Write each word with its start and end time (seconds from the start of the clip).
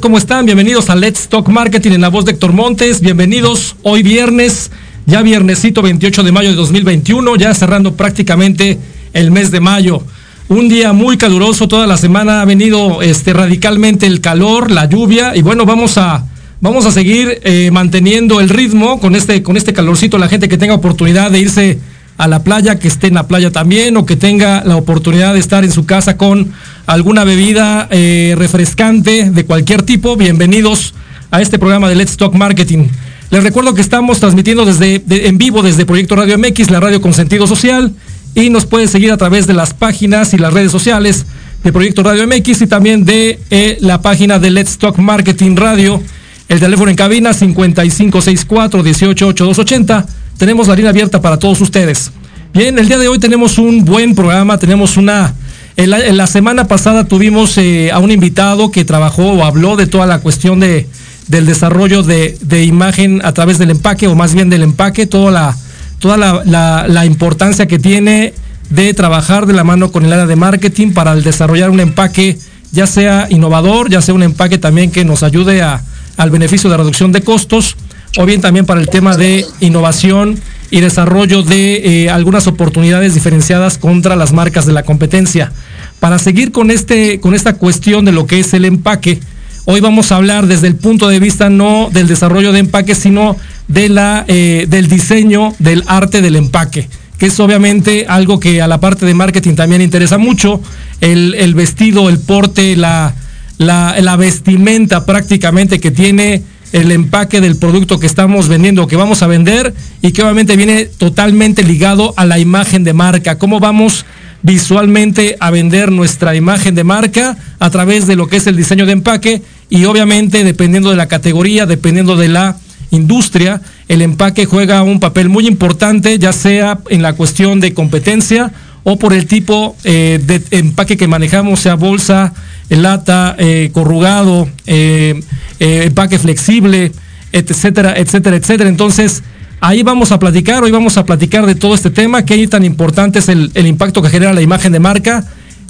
¿cómo 0.00 0.18
están? 0.18 0.44
Bienvenidos 0.44 0.90
a 0.90 0.96
Let's 0.96 1.28
Talk 1.28 1.48
Marketing 1.48 1.92
en 1.92 2.00
la 2.00 2.08
voz 2.08 2.24
de 2.24 2.32
Héctor 2.32 2.52
Montes. 2.52 3.00
Bienvenidos 3.00 3.76
hoy 3.84 4.02
viernes, 4.02 4.72
ya 5.06 5.22
viernesito 5.22 5.82
28 5.82 6.24
de 6.24 6.32
mayo 6.32 6.50
de 6.50 6.56
2021, 6.56 7.36
ya 7.36 7.54
cerrando 7.54 7.94
prácticamente 7.94 8.76
el 9.12 9.30
mes 9.30 9.52
de 9.52 9.60
mayo. 9.60 10.02
Un 10.48 10.68
día 10.68 10.92
muy 10.92 11.16
caluroso, 11.16 11.68
toda 11.68 11.86
la 11.86 11.96
semana 11.96 12.42
ha 12.42 12.44
venido 12.44 13.02
este, 13.02 13.32
radicalmente 13.32 14.06
el 14.06 14.20
calor, 14.20 14.72
la 14.72 14.86
lluvia 14.86 15.36
y 15.36 15.42
bueno, 15.42 15.64
vamos 15.64 15.96
a, 15.96 16.26
vamos 16.60 16.84
a 16.84 16.90
seguir 16.90 17.40
eh, 17.44 17.70
manteniendo 17.70 18.40
el 18.40 18.48
ritmo 18.48 18.98
con 18.98 19.14
este, 19.14 19.44
con 19.44 19.56
este 19.56 19.72
calorcito. 19.72 20.18
La 20.18 20.28
gente 20.28 20.48
que 20.48 20.58
tenga 20.58 20.74
oportunidad 20.74 21.30
de 21.30 21.38
irse 21.38 21.78
a 22.18 22.26
la 22.26 22.42
playa, 22.42 22.80
que 22.80 22.88
esté 22.88 23.06
en 23.06 23.14
la 23.14 23.28
playa 23.28 23.52
también 23.52 23.96
o 23.96 24.04
que 24.04 24.16
tenga 24.16 24.64
la 24.64 24.76
oportunidad 24.76 25.34
de 25.34 25.40
estar 25.40 25.64
en 25.64 25.70
su 25.70 25.86
casa 25.86 26.16
con 26.16 26.52
alguna 26.86 27.22
bebida 27.22 27.86
eh, 27.90 28.34
refrescante 28.36 29.30
de 29.30 29.44
cualquier 29.44 29.82
tipo, 29.82 30.16
bienvenidos 30.16 30.94
a 31.30 31.40
este 31.40 31.60
programa 31.60 31.88
de 31.88 31.94
Let's 31.94 32.16
Talk 32.16 32.34
Marketing. 32.34 32.88
Les 33.30 33.44
recuerdo 33.44 33.72
que 33.72 33.80
estamos 33.80 34.18
transmitiendo 34.18 34.64
desde, 34.64 35.00
en 35.28 35.38
vivo 35.38 35.62
desde 35.62 35.86
Proyecto 35.86 36.16
Radio 36.16 36.36
MX, 36.38 36.70
la 36.70 36.80
radio 36.80 37.00
con 37.00 37.14
sentido 37.14 37.46
social, 37.46 37.92
y 38.34 38.50
nos 38.50 38.66
pueden 38.66 38.88
seguir 38.88 39.12
a 39.12 39.16
través 39.16 39.46
de 39.46 39.54
las 39.54 39.72
páginas 39.72 40.34
y 40.34 40.38
las 40.38 40.52
redes 40.52 40.72
sociales 40.72 41.24
de 41.62 41.72
Proyecto 41.72 42.02
Radio 42.02 42.26
MX 42.26 42.62
y 42.62 42.66
también 42.66 43.04
de 43.04 43.38
eh, 43.50 43.78
la 43.80 44.02
página 44.02 44.40
de 44.40 44.50
Let's 44.50 44.78
Talk 44.78 44.98
Marketing 44.98 45.54
Radio. 45.54 46.02
El 46.48 46.58
teléfono 46.58 46.90
en 46.90 46.96
cabina 46.96 47.32
5564 47.32 48.82
188280 48.82 50.06
tenemos 50.38 50.68
la 50.68 50.76
línea 50.76 50.90
abierta 50.90 51.20
para 51.20 51.38
todos 51.38 51.60
ustedes. 51.60 52.12
Bien, 52.54 52.78
el 52.78 52.88
día 52.88 52.96
de 52.96 53.08
hoy 53.08 53.18
tenemos 53.18 53.58
un 53.58 53.84
buen 53.84 54.14
programa, 54.14 54.58
tenemos 54.58 54.96
una... 54.96 55.34
En 55.76 56.16
la, 56.16 56.26
semana 56.26 56.66
pasada 56.66 57.04
tuvimos 57.04 57.56
eh, 57.56 57.92
a 57.92 58.00
un 58.00 58.10
invitado 58.10 58.72
que 58.72 58.84
trabajó 58.84 59.30
o 59.30 59.44
habló 59.44 59.76
de 59.76 59.86
toda 59.86 60.06
la 60.06 60.18
cuestión 60.18 60.58
de, 60.58 60.88
del 61.28 61.46
desarrollo 61.46 62.02
de, 62.02 62.64
imagen 62.64 63.20
a 63.24 63.32
través 63.32 63.58
del 63.58 63.70
empaque, 63.70 64.08
o 64.08 64.16
más 64.16 64.34
bien 64.34 64.50
del 64.50 64.64
empaque, 64.64 65.06
toda 65.06 65.30
la, 65.30 65.56
toda 66.00 66.16
la, 66.16 67.06
importancia 67.06 67.66
que 67.66 67.78
tiene 67.78 68.34
de 68.70 68.92
trabajar 68.92 69.46
de 69.46 69.52
la 69.52 69.62
mano 69.62 69.92
con 69.92 70.04
el 70.04 70.12
área 70.12 70.26
de 70.26 70.34
marketing 70.34 70.92
para 70.94 71.14
desarrollar 71.14 71.70
un 71.70 71.78
empaque 71.78 72.36
ya 72.72 72.88
sea 72.88 73.28
innovador, 73.30 73.88
ya 73.88 74.02
sea 74.02 74.14
un 74.14 74.24
empaque 74.24 74.58
también 74.58 74.90
que 74.90 75.04
nos 75.04 75.22
ayude 75.22 75.62
a, 75.62 75.80
al 76.16 76.30
beneficio 76.30 76.68
de 76.68 76.76
reducción 76.76 77.12
de 77.12 77.20
costos 77.20 77.76
o 78.16 78.26
bien 78.26 78.40
también 78.40 78.66
para 78.66 78.80
el 78.80 78.88
tema 78.88 79.16
de 79.16 79.44
innovación 79.60 80.40
y 80.70 80.80
desarrollo 80.80 81.42
de 81.42 82.04
eh, 82.04 82.10
algunas 82.10 82.46
oportunidades 82.46 83.14
diferenciadas 83.14 83.78
contra 83.78 84.16
las 84.16 84.32
marcas 84.32 84.66
de 84.66 84.72
la 84.72 84.82
competencia. 84.82 85.52
Para 86.00 86.18
seguir 86.18 86.52
con, 86.52 86.70
este, 86.70 87.20
con 87.20 87.34
esta 87.34 87.54
cuestión 87.54 88.04
de 88.04 88.12
lo 88.12 88.26
que 88.26 88.40
es 88.40 88.52
el 88.54 88.64
empaque, 88.64 89.20
hoy 89.64 89.80
vamos 89.80 90.12
a 90.12 90.16
hablar 90.16 90.46
desde 90.46 90.68
el 90.68 90.76
punto 90.76 91.08
de 91.08 91.20
vista 91.20 91.50
no 91.50 91.88
del 91.92 92.06
desarrollo 92.06 92.52
de 92.52 92.60
empaque, 92.60 92.94
sino 92.94 93.36
de 93.66 93.88
la, 93.88 94.24
eh, 94.28 94.66
del 94.68 94.88
diseño 94.88 95.54
del 95.58 95.84
arte 95.86 96.20
del 96.20 96.36
empaque, 96.36 96.88
que 97.18 97.26
es 97.26 97.40
obviamente 97.40 98.06
algo 98.08 98.38
que 98.38 98.62
a 98.62 98.68
la 98.68 98.80
parte 98.80 99.06
de 99.06 99.14
marketing 99.14 99.54
también 99.54 99.82
interesa 99.82 100.18
mucho, 100.18 100.60
el, 101.00 101.34
el 101.34 101.54
vestido, 101.54 102.08
el 102.08 102.18
porte, 102.18 102.76
la, 102.76 103.14
la, 103.58 103.96
la 104.00 104.16
vestimenta 104.16 105.04
prácticamente 105.04 105.80
que 105.80 105.90
tiene 105.90 106.42
el 106.72 106.90
empaque 106.92 107.40
del 107.40 107.56
producto 107.56 107.98
que 107.98 108.06
estamos 108.06 108.48
vendiendo, 108.48 108.86
que 108.86 108.96
vamos 108.96 109.22
a 109.22 109.26
vender 109.26 109.74
y 110.02 110.12
que 110.12 110.22
obviamente 110.22 110.56
viene 110.56 110.84
totalmente 110.84 111.62
ligado 111.62 112.14
a 112.16 112.26
la 112.26 112.38
imagen 112.38 112.84
de 112.84 112.92
marca. 112.92 113.38
¿Cómo 113.38 113.60
vamos 113.60 114.04
visualmente 114.42 115.36
a 115.40 115.50
vender 115.50 115.90
nuestra 115.90 116.36
imagen 116.36 116.74
de 116.74 116.84
marca 116.84 117.36
a 117.58 117.70
través 117.70 118.06
de 118.06 118.16
lo 118.16 118.28
que 118.28 118.36
es 118.36 118.46
el 118.46 118.56
diseño 118.56 118.86
de 118.86 118.92
empaque? 118.92 119.42
Y 119.70 119.84
obviamente 119.84 120.44
dependiendo 120.44 120.90
de 120.90 120.96
la 120.96 121.08
categoría, 121.08 121.66
dependiendo 121.66 122.16
de 122.16 122.28
la 122.28 122.56
industria, 122.90 123.60
el 123.88 124.02
empaque 124.02 124.46
juega 124.46 124.82
un 124.82 125.00
papel 125.00 125.28
muy 125.28 125.46
importante, 125.46 126.18
ya 126.18 126.32
sea 126.32 126.78
en 126.88 127.02
la 127.02 127.14
cuestión 127.14 127.60
de 127.60 127.74
competencia 127.74 128.52
o 128.84 128.98
por 128.98 129.12
el 129.12 129.26
tipo 129.26 129.76
eh, 129.84 130.20
de 130.24 130.42
empaque 130.58 130.96
que 130.96 131.08
manejamos, 131.08 131.60
sea 131.60 131.74
bolsa, 131.74 132.32
lata, 132.76 133.34
eh, 133.38 133.70
corrugado, 133.72 134.48
eh, 134.66 135.20
empaque 135.58 136.18
flexible, 136.18 136.92
etcétera, 137.32 137.94
etcétera, 137.96 138.36
etcétera. 138.36 138.68
Entonces, 138.68 139.22
ahí 139.60 139.82
vamos 139.82 140.12
a 140.12 140.18
platicar, 140.18 140.62
hoy 140.62 140.70
vamos 140.70 140.96
a 140.96 141.04
platicar 141.04 141.46
de 141.46 141.54
todo 141.54 141.74
este 141.74 141.90
tema, 141.90 142.24
qué 142.24 142.46
tan 142.46 142.64
importante 142.64 143.18
es 143.18 143.28
el, 143.28 143.50
impacto 143.66 144.02
que 144.02 144.10
genera 144.10 144.32
la 144.32 144.42
imagen 144.42 144.72
de 144.72 144.80
marca, 144.80 145.24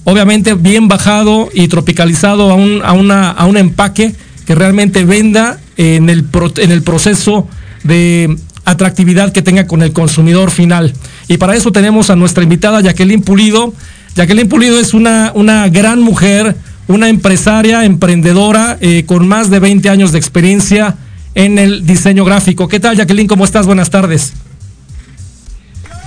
obviamente 0.04 0.54
bien 0.54 0.88
bajado 0.88 1.48
y 1.52 1.68
tropicalizado 1.68 2.50
a 2.50 2.54
un, 2.54 2.82
a 2.84 2.92
una, 2.92 3.30
a 3.30 3.46
un 3.46 3.56
empaque 3.56 4.14
que 4.46 4.54
realmente 4.54 5.04
venda 5.04 5.58
en 5.76 6.08
el, 6.08 6.24
en 6.56 6.72
el 6.72 6.82
proceso 6.82 7.48
de 7.84 8.36
atractividad 8.64 9.32
que 9.32 9.42
tenga 9.42 9.66
con 9.66 9.82
el 9.82 9.92
consumidor 9.92 10.50
final. 10.50 10.92
Y 11.26 11.38
para 11.38 11.56
eso 11.56 11.72
tenemos 11.72 12.10
a 12.10 12.16
nuestra 12.16 12.42
invitada 12.42 12.80
Jacqueline 12.80 13.22
Pulido. 13.22 13.72
Jacqueline 14.14 14.48
Pulido 14.48 14.78
es 14.78 14.94
una, 14.94 15.32
una 15.34 15.68
gran 15.68 16.00
mujer, 16.00 16.56
una 16.88 17.08
empresaria, 17.08 17.84
emprendedora, 17.84 18.78
eh, 18.80 19.04
con 19.06 19.28
más 19.28 19.50
de 19.50 19.60
20 19.60 19.88
años 19.90 20.10
de 20.12 20.18
experiencia 20.18 20.96
en 21.34 21.58
el 21.58 21.86
diseño 21.86 22.24
gráfico. 22.24 22.66
¿Qué 22.66 22.80
tal, 22.80 22.96
Jacqueline? 22.96 23.28
¿Cómo 23.28 23.44
estás? 23.44 23.66
Buenas 23.66 23.90
tardes. 23.90 24.32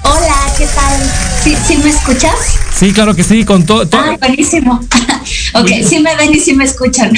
Hola, 0.03 0.36
¿qué 0.58 0.66
tal? 0.66 1.02
¿Sí, 1.44 1.78
me 1.78 1.90
escuchas? 1.90 2.36
Sí, 2.75 2.92
claro 2.94 3.16
que 3.16 3.24
sí, 3.24 3.46
con 3.46 3.64
todo. 3.66 3.88
Ah, 3.94 4.18
buenísimo. 4.19 4.80
ok, 5.53 5.69
sí 5.88 6.00
me 6.00 6.16
ven 6.16 6.34
y 6.34 6.40
sí 6.40 6.53
me 6.53 6.66
escuchan. 6.66 7.12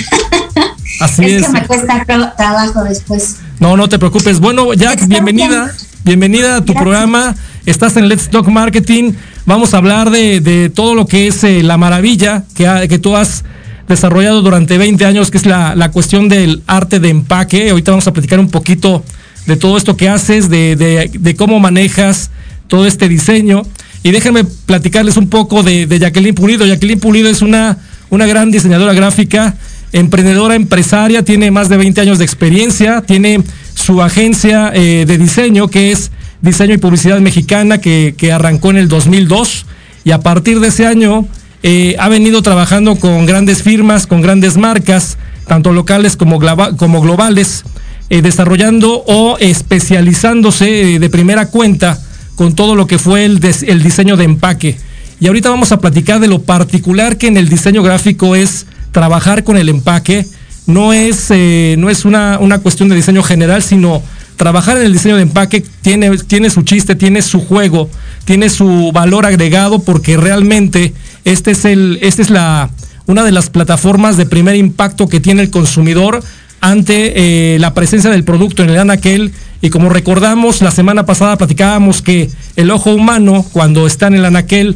Así 0.99 1.25
es. 1.25 1.41
Es 1.41 1.47
que 1.47 1.53
me 1.53 1.65
cuesta 1.65 2.05
trabajo 2.37 2.83
después. 2.83 3.37
No, 3.59 3.77
no 3.77 3.87
te 3.87 3.97
preocupes. 3.97 4.39
Bueno, 4.39 4.73
Jack, 4.73 5.07
bienvenida. 5.07 5.73
Bienvenida 6.03 6.57
a 6.57 6.65
tu 6.65 6.73
programa. 6.73 7.33
Estás 7.65 7.95
en 7.95 8.09
Let's 8.09 8.29
Talk 8.29 8.47
Marketing. 8.47 9.13
Vamos 9.45 9.73
a 9.73 9.77
hablar 9.77 10.09
de, 10.09 10.71
todo 10.73 10.95
lo 10.95 11.05
que 11.05 11.27
es 11.27 11.43
eh, 11.43 11.63
la 11.63 11.77
maravilla 11.77 12.43
que, 12.55 12.87
que 12.87 12.97
tú 12.97 13.15
has 13.15 13.43
desarrollado 13.87 14.41
durante 14.41 14.77
20 14.77 15.05
años, 15.05 15.31
que 15.31 15.37
es 15.37 15.45
la, 15.45 15.75
la, 15.75 15.91
cuestión 15.91 16.29
del 16.29 16.63
arte 16.65 16.99
de 16.99 17.09
empaque. 17.09 17.69
Ahorita 17.69 17.91
vamos 17.91 18.07
a 18.07 18.13
platicar 18.13 18.39
un 18.39 18.49
poquito 18.49 19.03
de 19.45 19.57
todo 19.57 19.77
esto 19.77 19.97
que 19.97 20.07
haces, 20.07 20.49
de, 20.49 20.75
de, 20.77 21.35
cómo 21.35 21.59
manejas 21.59 22.31
todo 22.67 22.85
este 22.87 23.09
diseño. 23.09 23.63
Y 24.01 24.11
déjenme 24.11 24.45
platicarles 24.45 25.17
un 25.17 25.29
poco 25.29 25.61
de, 25.61 25.87
de 25.87 25.99
Jacqueline 25.99 26.35
Pulido. 26.35 26.65
Jacqueline 26.65 26.99
Pulido 26.99 27.29
es 27.29 27.41
una, 27.41 27.77
una 28.09 28.25
gran 28.25 28.49
diseñadora 28.49 28.93
gráfica 28.93 29.55
emprendedora 29.93 30.55
empresaria, 30.55 31.23
tiene 31.23 31.51
más 31.51 31.69
de 31.69 31.77
20 31.77 32.01
años 32.01 32.17
de 32.17 32.25
experiencia, 32.25 33.01
tiene 33.01 33.43
su 33.75 34.01
agencia 34.01 34.71
eh, 34.73 35.05
de 35.07 35.17
diseño 35.17 35.67
que 35.67 35.91
es 35.91 36.11
Diseño 36.43 36.73
y 36.73 36.77
Publicidad 36.77 37.21
Mexicana 37.21 37.77
que, 37.77 38.31
arrancó 38.33 38.69
en 38.69 38.75
el 38.75 38.89
2002 38.89 39.65
y 40.03 40.11
a 40.11 40.19
partir 40.19 40.59
de 40.59 40.67
ese 40.67 40.85
año 40.85 41.25
eh, 41.63 41.95
ha 41.97 42.09
venido 42.09 42.41
trabajando 42.41 42.97
con 42.97 43.25
grandes 43.25 43.63
firmas, 43.63 44.07
con 44.07 44.21
grandes 44.21 44.57
marcas, 44.57 45.17
tanto 45.47 45.71
locales 45.71 46.17
como, 46.17 46.39
globales, 46.39 47.63
eh, 48.09 48.21
desarrollando 48.21 49.05
o 49.07 49.37
especializándose 49.37 50.99
de 50.99 51.09
primera 51.09 51.45
cuenta 51.45 51.97
con 52.35 52.55
todo 52.55 52.75
lo 52.75 52.87
que 52.87 52.99
fue 52.99 53.23
el, 53.23 53.39
diseño 53.39 54.17
de 54.17 54.25
empaque. 54.25 54.77
Y 55.21 55.27
ahorita 55.27 55.49
vamos 55.49 55.71
a 55.71 55.79
platicar 55.79 56.19
de 56.19 56.27
lo 56.27 56.41
particular 56.41 57.17
que 57.17 57.27
en 57.27 57.37
el 57.37 57.47
diseño 57.47 57.83
gráfico 57.83 58.35
es 58.35 58.65
trabajar 58.91 59.45
con 59.45 59.55
el 59.55 59.69
empaque 59.69 60.25
no 60.65 60.93
es, 60.93 61.27
eh, 61.29 61.75
no 61.77 61.89
es 61.89 62.05
una, 62.05 62.37
una, 62.39 62.59
cuestión 62.59 62.87
de 62.87 62.95
diseño 62.95 63.21
general, 63.21 63.61
sino 63.63 64.01
trabajar 64.43 64.75
en 64.75 64.83
el 64.83 64.91
diseño 64.91 65.15
de 65.15 65.21
empaque 65.21 65.63
tiene, 65.81 66.17
tiene 66.17 66.49
su 66.49 66.63
chiste, 66.63 66.95
tiene 66.95 67.21
su 67.21 67.39
juego, 67.39 67.89
tiene 68.25 68.49
su 68.49 68.91
valor 68.93 69.25
agregado, 69.25 69.79
porque 69.79 70.17
realmente 70.17 70.93
este 71.23 71.51
es, 71.51 71.63
el, 71.63 71.97
este 72.01 72.23
es 72.23 72.29
la, 72.29 72.69
una 73.05 73.23
de 73.23 73.31
las 73.31 73.49
plataformas 73.49 74.17
de 74.17 74.25
primer 74.25 74.57
impacto 74.57 75.07
que 75.07 75.21
tiene 75.21 75.43
el 75.43 75.49
consumidor 75.49 76.21
ante 76.59 77.53
eh, 77.55 77.57
la 77.59 77.73
presencia 77.73 78.09
del 78.09 78.25
producto 78.25 78.63
en 78.63 78.71
el 78.71 78.79
anaquel. 78.79 79.31
Y 79.61 79.69
como 79.69 79.87
recordamos, 79.87 80.61
la 80.61 80.71
semana 80.71 81.05
pasada 81.05 81.37
platicábamos 81.37 82.01
que 82.01 82.29
el 82.57 82.69
ojo 82.69 82.93
humano, 82.93 83.45
cuando 83.53 83.87
está 83.87 84.07
en 84.07 84.15
el 84.15 84.25
anaquel, 84.25 84.75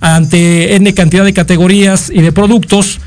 ante 0.00 0.76
N 0.76 0.94
cantidad 0.94 1.24
de 1.24 1.32
categorías 1.34 2.08
y 2.08 2.22
de 2.22 2.30
productos, 2.30 3.00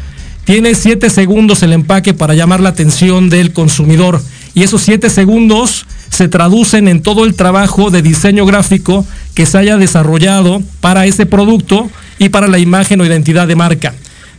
tiene 0.44 0.76
siete 0.76 1.10
segundos 1.10 1.64
el 1.64 1.72
empaque 1.72 2.14
para 2.14 2.34
llamar 2.34 2.60
la 2.60 2.68
atención 2.68 3.30
del 3.30 3.54
consumidor 3.54 4.22
y 4.54 4.64
esos 4.64 4.82
siete 4.82 5.10
segundos 5.10 5.86
se 6.12 6.28
traducen 6.28 6.88
en 6.88 7.02
todo 7.02 7.26
el 7.26 7.34
trabajo 7.34 7.90
de 7.90 8.02
diseño 8.02 8.46
gráfico 8.46 9.06
que 9.34 9.46
se 9.46 9.58
haya 9.58 9.78
desarrollado 9.78 10.62
para 10.82 11.06
ese 11.06 11.26
producto 11.26 11.90
y 12.20 12.30
para 12.30 12.48
la 12.48 12.60
imagen 12.60 13.00
o 13.02 13.06
identidad 13.06 13.48
de 13.48 13.56
marca. 13.56 13.94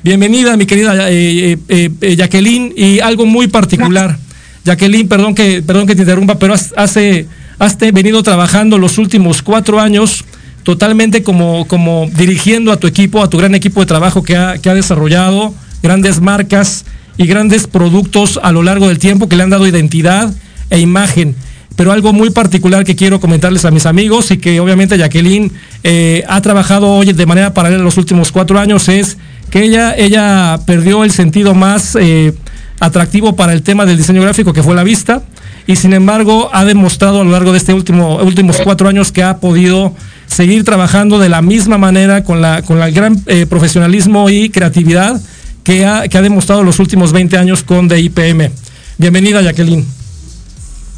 Bienvenida, 0.04 0.56
mi 0.56 0.66
querida 0.66 1.10
eh, 1.10 1.58
eh, 1.68 1.90
eh, 2.00 2.16
Jacqueline, 2.16 2.74
y 2.76 3.00
algo 3.00 3.24
muy 3.24 3.48
particular. 3.48 4.18
Jacqueline, 4.64 5.08
perdón 5.08 5.34
que, 5.34 5.62
perdón 5.62 5.86
que 5.86 5.94
te 5.96 6.02
interrumpa, 6.02 6.38
pero 6.38 6.54
has, 6.54 7.78
venido 7.92 8.22
trabajando 8.22 8.76
los 8.76 8.98
últimos 8.98 9.42
cuatro 9.42 9.80
años 9.80 10.24
totalmente 10.64 11.22
como, 11.22 12.08
dirigiendo 12.14 12.70
a 12.70 12.76
tu 12.76 12.86
equipo, 12.86 13.22
a 13.22 13.30
tu 13.30 13.38
gran 13.38 13.54
equipo 13.54 13.80
de 13.80 13.86
trabajo 13.86 14.22
que 14.22 14.36
ha 14.36 14.74
desarrollado 14.74 15.54
grandes 15.82 16.20
marcas 16.20 16.84
y 17.16 17.26
grandes 17.26 17.66
productos 17.66 18.38
a 18.42 18.52
lo 18.52 18.62
largo 18.62 18.88
del 18.88 18.98
tiempo 18.98 19.28
que 19.28 19.36
le 19.36 19.42
han 19.42 19.50
dado 19.50 19.66
identidad 19.66 20.32
e 20.70 20.78
imagen. 20.78 21.34
Pero 21.76 21.92
algo 21.92 22.12
muy 22.12 22.30
particular 22.30 22.84
que 22.84 22.96
quiero 22.96 23.20
comentarles 23.20 23.64
a 23.64 23.70
mis 23.70 23.86
amigos 23.86 24.30
y 24.30 24.38
que 24.38 24.60
obviamente 24.60 24.98
Jacqueline 24.98 25.50
eh, 25.82 26.24
ha 26.28 26.40
trabajado 26.40 26.90
hoy 26.90 27.12
de 27.12 27.26
manera 27.26 27.54
paralela 27.54 27.82
los 27.82 27.96
últimos 27.96 28.32
cuatro 28.32 28.58
años 28.58 28.88
es 28.88 29.16
que 29.50 29.62
ella, 29.62 29.94
ella 29.96 30.60
perdió 30.66 31.04
el 31.04 31.12
sentido 31.12 31.54
más 31.54 31.96
eh, 31.96 32.34
atractivo 32.80 33.36
para 33.36 33.52
el 33.52 33.62
tema 33.62 33.86
del 33.86 33.96
diseño 33.96 34.22
gráfico 34.22 34.52
que 34.52 34.62
fue 34.62 34.74
la 34.74 34.82
vista 34.82 35.22
y 35.66 35.76
sin 35.76 35.92
embargo 35.92 36.50
ha 36.52 36.64
demostrado 36.64 37.20
a 37.20 37.24
lo 37.24 37.30
largo 37.30 37.52
de 37.52 37.58
este 37.58 37.72
último 37.72 38.16
últimos 38.16 38.58
cuatro 38.64 38.88
años 38.88 39.12
que 39.12 39.22
ha 39.22 39.38
podido 39.38 39.94
seguir 40.26 40.64
trabajando 40.64 41.18
de 41.18 41.28
la 41.28 41.42
misma 41.42 41.78
manera 41.78 42.24
con 42.24 42.42
la 42.42 42.62
con 42.62 42.82
el 42.82 42.92
gran 42.92 43.16
eh, 43.26 43.46
profesionalismo 43.46 44.28
y 44.30 44.50
creatividad 44.50 45.20
que 45.62 45.86
ha, 45.86 46.08
que 46.08 46.18
ha 46.18 46.22
demostrado 46.22 46.62
los 46.62 46.78
últimos 46.80 47.12
20 47.12 47.38
años 47.38 47.62
con 47.62 47.88
DIPM. 47.88 48.50
Bienvenida 48.98 49.42
Jacqueline. 49.42 50.01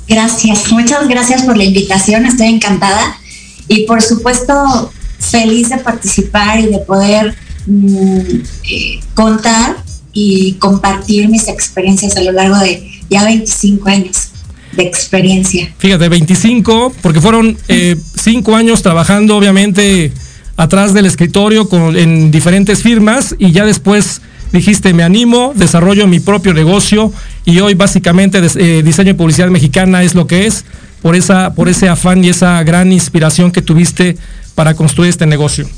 Gracias, 0.08 0.70
muchas 0.72 1.08
gracias 1.08 1.42
por 1.42 1.56
la 1.56 1.64
invitación, 1.64 2.26
estoy 2.26 2.48
encantada. 2.48 3.16
Y 3.68 3.86
por 3.86 4.02
supuesto 4.02 4.92
feliz 5.18 5.70
de 5.70 5.78
participar 5.78 6.60
y 6.60 6.66
de 6.66 6.78
poder 6.78 7.34
mm, 7.66 8.18
eh, 8.70 9.00
contar 9.14 9.76
y 10.12 10.54
compartir 10.54 11.28
mis 11.28 11.48
experiencias 11.48 12.16
a 12.16 12.22
lo 12.22 12.32
largo 12.32 12.58
de 12.58 12.90
ya 13.10 13.24
25 13.24 13.88
años 13.88 14.28
de 14.72 14.82
experiencia. 14.82 15.72
Fíjate, 15.78 16.08
25, 16.08 16.92
porque 17.00 17.20
fueron 17.20 17.56
eh, 17.68 17.96
cinco 18.20 18.56
años 18.56 18.82
trabajando 18.82 19.36
obviamente 19.36 20.12
atrás 20.56 20.94
del 20.94 21.06
escritorio 21.06 21.68
con, 21.68 21.96
en 21.96 22.30
diferentes 22.30 22.82
firmas 22.82 23.34
y 23.38 23.52
ya 23.52 23.64
después 23.64 24.20
dijiste, 24.54 24.94
me 24.94 25.02
animo, 25.02 25.52
desarrollo 25.54 26.06
mi 26.06 26.20
propio 26.20 26.54
negocio 26.54 27.12
y 27.44 27.60
hoy 27.60 27.74
básicamente 27.74 28.40
eh, 28.56 28.82
diseño 28.82 29.10
y 29.10 29.14
publicidad 29.14 29.48
mexicana 29.48 30.02
es 30.02 30.14
lo 30.14 30.26
que 30.26 30.46
es 30.46 30.64
por, 31.02 31.16
esa, 31.16 31.54
por 31.54 31.68
ese 31.68 31.88
afán 31.88 32.24
y 32.24 32.28
esa 32.28 32.62
gran 32.62 32.92
inspiración 32.92 33.50
que 33.50 33.62
tuviste 33.62 34.16
para 34.54 34.74
construir 34.74 35.10
este 35.10 35.26
negocio. 35.26 35.68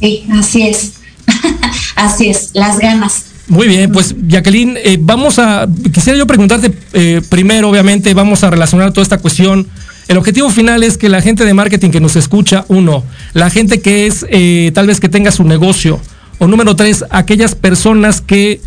Sí, 0.00 0.26
así 0.32 0.62
es. 0.62 0.94
así 1.96 2.28
es, 2.28 2.50
las 2.54 2.78
ganas. 2.78 3.26
Muy 3.48 3.68
bien, 3.68 3.92
pues 3.92 4.14
Jacqueline, 4.26 4.76
eh, 4.76 4.98
vamos 5.00 5.38
a, 5.38 5.68
quisiera 5.92 6.18
yo 6.18 6.26
preguntarte 6.26 6.72
eh, 6.92 7.22
primero, 7.28 7.70
obviamente, 7.70 8.12
vamos 8.12 8.42
a 8.42 8.50
relacionar 8.50 8.92
toda 8.92 9.04
esta 9.04 9.18
cuestión. 9.18 9.68
El 10.08 10.18
objetivo 10.18 10.50
final 10.50 10.82
es 10.82 10.98
que 10.98 11.08
la 11.08 11.20
gente 11.22 11.44
de 11.44 11.54
marketing 11.54 11.90
que 11.90 12.00
nos 12.00 12.16
escucha, 12.16 12.64
uno, 12.68 13.04
la 13.32 13.48
gente 13.48 13.80
que 13.80 14.08
es, 14.08 14.26
eh, 14.28 14.72
tal 14.74 14.88
vez 14.88 14.98
que 14.98 15.08
tenga 15.08 15.30
su 15.30 15.44
negocio, 15.44 16.00
o 16.38 16.46
número 16.46 16.76
tres, 16.76 17.04
aquellas 17.10 17.54
personas 17.54 18.20
que 18.20 18.60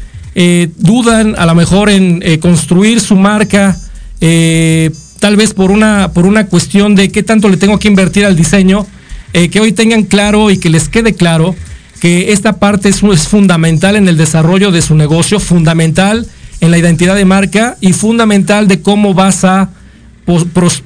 dudan 0.78 1.36
a 1.38 1.46
lo 1.46 1.54
mejor 1.54 1.90
en 1.90 2.22
construir 2.40 3.02
su 3.02 3.16
marca, 3.16 3.78
tal 5.20 5.36
vez 5.36 5.54
por 5.54 5.72
una, 5.72 6.12
por 6.14 6.26
una 6.26 6.46
cuestión 6.46 6.96
de 6.96 7.12
qué 7.12 7.24
tanto 7.24 7.50
le 7.50 7.58
tengo 7.58 7.78
que 7.78 7.90
invertir 7.90 8.26
al 8.26 8.36
diseño, 8.36 8.88
que 9.34 9.60
hoy 9.60 9.74
tengan 9.74 10.04
claro 10.04 10.50
y 10.50 10.58
que 10.58 10.70
les 10.70 10.88
quede 10.88 11.14
claro 11.14 11.56
que 12.00 12.32
esta 12.32 12.60
parte 12.60 12.90
es, 12.90 13.02
fundamental 13.28 13.96
en 13.96 14.08
el 14.08 14.18
desarrollo 14.18 14.72
de 14.72 14.82
su 14.82 14.96
negocio, 14.96 15.40
fundamental 15.40 16.26
en 16.62 16.72
la 16.72 16.78
identidad 16.78 17.16
de 17.16 17.26
marca 17.26 17.78
y 17.82 17.94
fundamental 17.94 18.68
de 18.68 18.82
cómo 18.82 19.14
vas 19.14 19.44
a 19.44 19.70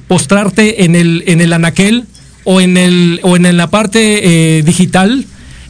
postrarte 0.08 0.84
en 0.84 0.96
el, 0.96 1.24
en 1.26 1.40
el 1.40 1.52
anaquel 1.52 2.04
o 2.44 2.60
en, 2.60 2.76
el, 2.76 3.20
o 3.22 3.36
en 3.36 3.56
la 3.56 3.68
parte 3.68 4.58
eh, 4.58 4.62
digital. 4.62 5.24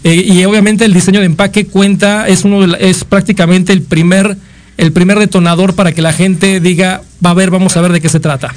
Eh, 0.04 0.22
y 0.26 0.44
obviamente 0.44 0.84
el 0.84 0.94
diseño 0.94 1.20
de 1.20 1.26
empaque 1.26 1.66
cuenta, 1.66 2.28
es, 2.28 2.44
uno 2.44 2.64
es 2.76 3.04
prácticamente 3.04 3.72
el 3.72 3.82
primer, 3.82 4.36
el 4.76 4.92
primer 4.92 5.18
detonador 5.18 5.74
para 5.74 5.92
que 5.92 6.02
la 6.02 6.12
gente 6.12 6.60
diga, 6.60 7.02
va 7.24 7.30
a 7.30 7.34
ver, 7.34 7.50
vamos 7.50 7.76
a 7.76 7.80
ver 7.80 7.92
de 7.92 8.00
qué 8.00 8.08
se 8.08 8.20
trata. 8.20 8.54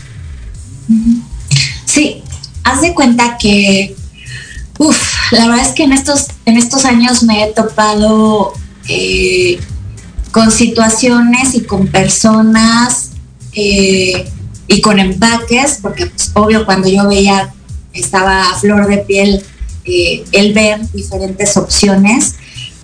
Sí, 1.86 2.22
haz 2.64 2.82
de 2.82 2.94
cuenta 2.94 3.38
que 3.38 3.96
Uf, 4.78 5.32
la 5.32 5.48
verdad 5.48 5.66
es 5.66 5.74
que 5.74 5.84
en 5.84 5.94
estos, 5.94 6.28
en 6.46 6.58
estos 6.58 6.86
años 6.86 7.24
me 7.24 7.44
he 7.44 7.54
topado 7.54 8.54
eh, 8.88 9.60
con 10.32 10.52
situaciones 10.52 11.56
y 11.56 11.62
con 11.62 11.88
personas 11.88 13.12
eh, 13.54 14.30
y 14.68 14.82
con 14.82 15.00
empaques, 15.00 15.80
porque 15.82 16.06
pues, 16.08 16.32
obvio 16.36 16.66
cuando 16.66 16.88
yo 16.88 17.08
veía, 17.08 17.52
estaba 17.94 18.52
a 18.52 18.60
flor 18.60 18.88
de 18.88 18.98
piel 19.00 19.44
eh, 19.88 20.26
el 20.32 20.54
ver 20.54 20.80
diferentes 20.92 21.58
opciones 21.58 22.36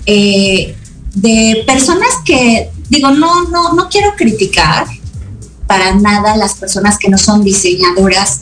de 0.05 1.63
personas 1.65 2.09
que, 2.25 2.71
digo, 2.89 3.11
no, 3.11 3.47
no, 3.49 3.73
no 3.73 3.89
quiero 3.89 4.15
criticar 4.15 4.87
para 5.67 5.95
nada 5.95 6.35
las 6.35 6.55
personas 6.55 6.97
que 6.97 7.09
no 7.09 7.17
son 7.17 7.43
diseñadoras, 7.43 8.41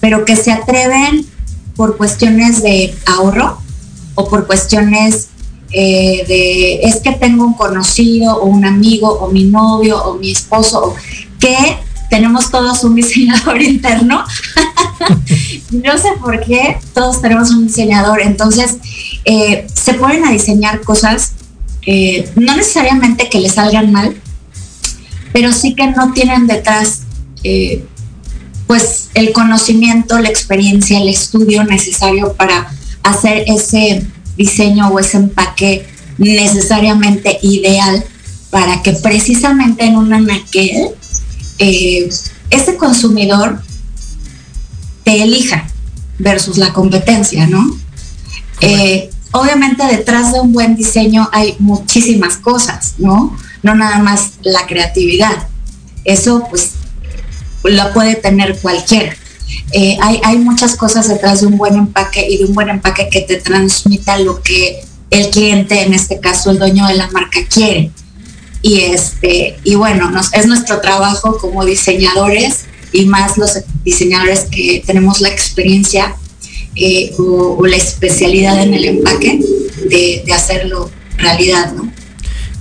pero 0.00 0.24
que 0.24 0.36
se 0.36 0.52
atreven 0.52 1.26
por 1.76 1.96
cuestiones 1.96 2.62
de 2.62 2.94
ahorro 3.06 3.58
o 4.14 4.28
por 4.28 4.46
cuestiones 4.46 5.28
eh, 5.72 6.24
de 6.28 6.74
es 6.82 6.96
que 6.96 7.12
tengo 7.12 7.44
un 7.44 7.54
conocido 7.54 8.36
o 8.36 8.46
un 8.46 8.64
amigo 8.64 9.08
o 9.08 9.30
mi 9.30 9.44
novio 9.44 10.02
o 10.04 10.14
mi 10.14 10.30
esposo 10.30 10.94
que 11.40 11.56
tenemos 12.14 12.48
todos 12.48 12.84
un 12.84 12.94
diseñador 12.94 13.60
interno. 13.74 14.24
no 15.72 15.98
sé 15.98 16.10
por 16.20 16.44
qué 16.44 16.78
todos 16.94 17.20
tenemos 17.20 17.50
un 17.50 17.66
diseñador. 17.66 18.20
Entonces, 18.22 18.76
eh, 19.24 19.66
se 19.74 19.94
ponen 19.94 20.24
a 20.24 20.30
diseñar 20.30 20.82
cosas, 20.82 21.32
eh, 21.84 22.30
no 22.36 22.54
necesariamente 22.54 23.28
que 23.28 23.40
les 23.40 23.54
salgan 23.54 23.90
mal, 23.90 24.16
pero 25.32 25.52
sí 25.52 25.74
que 25.74 25.88
no 25.88 26.12
tienen 26.12 26.46
detrás 26.46 27.00
pues 28.66 29.10
el 29.12 29.32
conocimiento, 29.32 30.18
la 30.18 30.30
experiencia, 30.30 30.98
el 30.98 31.08
estudio 31.08 31.64
necesario 31.64 32.32
para 32.34 32.70
hacer 33.02 33.44
ese 33.48 34.06
diseño 34.36 34.88
o 34.88 34.98
ese 34.98 35.18
empaque 35.18 35.86
necesariamente 36.16 37.38
ideal 37.42 38.02
para 38.48 38.82
que 38.82 38.92
precisamente 38.92 39.84
en 39.84 39.96
un 39.96 40.14
anaquel 40.14 40.94
eh, 41.58 42.08
ese 42.50 42.76
consumidor 42.76 43.62
te 45.04 45.22
elija 45.22 45.66
versus 46.18 46.56
la 46.58 46.72
competencia, 46.72 47.46
¿no? 47.46 47.78
Eh, 48.60 49.10
obviamente 49.32 49.84
detrás 49.84 50.32
de 50.32 50.40
un 50.40 50.52
buen 50.52 50.76
diseño 50.76 51.28
hay 51.32 51.56
muchísimas 51.58 52.36
cosas, 52.36 52.94
¿no? 52.98 53.36
No 53.62 53.74
nada 53.74 53.98
más 53.98 54.32
la 54.42 54.66
creatividad. 54.66 55.48
Eso 56.04 56.46
pues 56.50 56.72
la 57.64 57.92
puede 57.92 58.14
tener 58.14 58.58
cualquiera. 58.58 59.14
Eh, 59.72 59.96
hay, 60.00 60.20
hay 60.24 60.38
muchas 60.38 60.76
cosas 60.76 61.08
detrás 61.08 61.40
de 61.40 61.46
un 61.46 61.58
buen 61.58 61.74
empaque 61.74 62.26
y 62.28 62.38
de 62.38 62.44
un 62.44 62.54
buen 62.54 62.68
empaque 62.68 63.08
que 63.10 63.22
te 63.22 63.36
transmita 63.36 64.18
lo 64.18 64.42
que 64.42 64.84
el 65.10 65.30
cliente, 65.30 65.82
en 65.82 65.94
este 65.94 66.20
caso 66.20 66.50
el 66.50 66.58
dueño 66.58 66.86
de 66.86 66.94
la 66.94 67.10
marca, 67.10 67.40
quiere. 67.48 67.90
Y, 68.66 68.80
este, 68.80 69.58
y 69.62 69.74
bueno, 69.74 70.10
nos, 70.10 70.32
es 70.32 70.46
nuestro 70.46 70.80
trabajo 70.80 71.36
como 71.36 71.66
diseñadores 71.66 72.64
y 72.92 73.04
más 73.04 73.36
los 73.36 73.58
diseñadores 73.84 74.46
que 74.50 74.82
tenemos 74.86 75.20
la 75.20 75.28
experiencia 75.28 76.16
eh, 76.74 77.12
o, 77.18 77.66
la 77.66 77.76
especialidad 77.76 78.62
en 78.62 78.72
el 78.72 78.86
empaque 78.86 79.38
de, 79.90 80.24
hacerlo 80.32 80.90
realidad, 81.18 81.74
¿no? 81.74 81.92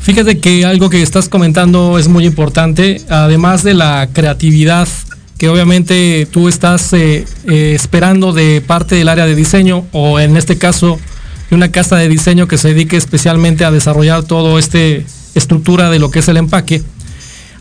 Fíjate 0.01 0.39
que 0.39 0.65
algo 0.65 0.89
que 0.89 1.01
estás 1.01 1.29
comentando 1.29 1.97
es 1.97 2.09
muy 2.09 2.25
importante, 2.25 2.99
además 3.07 3.63
de 3.63 3.73
la 3.73 4.09
creatividad 4.11 4.89
que 5.37 5.47
obviamente 5.47 6.27
tú 6.29 6.49
estás 6.49 6.91
eh, 6.91 7.25
eh, 7.47 7.71
esperando 7.73 8.33
de 8.33 8.59
parte 8.59 8.95
del 8.95 9.07
área 9.07 9.25
de 9.25 9.35
diseño 9.35 9.85
o 9.93 10.19
en 10.19 10.35
este 10.35 10.57
caso 10.57 10.99
de 11.49 11.55
una 11.55 11.71
casa 11.71 11.95
de 11.95 12.09
diseño 12.09 12.49
que 12.49 12.57
se 12.57 12.73
dedique 12.73 12.97
especialmente 12.97 13.63
a 13.63 13.71
desarrollar 13.71 14.23
todo 14.23 14.59
este 14.59 15.05
estructura 15.35 15.89
de 15.89 15.99
lo 15.99 16.11
que 16.11 16.19
es 16.19 16.27
el 16.27 16.37
empaque. 16.37 16.83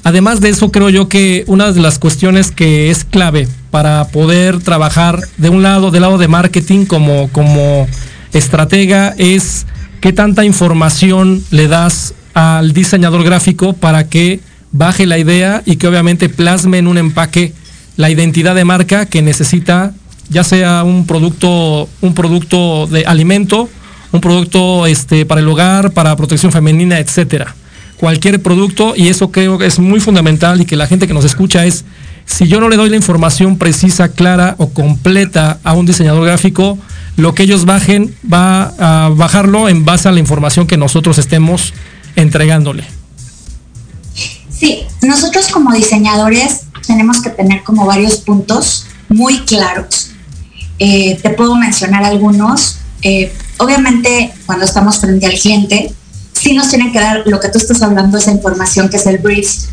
Además 0.05 0.41
de 0.41 0.49
eso, 0.49 0.73
creo 0.73 0.91
yo 0.91 1.09
que 1.09 1.45
una 1.47 1.71
de 1.71 1.81
las 1.81 1.99
cuestiones 1.99 2.51
que 2.51 2.91
es 2.91 3.05
clave 3.05 3.47
para 3.71 4.09
poder 4.09 4.61
trabajar 4.61 5.21
de 5.37 5.49
un 5.49 5.63
lado, 5.63 5.91
del 5.91 6.03
lado 6.03 6.19
de 6.19 6.29
marketing 6.29 6.87
como, 6.87 7.29
como 7.29 7.87
estratega, 8.33 9.15
es 9.17 9.67
qué 10.01 10.13
tanta 10.13 10.45
información 10.45 11.43
le 11.51 11.69
das 11.69 12.15
al 12.35 12.73
diseñador 12.73 13.23
gráfico 13.23 13.75
para 13.75 14.09
que 14.09 14.41
baje 14.73 15.07
la 15.07 15.19
idea 15.19 15.63
y 15.65 15.77
que 15.77 15.87
obviamente 15.87 16.29
plasme 16.29 16.79
en 16.79 16.89
un 16.89 16.99
empaque 16.99 17.53
la 17.97 18.11
identidad 18.11 18.55
de 18.55 18.65
marca 18.65 19.07
que 19.07 19.23
necesita, 19.23 19.93
ya 20.29 20.43
sea 20.43 20.83
un 20.83 21.07
producto, 21.07 21.89
un 22.01 22.15
producto 22.15 22.89
de 22.89 23.05
alimento, 23.05 23.69
un 24.11 24.21
producto 24.21 24.87
este, 24.87 25.27
para 25.27 25.41
el 25.41 25.49
hogar, 25.49 25.93
para 25.93 26.17
protección 26.17 26.51
femenina, 26.51 26.99
etcétera. 26.99 27.55
Cualquier 28.03 28.43
producto, 28.43 28.95
y 28.97 29.07
eso 29.07 29.31
creo 29.31 29.59
que 29.59 29.67
es 29.67 29.79
muy 29.79 30.01
fundamental 30.01 30.61
y 30.61 30.65
que 30.65 30.75
la 30.75 30.89
gente 30.89 31.07
que 31.07 31.15
nos 31.15 31.25
escucha 31.25 31.65
es, 31.67 31.85
si 32.27 32.49
yo 32.49 32.59
no 32.59 32.69
le 32.69 32.75
doy 32.75 32.91
la 32.91 32.97
información 32.97 33.59
precisa, 33.59 34.09
clara 34.09 34.57
o 34.59 34.71
completa 34.71 35.61
a 35.63 35.75
un 35.75 35.87
diseñador 35.87 36.25
gráfico, 36.25 36.77
lo 37.17 37.33
que 37.33 37.45
ellos 37.45 37.65
bajen 37.65 38.13
va 38.27 38.75
a 38.81 39.09
bajarlo 39.11 39.69
en 39.69 39.85
base 39.85 40.09
a 40.09 40.11
la 40.11 40.19
información 40.19 40.67
que 40.67 40.77
nosotros 40.77 41.17
estemos 41.19 41.75
entregándole. 42.17 42.83
Sí, 44.51 44.83
nosotros 45.03 45.47
como 45.47 45.73
diseñadores 45.73 46.63
tenemos 46.85 47.23
que 47.23 47.31
tener 47.31 47.63
como 47.63 47.87
varios 47.87 48.17
puntos 48.17 48.85
muy 49.11 49.39
claros. 49.43 50.11
Eh, 50.81 51.21
te 51.23 51.31
puedo 51.31 51.55
mencionar 51.55 52.03
algunos. 52.03 52.79
Eh, 53.03 53.33
obviamente, 53.59 54.35
cuando 54.45 54.65
estamos 54.65 54.99
frente 54.99 55.27
al 55.27 55.35
cliente, 55.35 55.95
sí 56.33 56.55
nos 56.55 56.69
tienen 56.69 56.93
que 56.93 57.01
dar 57.01 57.23
lo 57.27 57.41
que 57.41 57.49
tú 57.49 57.59
estás 57.59 57.83
hablando, 57.83 58.19
esa 58.19 58.31
información 58.31 58.89
que 58.89 58.97
es 58.97 59.07
el 59.07 59.19
brief, 59.19 59.67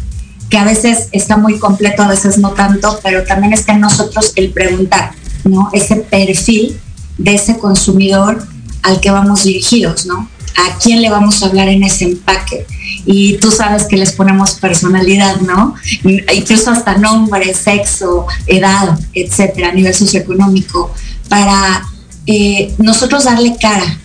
que 0.50 0.58
a 0.58 0.64
veces 0.64 1.08
está 1.12 1.38
muy 1.38 1.60
completo, 1.60 2.04
a 2.04 2.08
veces 2.08 2.38
no 2.38 2.52
tanto, 2.52 3.00
pero 3.04 3.24
también 3.24 3.54
está 3.54 3.74
en 3.74 3.82
nosotros 3.82 4.34
el 4.36 4.52
preguntar, 4.52 5.12
¿no? 5.44 5.70
Ese 5.74 5.98
perfil 5.98 6.80
de 7.18 7.36
ese 7.36 7.58
consumidor 7.58 8.48
al 8.82 9.00
que 9.00 9.12
vamos 9.12 9.44
dirigidos, 9.44 10.06
¿no? 10.06 10.30
a 10.60 10.78
quién 10.78 11.02
le 11.02 11.10
vamos 11.10 11.42
a 11.42 11.48
hablar 11.48 11.70
en 11.70 11.84
ese 11.84 12.06
empaque. 12.06 12.66
Y 13.06 13.38
tú 13.38 13.52
sabes 13.52 13.86
que 13.86 13.98
les 13.98 14.12
ponemos 14.12 14.52
personalidad, 14.52 15.38
¿no? 15.42 15.76
Incluso 16.04 16.72
hasta 16.72 16.98
nombre, 16.98 17.54
sexo, 17.54 18.28
edad, 18.48 19.00
etcétera, 19.14 19.70
a 19.70 19.72
nivel 19.74 19.94
socioeconómico, 19.94 20.94
para 21.28 21.84
eh, 22.26 22.74
nosotros 22.78 23.24
darle 23.24 23.56
cara, 23.60 23.98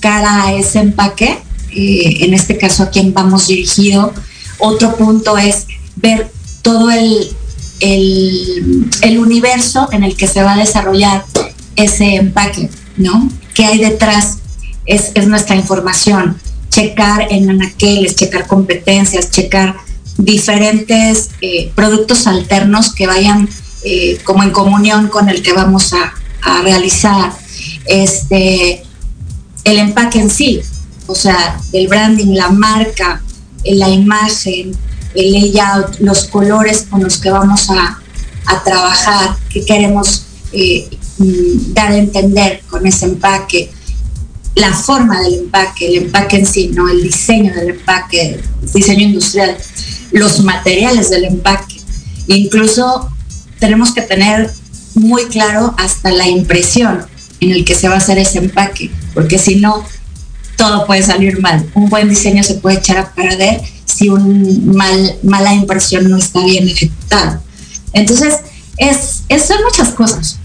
cara 0.00 0.44
a 0.44 0.52
ese 0.52 0.80
empaque, 0.80 1.38
eh, 1.76 2.24
en 2.24 2.32
este 2.32 2.56
caso 2.56 2.84
a 2.84 2.90
quién 2.90 3.12
vamos 3.12 3.48
dirigido. 3.48 4.12
Otro 4.58 4.96
punto 4.96 5.36
es 5.36 5.66
ver 5.96 6.30
todo 6.62 6.90
el, 6.90 7.30
el, 7.80 9.18
universo 9.18 9.88
en 9.92 10.02
el 10.02 10.16
que 10.16 10.26
se 10.26 10.42
va 10.42 10.54
a 10.54 10.56
desarrollar 10.56 11.24
ese 11.76 12.16
empaque, 12.16 12.70
¿no? 12.96 13.30
¿Qué 13.52 13.66
hay 13.66 13.78
detrás 13.78 14.38
es, 14.86 15.12
nuestra 15.26 15.56
información. 15.56 16.38
Checar 16.70 17.28
en 17.30 17.50
anaqueles, 17.50 18.16
checar 18.16 18.46
competencias, 18.46 19.30
checar 19.30 19.76
diferentes 20.16 21.30
eh, 21.40 21.70
productos 21.74 22.26
alternos 22.26 22.94
que 22.94 23.06
vayan 23.06 23.48
eh, 23.84 24.18
como 24.24 24.42
en 24.42 24.50
comunión 24.50 25.08
con 25.08 25.28
el 25.28 25.42
que 25.42 25.52
vamos 25.52 25.92
a, 25.92 26.14
realizar. 26.62 27.32
Este, 27.86 28.84
el 29.64 29.78
empaque 29.78 30.20
en 30.20 30.30
sí, 30.30 30.62
o 31.06 31.14
sea, 31.14 31.60
el 31.72 31.88
branding, 31.88 32.34
la 32.34 32.50
marca, 32.50 33.22
la 33.64 33.88
imagen, 33.88 34.72
el 35.14 35.32
layout, 35.32 35.98
los 36.00 36.24
colores 36.24 36.86
con 36.88 37.02
los 37.02 37.18
que 37.18 37.30
vamos 37.30 37.68
a, 37.70 38.00
trabajar, 38.64 39.36
que 39.50 39.64
queremos 39.64 40.22
eh, 40.52 40.88
mm, 41.18 41.74
dar 41.74 41.90
a 41.90 41.96
entender 41.96 42.62
con 42.68 42.86
ese 42.86 43.06
empaque, 43.06 43.70
la 44.54 44.72
forma 44.72 45.20
del 45.20 45.34
empaque, 45.34 45.88
el 45.88 46.04
empaque 46.04 46.36
en 46.36 46.46
sí, 46.46 46.68
¿no? 46.68 46.88
El 46.88 47.02
diseño 47.02 47.52
del 47.52 47.70
empaque, 47.70 48.40
el 48.62 48.72
diseño 48.72 49.02
industrial, 49.02 49.56
los 50.12 50.40
materiales 50.40 51.10
del 51.10 51.24
empaque. 51.24 51.80
Incluso 52.28 53.10
tenemos 53.58 53.92
que 53.92 54.02
tener 54.02 54.50
muy 54.94 55.24
claro 55.24 55.74
hasta 55.76 56.10
la 56.10 56.26
impresión 56.26 57.04
en 57.40 57.50
el 57.50 57.64
que 57.64 57.74
se 57.74 57.88
va 57.88 57.94
a 57.94 57.98
hacer 57.98 58.18
ese 58.18 58.38
empaque, 58.38 58.90
porque 59.12 59.38
si 59.38 59.56
no, 59.56 59.84
todo 60.56 60.86
puede 60.86 61.02
salir 61.02 61.40
mal. 61.40 61.68
Un 61.74 61.88
buen 61.88 62.08
diseño 62.08 62.42
se 62.42 62.54
puede 62.54 62.78
echar 62.78 62.98
a 62.98 63.12
perder 63.12 63.60
si 63.84 64.08
una 64.08 64.26
mal, 64.74 65.16
mala 65.22 65.54
impresión 65.54 66.10
no 66.10 66.16
está 66.18 66.44
bien 66.44 66.68
ejecutada. 66.68 67.40
Entonces, 67.92 68.34
es, 68.76 69.22
son 69.42 69.58
muchas 69.64 69.90
cosas. 69.90 70.38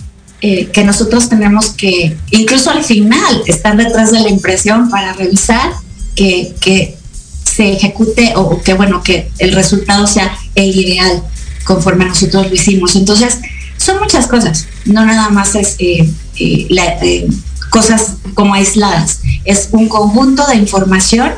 Eh, 0.44 0.70
que 0.74 0.84
nosotros 0.84 1.30
tenemos 1.30 1.70
que, 1.70 2.18
incluso 2.32 2.72
al 2.72 2.84
final, 2.84 3.44
estar 3.46 3.78
detrás 3.78 4.12
de 4.12 4.22
la 4.22 4.30
impresión 4.30 4.90
para 4.90 5.14
revisar 5.14 5.72
que, 6.16 6.56
que 6.60 6.98
se 7.44 7.74
ejecute 7.74 8.34
o 8.36 8.60
que, 8.62 8.74
bueno, 8.74 9.04
que 9.04 9.30
el 9.38 9.52
resultado 9.52 10.08
sea 10.08 10.36
el 10.56 10.76
ideal 10.76 11.24
conforme 11.64 12.06
nosotros 12.06 12.48
lo 12.48 12.56
hicimos. 12.56 12.96
Entonces, 12.96 13.38
son 13.78 14.00
muchas 14.00 14.28
cosas, 14.28 14.68
no 14.86 15.06
nada 15.06 15.30
más 15.30 15.56
es 15.56 15.76
eh, 15.80 16.10
eh, 16.38 17.28
cosas 17.72 18.18
como 18.36 18.54
aisladas, 18.54 19.22
es 19.44 19.70
un 19.72 19.90
conjunto 19.90 20.46
de 20.46 20.58
información 20.58 21.32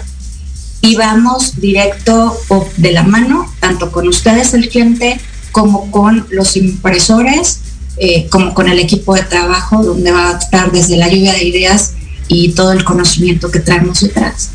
y 0.82 0.96
vamos 0.96 1.62
directo 1.62 2.38
o 2.50 2.68
de 2.76 2.92
la 2.92 3.04
mano, 3.04 3.50
tanto 3.62 3.94
con 3.94 4.10
ustedes, 4.10 4.54
el 4.54 4.68
cliente, 4.68 5.22
como 5.54 5.90
con 5.92 6.28
los 6.30 6.58
impresores 6.58 7.60
eh, 7.98 8.28
como 8.32 8.56
con 8.56 8.68
el 8.70 8.80
equipo 8.80 9.14
de 9.14 9.22
trabajo, 9.22 9.84
donde 9.84 10.12
va 10.12 10.32
a 10.32 10.40
estar 10.40 10.72
desde 10.72 10.98
la 10.98 11.08
lluvia 11.08 11.34
de 11.34 11.44
ideas 11.44 11.94
y 12.28 12.50
todo 12.50 12.72
el 12.72 12.84
conocimiento 12.84 13.52
que 13.52 13.60
traemos 13.60 14.02
detrás. 14.02 14.50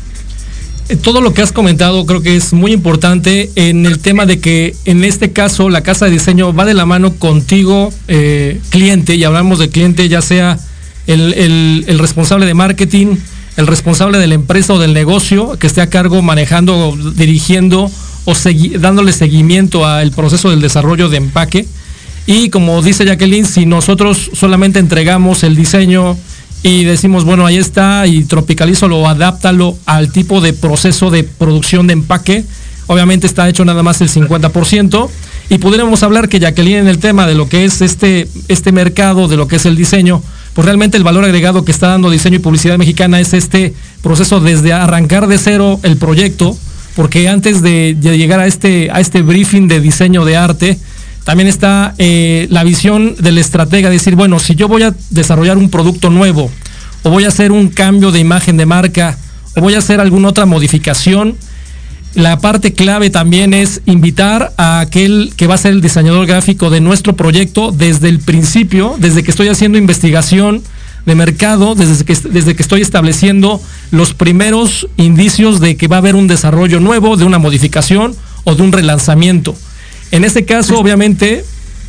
Eh, 0.89 0.97
todo 0.97 1.21
lo 1.21 1.33
que 1.33 1.41
has 1.41 1.53
comentado 1.53 2.05
creo 2.05 2.21
que 2.21 2.35
es 2.35 2.51
muy 2.51 2.73
importante 2.73 3.49
en 3.55 3.85
el 3.85 3.99
tema 3.99 4.25
de 4.25 4.41
que 4.41 4.75
en 4.83 5.05
este 5.05 5.31
caso 5.31 5.69
la 5.69 5.83
casa 5.83 6.05
de 6.05 6.11
diseño 6.11 6.53
va 6.53 6.65
de 6.65 6.73
la 6.73 6.85
mano 6.85 7.15
contigo, 7.15 7.93
eh, 8.09 8.59
cliente, 8.71 9.15
y 9.15 9.23
hablamos 9.23 9.59
de 9.59 9.69
cliente 9.69 10.09
ya 10.09 10.21
sea 10.21 10.59
el, 11.13 11.99
responsable 11.99 12.45
de 12.45 12.53
marketing, 12.53 13.17
el 13.57 13.67
responsable 13.67 14.17
de 14.17 14.27
la 14.27 14.35
empresa 14.35 14.73
o 14.73 14.79
del 14.79 14.93
negocio 14.93 15.57
que 15.59 15.67
esté 15.67 15.81
a 15.81 15.89
cargo 15.89 16.21
manejando, 16.21 16.97
dirigiendo 17.15 17.91
o 18.25 18.33
dándole 18.79 19.11
seguimiento 19.11 19.85
al 19.85 20.11
proceso 20.11 20.49
del 20.49 20.61
desarrollo 20.61 21.09
de 21.09 21.17
empaque 21.17 21.65
y 22.31 22.51
como 22.51 22.83
dice 22.83 23.05
Jacqueline, 23.05 23.43
si 23.43 23.65
nosotros 23.65 24.29
solamente 24.33 24.77
entregamos 24.77 25.43
el 25.43 25.55
diseño 25.55 26.15
y 26.61 26.83
decimos, 26.83 27.23
bueno, 27.23 27.43
ahí 27.43 27.57
está, 27.57 28.05
y 28.05 28.23
tropicalízalo 28.23 29.07
adáptalo 29.07 29.75
al 29.87 30.11
tipo 30.11 30.39
de 30.39 30.53
proceso 30.53 31.09
de 31.09 31.23
producción 31.23 31.87
de 31.87 31.93
empaque, 31.93 32.43
obviamente 32.85 33.25
está 33.25 33.49
hecho 33.49 33.65
nada 33.65 33.81
más 33.81 34.01
el 34.01 34.09
50%. 34.09 35.09
Y 35.49 35.57
pudiéramos 35.57 36.03
hablar 36.03 36.29
que 36.29 36.39
Jacqueline 36.39 36.77
en 36.77 36.87
el 36.87 36.99
tema 36.99 37.25
de 37.25 37.33
lo 37.33 37.49
que 37.49 37.65
es 37.65 37.81
este, 37.81 38.27
este 38.47 38.71
mercado, 38.71 39.27
de 39.27 39.35
lo 39.35 39.47
que 39.47 39.55
es 39.55 39.65
el 39.65 39.75
diseño, 39.75 40.21
pues 40.59 40.65
realmente 40.65 40.97
el 40.97 41.05
valor 41.05 41.23
agregado 41.23 41.63
que 41.63 41.71
está 41.71 41.87
dando 41.87 42.09
diseño 42.09 42.35
y 42.35 42.39
publicidad 42.39 42.77
mexicana 42.77 43.21
es 43.21 43.31
este 43.31 43.73
proceso 44.03 44.41
desde 44.41 44.73
arrancar 44.73 45.27
de 45.27 45.37
cero 45.37 45.79
el 45.83 45.95
proyecto, 45.95 46.53
porque 46.97 47.29
antes 47.29 47.61
de, 47.61 47.95
llegar 48.01 48.41
a 48.41 48.45
este, 48.45 48.91
a 48.91 48.99
este 48.99 49.21
briefing 49.21 49.69
de 49.69 49.79
diseño 49.79 50.25
de 50.25 50.35
arte, 50.35 50.77
también 51.23 51.47
está 51.47 51.95
eh, 51.97 52.45
la 52.49 52.65
visión 52.65 53.15
del 53.19 53.37
estratega, 53.37 53.89
decir, 53.89 54.17
bueno, 54.17 54.37
si 54.37 54.55
yo 54.55 54.67
voy 54.67 54.83
a 54.83 54.93
desarrollar 55.11 55.57
un 55.57 55.69
producto 55.69 56.09
nuevo, 56.09 56.51
o 57.03 57.09
voy 57.09 57.23
a 57.23 57.29
hacer 57.29 57.53
un 57.53 57.69
cambio 57.69 58.11
de 58.11 58.19
imagen 58.19 58.57
de 58.57 58.65
marca, 58.65 59.17
o 59.55 59.61
voy 59.61 59.75
a 59.75 59.77
hacer 59.77 60.01
alguna 60.01 60.27
otra 60.27 60.45
modificación, 60.45 61.37
la 62.15 62.39
parte 62.39 62.73
clave 62.73 63.09
también 63.09 63.53
es 63.53 63.81
invitar 63.85 64.51
a 64.57 64.79
aquel 64.79 65.31
que 65.37 65.47
va 65.47 65.55
a 65.55 65.59
ser 65.59 65.73
el 65.73 65.81
diseñador 65.81 66.25
gráfico 66.25 66.69
de 66.69 66.81
nuestro 66.81 67.15
proyecto 67.15 67.71
desde 67.71 68.09
el 68.09 68.19
principio, 68.19 68.95
desde 68.97 69.23
que 69.23 69.31
estoy 69.31 69.47
haciendo 69.47 69.77
investigación 69.77 70.63
de 71.05 71.15
mercado, 71.15 71.75
desde 71.75 72.03
que, 72.03 72.15
que 72.55 72.61
estoy 72.61 72.81
estableciendo 72.81 73.61
los 73.91 74.13
primeros 74.13 74.87
indicios 74.97 75.59
de 75.59 75.77
que 75.77 75.87
va 75.87 75.97
a 75.97 75.99
haber 75.99 76.15
un 76.15 76.27
desarrollo 76.27 76.79
nuevo, 76.79 77.15
de 77.15 77.25
una 77.25 77.37
modificación 77.37 78.15
o 78.43 78.55
de 78.55 78.63
un 78.63 78.71
relanzamiento. 78.71 79.55
En 80.11 80.23
este 80.23 80.45
caso, 80.45 80.79
obviamente, 80.79 81.45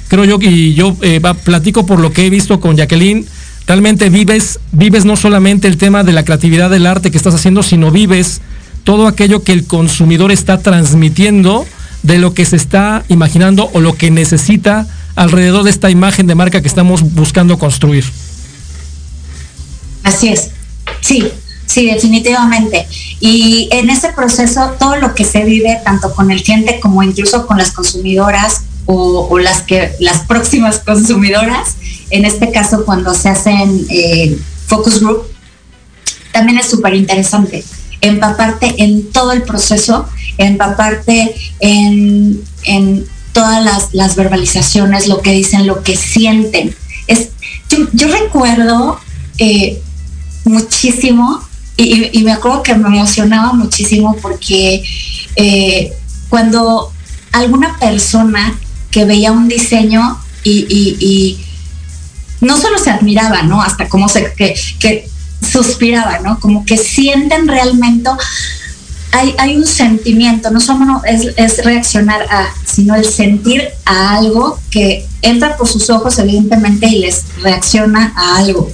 creo 0.09 0.25
yo, 0.25 0.39
y 0.41 0.75
yo 0.75 0.97
eh, 1.01 1.21
platico 1.45 1.87
por 1.87 1.99
lo 1.99 2.13
que 2.13 2.27
he 2.27 2.31
visto 2.31 2.61
con 2.61 2.77
Jacqueline, 2.77 3.27
realmente 3.67 4.11
vives, 4.11 4.61
vives 4.73 5.05
no 5.05 5.17
solamente 5.17 5.67
el 5.67 5.77
tema 5.77 6.05
de 6.05 6.13
la 6.13 6.25
creatividad 6.25 6.71
del 6.71 6.87
arte 6.87 7.11
que 7.11 7.17
estás 7.17 7.35
haciendo, 7.35 7.63
sino 7.63 7.91
vives 7.91 8.41
todo 8.85 9.07
aquello 9.07 9.43
que 9.43 9.53
el 9.53 9.67
consumidor 9.67 10.33
está 10.33 10.59
transmitiendo 10.59 11.67
de 12.03 12.19
lo 12.19 12.35
que 12.35 12.45
se 12.45 12.57
está 12.57 13.05
imaginando 13.09 13.71
o 13.73 13.81
lo 13.81 13.95
que 13.95 14.11
necesita 14.11 14.87
alrededor 15.17 15.65
de 15.65 15.71
esta 15.71 15.91
imagen 15.91 16.27
de 16.27 16.35
marca 16.35 16.61
que 16.63 16.69
estamos 16.69 17.03
buscando 17.15 17.59
construir. 17.59 18.05
Así 20.03 20.29
es, 20.29 20.51
sí, 21.01 21.31
Sí, 21.71 21.87
definitivamente. 21.87 22.89
Y 23.21 23.69
en 23.71 23.91
ese 23.91 24.09
proceso, 24.09 24.75
todo 24.77 24.97
lo 24.97 25.15
que 25.15 25.25
se 25.25 25.45
vive, 25.45 25.79
tanto 25.85 26.13
con 26.13 26.33
el 26.33 26.43
cliente 26.43 26.81
como 26.81 27.01
incluso 27.05 27.47
con 27.47 27.59
las 27.59 27.71
consumidoras 27.71 28.63
o, 28.87 29.39
las, 29.39 29.63
que, 29.63 29.93
las 30.01 30.19
próximas 30.27 30.81
consumidoras, 30.81 31.77
en 32.11 32.25
este 32.25 32.51
caso 32.51 32.85
cuando 32.85 33.15
se 33.15 33.29
hacen 33.29 33.87
eh, 33.89 34.37
focus 34.67 34.99
group, 34.99 35.23
también 36.33 36.59
es 36.59 36.67
súper 36.67 36.95
interesante. 36.95 37.65
Empaparte 38.01 38.83
en 38.83 39.11
todo 39.13 39.33
el 39.33 39.43
proceso, 39.43 40.09
empaparte 40.39 41.35
en, 41.61 42.43
en 42.65 43.07
todas 43.33 43.93
las, 43.93 44.17
verbalizaciones, 44.17 45.09
lo 45.09 45.23
que 45.23 45.33
dicen, 45.33 45.67
lo 45.67 45.83
que 45.83 45.97
sienten. 45.97 46.75
Es, 47.07 47.31
yo, 47.93 48.09
recuerdo 48.09 49.01
eh, 49.39 49.81
muchísimo 50.45 51.43
y, 51.77 52.23
me 52.23 52.33
acuerdo 52.33 52.63
que 52.63 52.75
me 52.75 52.89
emocionaba 52.89 53.53
muchísimo 53.53 54.17
porque 54.21 54.85
eh, 55.37 55.93
cuando 56.29 56.93
alguna 57.33 57.79
persona 57.79 58.59
que 58.91 59.05
veía 59.05 59.33
un 59.33 59.49
diseño 59.49 60.19
y, 60.45 61.39
no 62.41 62.59
solo 62.59 62.79
se 62.79 62.89
admiraba, 62.89 63.43
¿no? 63.43 63.61
Hasta 63.61 63.87
como 63.91 64.09
se 64.09 64.33
que 64.33 65.10
suspiraba, 65.41 66.19
¿no? 66.21 66.39
Como 66.41 66.65
que 66.65 66.77
sienten 66.77 67.49
realmente 67.49 68.11
hay, 69.13 69.57
un 69.57 69.67
sentimiento, 69.67 70.51
no 70.51 70.61
solo 70.61 71.03
es, 71.05 71.33
es 71.37 71.65
reaccionar 71.65 72.23
a, 72.31 72.47
sino 72.65 72.95
el 72.95 73.05
sentir 73.05 73.69
a 73.85 74.17
algo 74.17 74.59
que 74.71 75.07
entra 75.23 75.57
por 75.57 75.69
sus 75.69 75.91
ojos 75.91 76.19
evidentemente 76.19 76.87
y 76.87 77.01
les 77.01 77.25
reacciona 77.43 78.13
a 78.17 78.37
algo. 78.37 78.71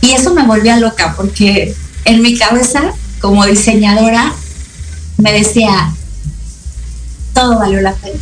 Y 0.00 0.12
eso 0.12 0.32
me 0.32 0.46
volvía 0.46 0.76
loca 0.76 1.14
porque 1.16 1.74
en 2.04 2.22
mi 2.22 2.36
cabeza, 2.36 2.92
como 3.20 3.44
diseñadora, 3.46 4.32
me 5.18 5.32
decía, 5.32 5.92
todo 7.32 7.58
valió 7.58 7.80
la 7.80 7.94
pena. 7.94 8.18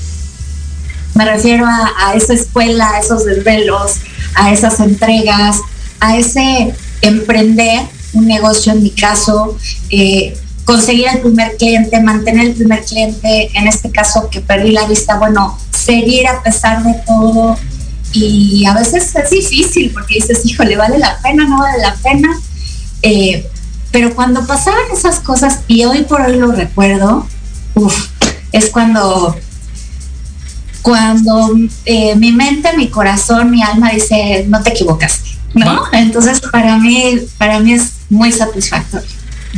Me 1.15 1.27
refiero 1.27 1.67
a, 1.67 2.15
esa 2.15 2.33
escuela, 2.33 2.89
a 2.91 3.01
esos 3.01 3.25
desvelos, 3.25 3.97
a 4.35 4.53
esas 4.53 4.81
entregas, 4.81 5.59
a 6.01 6.17
ese 6.17 6.75
emprender 7.03 7.83
un 8.15 8.27
negocio 8.27 8.73
en 8.73 8.83
mi 8.83 8.91
caso, 8.91 9.57
eh, 9.91 10.37
conseguir 10.65 11.07
el 11.13 11.21
primer 11.21 11.57
cliente, 11.57 12.01
mantener 12.01 12.47
el 12.47 12.55
primer 12.55 12.85
cliente, 12.85 13.51
en 13.55 13.67
este 13.67 13.91
caso 13.91 14.29
que 14.31 14.41
perdí 14.41 14.71
la 14.71 14.87
vista, 14.87 15.19
bueno, 15.19 15.59
seguir 15.71 16.27
a 16.29 16.43
pesar 16.43 16.83
de 16.83 16.95
todo. 17.07 17.57
Y 18.15 18.67
a 18.67 18.75
veces 18.75 19.15
es 19.15 19.31
difícil 19.31 19.91
porque 19.91 20.17
dices, 20.17 20.45
híjole, 20.45 20.77
¿vale 20.77 20.99
la 20.99 21.19
pena? 21.23 21.47
¿No 21.47 21.59
vale 21.59 21.79
la 21.79 21.95
pena? 21.97 22.29
Eh, 23.01 23.47
pero 23.91 24.15
cuando 24.15 24.47
pasaban 24.47 24.85
esas 24.93 25.21
cosas, 25.21 25.61
y 25.67 25.85
hoy 25.85 26.03
por 26.03 26.21
hoy 26.21 26.37
lo 26.37 26.53
recuerdo, 26.53 27.27
es 28.53 28.71
cuando, 28.71 29.37
cuando 30.83 31.51
eh, 31.85 32.15
mi 32.17 32.33
mente, 32.33 32.77
mi 32.77 32.89
corazón, 32.89 33.51
mi 33.51 33.63
alma 33.63 33.91
dice, 33.91 34.47
no 34.49 34.63
te 34.63 34.71
equivocaste, 34.71 35.31
¿no? 35.55 35.83
Entonces 35.93 36.41
para 36.51 36.79
mí, 36.79 37.19
para 37.39 37.61
mí 37.61 37.73
es 37.73 37.93
muy 38.11 38.33
satisfactorio. 38.33 39.09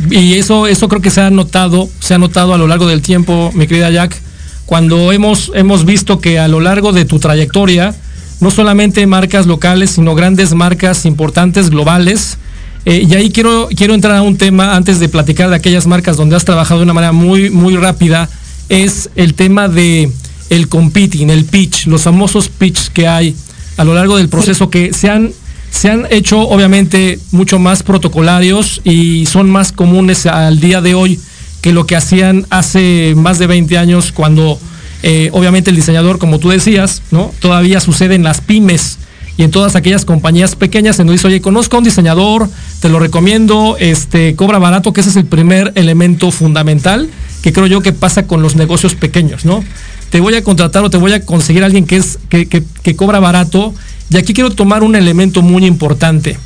Y 0.09 0.33
eso, 0.33 0.67
eso 0.67 0.89
creo 0.89 1.01
que 1.01 1.09
se 1.09 1.21
ha 1.21 1.29
notado, 1.29 1.89
se 1.99 2.13
ha 2.13 2.17
notado 2.17 2.53
a 2.53 2.57
lo 2.57 2.67
largo 2.67 2.87
del 2.87 3.01
tiempo, 3.01 3.51
mi 3.53 3.65
querida 3.65 3.89
Jack, 3.89 4.21
cuando 4.65 5.11
hemos, 5.11 5.51
hemos 5.53 5.85
visto 5.85 6.19
que 6.19 6.39
a 6.39 6.47
lo 6.47 6.59
largo 6.59 6.91
de 6.91 7.05
tu 7.05 7.19
trayectoria, 7.19 7.95
no 8.41 8.51
solamente 8.51 9.05
marcas 9.07 9.45
locales, 9.45 9.91
sino 9.91 10.15
grandes 10.15 10.53
marcas 10.53 11.05
importantes, 11.05 11.69
globales. 11.69 12.37
Eh, 12.83 13.05
y 13.09 13.15
ahí 13.15 13.31
quiero, 13.31 13.69
quiero 13.75 13.93
entrar 13.93 14.15
a 14.17 14.21
un 14.21 14.37
tema 14.37 14.75
antes 14.75 14.99
de 14.99 15.07
platicar 15.07 15.49
de 15.49 15.55
aquellas 15.55 15.87
marcas 15.87 16.17
donde 16.17 16.35
has 16.35 16.45
trabajado 16.45 16.79
de 16.79 16.83
una 16.83 16.93
manera 16.93 17.13
muy, 17.13 17.49
muy 17.49 17.75
rápida, 17.75 18.29
es 18.69 19.09
el 19.15 19.33
tema 19.33 19.67
de 19.67 20.11
el 20.49 20.67
competing, 20.67 21.29
el 21.29 21.45
pitch, 21.45 21.87
los 21.87 22.03
famosos 22.03 22.49
pitch 22.49 22.89
que 22.89 23.07
hay 23.07 23.35
a 23.77 23.83
lo 23.83 23.93
largo 23.93 24.17
del 24.17 24.29
proceso 24.29 24.69
que 24.69 24.93
se 24.93 25.09
han 25.09 25.31
se 25.75 25.89
han 25.89 26.07
hecho 26.09 26.39
obviamente 26.39 27.19
mucho 27.31 27.59
más 27.59 27.83
protocolarios 27.83 28.79
y 28.85 29.25
son 29.25 29.49
más 29.49 29.73
comunes 29.73 30.25
al 30.25 30.61
día 30.61 30.79
de 30.79 30.95
hoy 30.95 31.19
que 31.61 31.73
lo 31.73 31.85
que 31.85 31.97
hacían 31.97 32.45
hace 32.49 33.13
más 33.17 33.39
de 33.39 33.47
20 33.47 33.77
años 33.77 34.13
cuando 34.13 34.57
eh, 35.03 35.29
obviamente 35.33 35.71
el 35.71 35.75
diseñador, 35.75 36.17
como 36.17 36.39
tú 36.39 36.49
decías, 36.49 37.01
¿no? 37.11 37.33
Todavía 37.39 37.81
sucede 37.81 38.15
en 38.15 38.23
las 38.23 38.39
pymes 38.39 38.99
y 39.35 39.43
en 39.43 39.51
todas 39.51 39.75
aquellas 39.75 40.05
compañías 40.05 40.55
pequeñas 40.55 40.97
en 40.97 41.07
donde 41.07 41.17
dice, 41.17 41.27
oye, 41.27 41.41
conozco 41.41 41.75
a 41.75 41.79
un 41.79 41.85
diseñador, 41.85 42.49
te 42.79 42.87
lo 42.87 42.99
recomiendo, 42.99 43.75
este, 43.77 44.33
cobra 44.37 44.59
barato, 44.59 44.93
que 44.93 45.01
ese 45.01 45.09
es 45.09 45.17
el 45.17 45.25
primer 45.25 45.73
elemento 45.75 46.31
fundamental 46.31 47.09
que 47.43 47.51
creo 47.51 47.67
yo 47.67 47.81
que 47.81 47.91
pasa 47.91 48.25
con 48.25 48.41
los 48.41 48.55
negocios 48.55 48.95
pequeños, 48.95 49.43
¿no? 49.43 49.63
Te 50.09 50.19
voy 50.19 50.35
a 50.35 50.43
contratar 50.43 50.83
o 50.83 50.89
te 50.89 50.97
voy 50.97 51.13
a 51.13 51.25
conseguir 51.25 51.63
a 51.63 51.65
alguien 51.65 51.85
que 51.85 51.97
es, 51.97 52.19
que, 52.29 52.47
que 52.47 52.95
cobra 52.95 53.19
barato 53.19 53.73
y 54.09 54.17
aquí 54.17 54.33
quiero 54.33 54.51
tomar 54.51 54.83
un 54.83 54.95
elemento 54.95 55.41
muy 55.41 55.65
importante. 55.65 56.37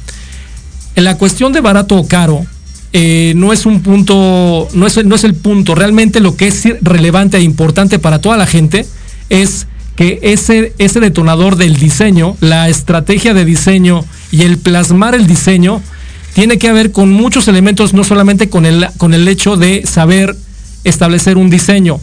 En 0.95 1.03
la 1.03 1.17
cuestión 1.17 1.53
de 1.53 1.61
barato 1.61 1.97
o 1.97 2.07
caro, 2.07 2.45
eh, 2.91 3.33
no 3.35 3.53
es 3.53 3.65
un 3.65 3.81
punto, 3.81 4.67
no 4.73 4.87
es, 4.87 5.05
no 5.05 5.15
es 5.15 5.23
el 5.23 5.35
punto. 5.35 5.75
Realmente 5.75 6.19
lo 6.19 6.35
que 6.35 6.47
es 6.47 6.63
relevante 6.81 7.37
e 7.37 7.41
importante 7.41 7.99
para 7.99 8.19
toda 8.19 8.37
la 8.37 8.47
gente 8.47 8.85
es 9.29 9.67
que 9.95 10.19
ese, 10.23 10.73
ese 10.77 10.99
detonador 10.99 11.57
del 11.57 11.75
diseño, 11.75 12.35
la 12.39 12.69
estrategia 12.69 13.33
de 13.33 13.45
diseño 13.45 14.05
y 14.31 14.43
el 14.43 14.57
plasmar 14.57 15.13
el 15.13 15.27
diseño, 15.27 15.81
tiene 16.33 16.57
que 16.57 16.71
ver 16.71 16.91
con 16.91 17.11
muchos 17.11 17.47
elementos, 17.47 17.93
no 17.93 18.03
solamente 18.03 18.49
con 18.49 18.65
el, 18.65 18.87
con 18.97 19.13
el 19.13 19.27
hecho 19.27 19.57
de 19.57 19.85
saber 19.85 20.35
establecer 20.83 21.37
un 21.37 21.49
diseño, 21.49 21.99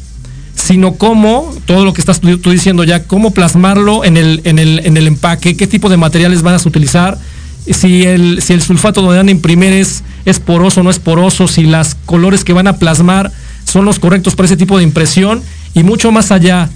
sino 0.56 0.94
cómo, 0.94 1.54
todo 1.66 1.84
lo 1.84 1.92
que 1.92 2.00
estás 2.00 2.20
tú, 2.20 2.50
diciendo 2.50 2.82
ya, 2.82 3.04
cómo 3.04 3.30
plasmarlo 3.30 4.04
en 4.04 4.16
el, 4.16 4.40
en, 4.44 4.58
el, 4.58 4.80
en 4.84 4.96
el 4.96 5.06
empaque, 5.06 5.56
qué 5.56 5.66
tipo 5.66 5.88
de 5.88 5.96
materiales 5.96 6.42
van 6.42 6.54
a 6.54 6.56
utilizar, 6.56 7.18
si 7.70 8.02
el, 8.04 8.42
si 8.42 8.52
el 8.52 8.62
sulfato 8.62 9.02
donde 9.02 9.18
van 9.18 9.28
a 9.28 9.32
imprimir 9.32 9.72
es, 9.72 10.02
es 10.24 10.40
poroso 10.40 10.80
o 10.80 10.84
no 10.84 10.90
es 10.90 10.98
poroso, 10.98 11.46
si 11.46 11.64
los 11.64 11.94
colores 12.06 12.42
que 12.42 12.52
van 12.52 12.66
a 12.66 12.78
plasmar 12.78 13.32
son 13.64 13.84
los 13.84 13.98
correctos 13.98 14.34
para 14.34 14.46
ese 14.46 14.56
tipo 14.56 14.78
de 14.78 14.84
impresión 14.84 15.42
y 15.74 15.82
mucho 15.82 16.10
más 16.10 16.32
allá, 16.32 16.70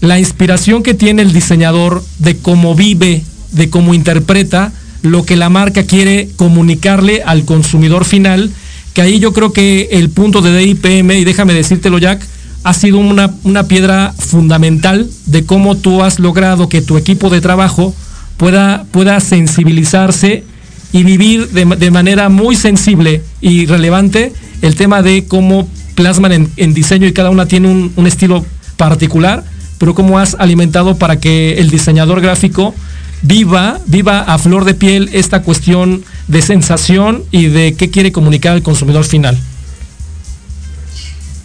la 0.00 0.18
inspiración 0.18 0.82
que 0.82 0.94
tiene 0.94 1.22
el 1.22 1.32
diseñador 1.32 2.04
de 2.18 2.36
cómo 2.36 2.74
vive, 2.74 3.22
de 3.52 3.70
cómo 3.70 3.94
interpreta 3.94 4.72
lo 5.02 5.24
que 5.24 5.36
la 5.36 5.48
marca 5.48 5.84
quiere 5.84 6.28
comunicarle 6.36 7.22
al 7.24 7.44
consumidor 7.44 8.04
final, 8.04 8.50
que 8.92 9.02
ahí 9.02 9.18
yo 9.18 9.32
creo 9.32 9.52
que 9.52 9.88
el 9.92 10.10
punto 10.10 10.42
de 10.42 10.56
DIPM, 10.56 11.12
y 11.12 11.24
déjame 11.24 11.54
decírtelo 11.54 11.98
Jack, 11.98 12.20
ha 12.66 12.74
sido 12.74 12.98
una, 12.98 13.68
piedra 13.68 14.12
fundamental 14.18 15.08
de 15.26 15.46
cómo 15.46 15.76
tú 15.76 16.02
has 16.02 16.18
logrado 16.18 16.68
que 16.68 16.82
tu 16.82 16.96
equipo 16.96 17.30
de 17.30 17.40
trabajo 17.40 17.94
pueda, 18.38 18.84
pueda 18.90 19.20
sensibilizarse 19.20 20.42
y 20.90 21.04
vivir 21.04 21.48
de, 21.50 21.90
manera 21.92 22.28
muy 22.28 22.56
sensible 22.56 23.22
y 23.40 23.66
relevante 23.66 24.32
el 24.62 24.74
tema 24.74 25.00
de 25.02 25.26
cómo 25.28 25.68
plasman 25.94 26.50
en, 26.56 26.74
diseño 26.74 27.06
y 27.06 27.12
cada 27.12 27.30
una 27.30 27.46
tiene 27.46 27.68
un, 27.68 28.04
estilo 28.04 28.44
particular, 28.76 29.44
pero 29.78 29.94
cómo 29.94 30.18
has 30.18 30.34
alimentado 30.34 30.96
para 30.96 31.20
que 31.20 31.58
el 31.58 31.70
diseñador 31.70 32.20
gráfico 32.20 32.74
viva, 33.22 33.78
viva 33.86 34.22
a 34.22 34.38
flor 34.38 34.64
de 34.64 34.74
piel 34.74 35.08
esta 35.12 35.42
cuestión 35.42 36.02
de 36.26 36.42
sensación 36.42 37.22
y 37.30 37.46
de 37.46 37.74
qué 37.74 37.90
quiere 37.90 38.10
comunicar 38.10 38.54
al 38.54 38.62
consumidor 38.64 39.04
final. 39.04 39.38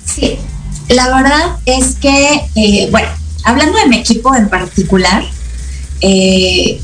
Sí, 0.03 0.39
la 0.89 1.15
verdad 1.15 1.58
es 1.65 1.96
que, 1.96 2.41
eh, 2.56 2.88
bueno, 2.91 3.08
hablando 3.44 3.78
de 3.78 3.88
mi 3.88 3.98
equipo 3.98 4.36
en 4.36 4.50
particular, 4.50 5.24
eh, 6.02 6.82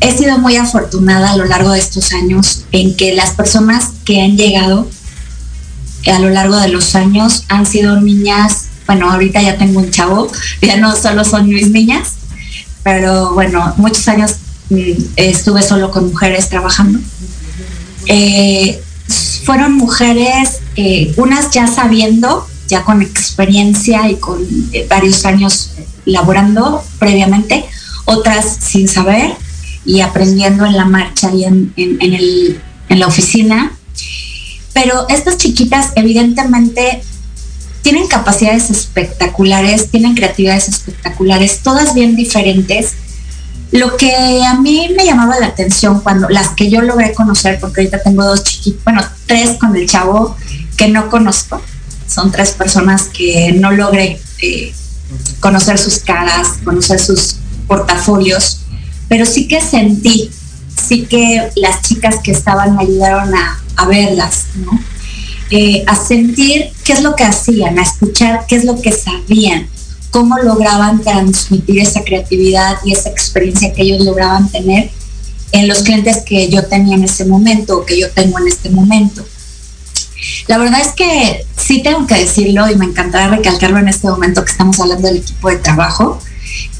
he 0.00 0.16
sido 0.16 0.38
muy 0.38 0.56
afortunada 0.56 1.32
a 1.32 1.36
lo 1.36 1.44
largo 1.44 1.72
de 1.72 1.78
estos 1.78 2.12
años 2.12 2.64
en 2.72 2.96
que 2.96 3.14
las 3.14 3.30
personas 3.30 3.90
que 4.04 4.22
han 4.22 4.36
llegado 4.36 4.88
a 6.06 6.18
lo 6.18 6.30
largo 6.30 6.56
de 6.56 6.68
los 6.68 6.94
años 6.94 7.44
han 7.48 7.66
sido 7.66 8.00
niñas, 8.00 8.66
bueno, 8.86 9.10
ahorita 9.10 9.42
ya 9.42 9.58
tengo 9.58 9.80
un 9.80 9.90
chavo, 9.90 10.30
ya 10.62 10.76
no 10.76 10.96
solo 10.96 11.24
son 11.24 11.48
mis 11.48 11.70
niñas, 11.70 12.14
pero 12.82 13.34
bueno, 13.34 13.74
muchos 13.76 14.06
años 14.08 14.36
mm, 14.70 14.92
estuve 15.16 15.62
solo 15.62 15.90
con 15.90 16.08
mujeres 16.08 16.48
trabajando. 16.48 16.98
Eh, 18.06 18.82
fueron 19.44 19.76
mujeres, 19.76 20.60
unas 21.16 21.50
ya 21.50 21.66
sabiendo 21.66 22.46
ya 22.70 22.84
con 22.84 23.02
experiencia 23.02 24.08
y 24.08 24.16
con 24.16 24.40
eh, 24.72 24.86
varios 24.88 25.26
años 25.26 25.72
laborando 26.04 26.82
previamente, 26.98 27.64
otras 28.06 28.58
sin 28.60 28.88
saber 28.88 29.32
y 29.84 30.00
aprendiendo 30.00 30.64
en 30.64 30.76
la 30.76 30.84
marcha 30.84 31.30
y 31.34 31.44
en, 31.44 31.74
en 31.76 32.98
la 32.98 33.06
oficina. 33.06 33.72
Pero 34.72 35.06
estas 35.08 35.36
chiquitas 35.36 35.92
evidentemente 35.96 37.02
tienen 37.82 38.06
capacidades 38.06 38.70
espectaculares, 38.70 39.90
tienen 39.90 40.14
creatividades 40.14 40.68
espectaculares, 40.68 41.60
todas 41.62 41.94
bien 41.94 42.16
diferentes. 42.16 42.94
Lo 43.72 43.96
que 43.96 44.42
a 44.44 44.54
mí 44.54 44.90
me 44.96 45.04
llamaba 45.04 45.38
la 45.38 45.46
atención 45.46 46.00
cuando 46.00 46.28
las 46.28 46.48
que 46.48 46.70
yo 46.70 46.82
logré 46.82 47.12
conocer, 47.14 47.58
porque 47.60 47.82
ahorita 47.82 48.02
tengo 48.02 48.24
dos 48.24 48.42
chiquitos, 48.42 48.82
bueno, 48.84 49.02
tres 49.26 49.58
con 49.58 49.76
el 49.76 49.86
chavo 49.88 50.36
que 50.76 50.88
no 50.88 51.08
conozco, 51.08 51.60
son 52.10 52.32
tres 52.32 52.50
personas 52.50 53.04
que 53.04 53.52
no 53.52 53.70
logré 53.70 54.20
eh, 54.42 54.74
conocer 55.38 55.78
sus 55.78 56.00
caras, 56.00 56.58
conocer 56.64 56.98
sus 56.98 57.36
portafolios, 57.66 58.60
pero 59.08 59.24
sí 59.24 59.46
que 59.46 59.60
sentí, 59.60 60.30
sí 60.76 61.06
que 61.06 61.50
las 61.56 61.82
chicas 61.82 62.16
que 62.22 62.32
estaban 62.32 62.76
me 62.76 62.82
ayudaron 62.82 63.32
a, 63.34 63.56
verlas, 63.88 64.44
¿no? 64.56 64.78
Eh, 65.50 65.84
a 65.86 65.96
sentir 65.96 66.70
qué 66.84 66.92
es 66.92 67.02
lo 67.02 67.16
que 67.16 67.24
hacían, 67.24 67.78
a 67.78 67.82
escuchar 67.82 68.44
qué 68.46 68.56
es 68.56 68.64
lo 68.64 68.78
que 68.78 68.92
sabían, 68.92 69.68
cómo 70.10 70.36
lograban 70.38 71.00
transmitir 71.00 71.80
esa 71.80 72.04
creatividad 72.04 72.76
y 72.84 72.92
esa 72.92 73.08
experiencia 73.08 73.72
que 73.72 73.82
ellos 73.82 74.04
lograban 74.04 74.50
tener 74.50 74.90
en 75.52 75.66
los 75.66 75.82
clientes 75.82 76.18
que 76.26 76.50
yo 76.50 76.66
tenía 76.66 76.94
en 76.94 77.04
ese 77.04 77.24
momento 77.24 77.78
o 77.78 77.86
que 77.86 77.98
yo 77.98 78.10
tengo 78.10 78.38
en 78.38 78.48
este 78.48 78.68
momento. 78.68 79.24
La 80.48 80.58
verdad 80.58 80.80
es 80.80 80.92
que 80.92 81.46
sí 81.56 81.82
tengo 81.82 82.06
que 82.06 82.14
decirlo 82.14 82.70
y 82.70 82.76
me 82.76 82.84
encantará 82.84 83.28
recalcarlo 83.28 83.78
en 83.78 83.88
este 83.88 84.08
momento 84.08 84.44
que 84.44 84.52
estamos 84.52 84.78
hablando 84.80 85.08
del 85.08 85.18
equipo 85.18 85.48
de 85.48 85.56
trabajo, 85.56 86.18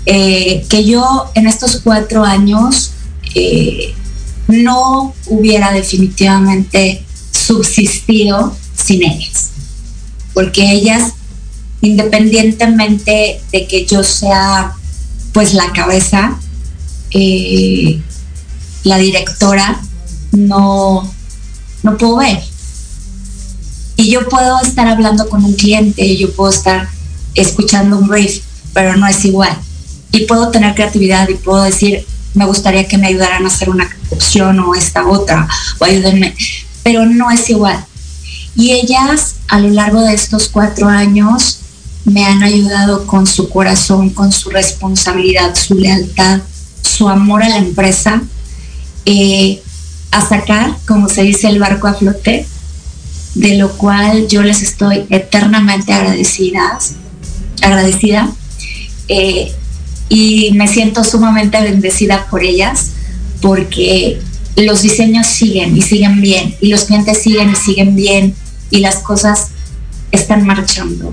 eh, 0.07 0.65
que 0.69 0.85
yo 0.85 1.31
en 1.35 1.47
estos 1.47 1.81
cuatro 1.83 2.25
años 2.25 2.93
eh, 3.35 3.95
no 4.49 5.15
hubiera 5.27 5.73
definitivamente 5.73 7.05
subsistido 7.31 8.57
sin 8.77 9.05
ellas. 9.05 9.51
porque 10.33 10.71
ellas, 10.71 11.15
independientemente 11.81 13.41
de 13.53 13.67
que 13.67 13.85
yo 13.85 14.05
sea 14.05 14.75
pues 15.33 15.55
la 15.55 15.73
cabeza, 15.73 16.39
eh, 17.11 18.01
la 18.85 18.97
directora, 18.99 19.81
no, 20.33 21.13
no 21.83 21.99
puedo 21.99 22.17
ver. 22.19 22.41
Y 24.01 24.09
yo 24.09 24.27
puedo 24.31 24.59
estar 24.63 24.89
hablando 24.89 25.29
con 25.29 25.45
un 25.45 25.53
cliente, 25.53 26.17
yo 26.17 26.33
puedo 26.33 26.51
estar 26.51 26.89
escuchando 27.35 27.99
un 27.99 28.09
brief, 28.09 28.41
pero 28.73 28.97
no 28.97 29.07
es 29.07 29.23
igual. 29.27 29.55
Y 30.11 30.21
puedo 30.21 30.49
tener 30.49 30.75
creatividad 30.75 31.29
y 31.29 31.35
puedo 31.35 31.65
decir, 31.65 32.07
me 32.33 32.47
gustaría 32.47 32.89
que 32.89 32.97
me 32.97 33.09
ayudaran 33.09 33.45
a 33.45 33.49
hacer 33.49 33.69
una 33.69 33.95
opción 34.09 34.59
o 34.61 34.75
esta 34.75 35.07
otra, 35.07 35.47
o 35.79 35.85
ayúdenme, 35.85 36.35
pero 36.83 37.05
no 37.05 37.31
es 37.31 37.51
igual. 37.51 37.85
Y 38.57 38.73
ellas 38.73 39.35
a 39.49 39.61
lo 39.61 39.69
largo 39.69 40.01
de 40.01 40.15
estos 40.15 40.49
cuatro 40.49 40.89
años 40.89 41.59
me 42.07 42.25
han 42.25 42.43
ayudado 42.43 43.07
con 43.07 43.27
su 43.27 43.51
corazón, 43.51 44.09
con 44.09 44.33
su 44.33 44.49
responsabilidad, 44.49 45.55
su 45.55 45.75
lealtad, 45.75 46.41
su 46.81 47.07
amor 47.07 47.43
a 47.43 47.51
la 47.51 47.59
empresa, 47.59 48.23
eh, 49.05 49.63
a 50.11 50.27
sacar, 50.27 50.75
como 50.87 51.11
se 51.11 51.21
dice, 51.21 51.49
el 51.49 51.59
barco 51.59 51.87
a 51.87 51.93
flote, 51.93 52.47
de 53.35 53.57
lo 53.57 53.77
cual 53.77 54.27
yo 54.29 54.43
les 54.43 54.63
estoy 54.63 55.07
eternamente 55.11 55.93
agradecidas, 55.93 56.95
agradecida. 57.63 58.31
Eh, 59.09 59.53
y 60.09 60.51
me 60.55 60.67
siento 60.67 61.05
sumamente 61.05 61.61
bendecida 61.61 62.27
por 62.31 62.43
ellas 62.43 62.91
porque 63.41 64.21
los 64.57 64.83
diseños 64.83 65.27
siguen 65.27 65.77
y 65.77 65.83
siguen 65.83 66.21
bien 66.21 66.57
y 66.61 66.69
los 66.69 66.85
clientes 66.85 67.23
siguen 67.23 67.51
y 67.51 67.57
siguen 67.57 67.95
bien 67.95 68.35
y 68.71 68.81
las 68.81 68.97
cosas 68.97 69.49
están 70.11 70.45
marchando. 70.45 71.13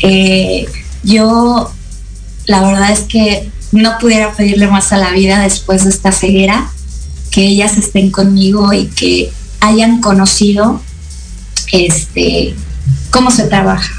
Eh, 0.00 0.66
yo 1.02 1.72
la 2.46 2.62
verdad 2.62 2.92
es 2.92 3.00
que 3.00 3.50
no 3.72 3.98
pudiera 4.00 4.32
pedirle 4.32 4.68
más 4.68 4.92
a 4.92 4.96
la 4.96 5.10
vida 5.10 5.40
después 5.40 5.84
de 5.84 5.90
esta 5.90 6.12
ceguera, 6.12 6.70
que 7.30 7.46
ellas 7.46 7.76
estén 7.76 8.10
conmigo 8.10 8.72
y 8.72 8.86
que 8.86 9.30
hayan 9.60 10.00
este 11.72 12.54
cómo 13.10 13.30
se 13.30 13.44
trabaja 13.44 13.92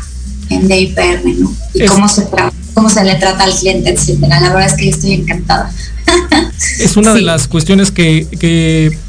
en 0.50 0.68
DIPM, 0.68 1.40
¿no? 1.40 1.54
Y 1.74 1.86
cómo 1.86 2.08
se 2.10 2.28
cómo 2.74 2.90
se 2.90 3.04
le 3.04 3.16
trata 3.16 3.44
al 3.44 3.54
cliente, 3.54 3.90
etcétera. 3.90 4.40
La 4.40 4.54
verdad 4.54 4.68
es 4.68 4.74
que 4.74 4.90
estoy 4.90 5.14
encantada. 5.14 5.72
Es 6.80 6.98
una 6.98 7.14
de 7.14 7.22
las 7.22 7.48
cuestiones 7.48 7.92
que, 7.92 8.28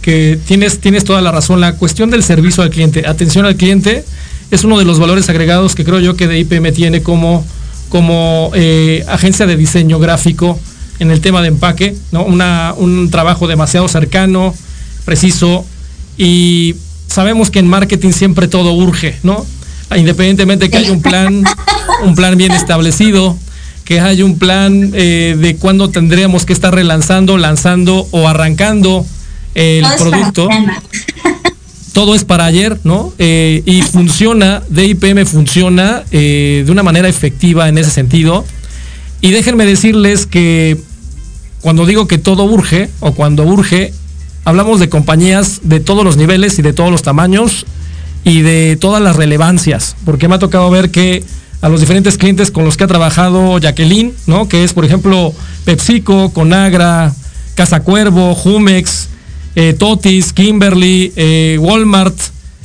que, 0.03 0.39
tienes, 0.47 0.81
tienes 0.81 1.05
toda 1.05 1.21
la 1.21 1.33
razón. 1.33 1.61
La 1.61 1.75
cuestión 1.75 2.11
del 2.11 2.23
servicio 2.23 2.63
al 2.63 2.71
cliente, 2.71 3.07
atención 3.07 3.45
al 3.47 3.57
cliente, 3.57 4.05
es 4.51 4.65
uno 4.65 4.79
de 4.79 4.85
los 4.85 4.99
valores 4.99 5.29
agregados 5.29 5.75
que 5.75 5.85
creo 5.85 6.01
yo 6.01 6.17
que 6.17 6.29
DIPM 6.29 6.73
tiene 6.73 7.03
como, 7.03 7.45
como 7.89 8.51
eh, 8.55 9.05
agencia 9.09 9.47
de 9.47 9.57
diseño 9.57 9.99
gráfico 9.99 10.59
en 10.99 11.11
el 11.11 11.21
tema 11.21 11.43
de 11.43 11.49
empaque, 11.49 11.97
¿no? 12.13 12.25
Una, 12.25 12.75
un 12.77 13.11
trabajo 13.11 13.47
demasiado 13.47 13.89
cercano, 13.89 14.55
preciso, 15.05 15.65
y 16.19 16.75
sabemos 17.11 17.51
que 17.51 17.59
en 17.59 17.67
marketing 17.67 18.13
siempre 18.13 18.49
todo 18.49 18.73
urge, 18.73 19.17
¿no? 19.23 19.45
Independientemente 19.97 20.67
de 20.67 20.71
que 20.71 20.77
haya 20.79 20.93
un 20.93 21.03
plan, 21.03 21.45
un 22.05 22.15
plan 22.15 22.37
bien 22.39 22.53
establecido, 22.53 23.37
que 23.85 23.99
haya 23.99 24.25
un 24.25 24.39
plan 24.39 24.93
eh, 24.95 25.37
de 25.39 25.57
cuándo 25.57 25.91
tendríamos 25.91 26.45
que 26.45 26.53
estar 26.53 26.73
relanzando, 26.73 27.37
lanzando 27.37 28.07
o 28.13 28.29
arrancando 28.29 29.05
el 29.55 29.85
producto. 29.99 30.49
Todo 31.93 32.15
es 32.15 32.25
para 32.25 32.45
ayer, 32.45 32.79
¿no? 32.85 33.13
Eh, 33.19 33.65
y 33.67 33.83
funciona, 33.83 34.63
DIPM 34.69 35.27
funciona 35.27 36.05
eh, 36.13 36.63
de 36.65 36.71
una 36.71 36.85
manera 36.85 37.09
efectiva 37.09 37.69
en 37.69 37.79
ese 37.79 37.91
sentido. 37.91 38.45
Y 39.21 39.33
déjenme 39.33 39.67
decirles 39.67 40.27
que 40.27 40.79
cuando 41.61 41.85
digo 41.85 42.07
que 42.07 42.19
todo 42.19 42.45
urge 42.45 42.89
o 43.01 43.13
cuando 43.13 43.43
urge, 43.43 43.93
hablamos 44.45 44.81
de 44.81 44.89
compañías 44.89 45.61
de 45.65 45.81
todos 45.81 46.05
los 46.05 46.17
niveles 46.17 46.59
y 46.59 46.63
de 46.63 46.73
todos 46.73 46.91
los 46.91 47.03
tamaños 47.03 47.67
y 48.25 48.43
de 48.43 48.77
todas 48.77 49.03
las 49.03 49.17
relevancias, 49.17 49.97
porque 50.05 50.29
me 50.29 50.35
ha 50.35 50.39
tocado 50.39 50.71
ver 50.71 50.91
que 50.91 51.25
a 51.63 51.69
los 51.69 51.81
diferentes 51.81 52.17
clientes 52.17 52.51
con 52.51 52.65
los 52.65 52.77
que 52.77 52.85
ha 52.85 52.87
trabajado 52.87 53.59
Jacqueline, 53.59 54.15
¿no? 54.27 54.49
Que 54.49 54.65
es, 54.65 54.73
por 54.73 54.85
ejemplo, 54.85 55.35
PepsiCo, 55.65 56.33
Conagra, 56.33 57.13
Casa 57.55 57.81
Cuervo, 57.81 58.35
Jumex, 58.35 59.09
eh, 59.57 59.75
Totis, 59.79 60.33
Kimberly, 60.33 61.13
eh, 61.17 61.59
Walmart, 61.61 62.17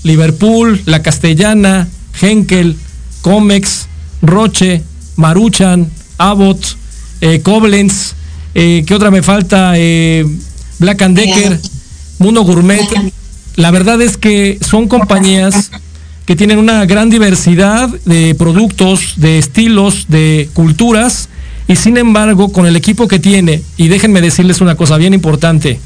Liverpool, 0.04 0.82
La 0.86 1.02
Castellana, 1.02 1.88
Henkel, 2.22 2.78
Comex, 3.22 3.88
Roche, 4.22 4.82
Maruchan, 5.18 5.90
Abbott, 6.18 6.78
eh, 7.22 7.42
Koblenz, 7.42 8.14
¿qué 8.54 8.94
otra 8.94 9.12
me 9.12 9.22
falta? 9.22 9.74
Black 10.80 11.02
and 11.02 11.18
Decker, 11.18 11.60
Mundo 12.20 12.44
Gourmet. 12.44 12.88
La 13.56 13.72
verdad 13.72 14.02
es 14.02 14.18
que 14.18 14.58
son 14.62 14.88
compañías 14.88 15.72
que 16.26 16.36
tienen 16.36 16.58
una 16.58 16.86
gran 16.86 17.10
diversidad 17.10 17.88
de 18.06 18.36
productos, 18.36 19.14
de 19.18 19.38
estilos, 19.38 20.06
de 20.08 20.50
culturas, 20.54 21.30
y 21.68 21.76
sin 21.76 21.98
embargo, 21.98 22.52
con 22.52 22.66
el 22.66 22.76
equipo 22.76 23.08
que 23.08 23.20
tiene, 23.20 23.62
y 23.78 23.88
déjenme 23.88 24.22
decirles 24.22 24.62
una 24.62 24.76
cosa 24.76 24.98
bien 24.98 25.14
importante, 25.14 25.80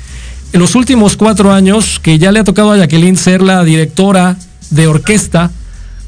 en 0.51 0.59
los 0.59 0.75
últimos 0.75 1.15
cuatro 1.15 1.51
años 1.51 1.99
que 1.99 2.17
ya 2.17 2.31
le 2.31 2.39
ha 2.39 2.43
tocado 2.43 2.71
a 2.71 2.77
Jacqueline 2.77 3.17
ser 3.17 3.41
la 3.41 3.63
directora 3.63 4.37
de 4.71 4.87
orquesta, 4.87 5.51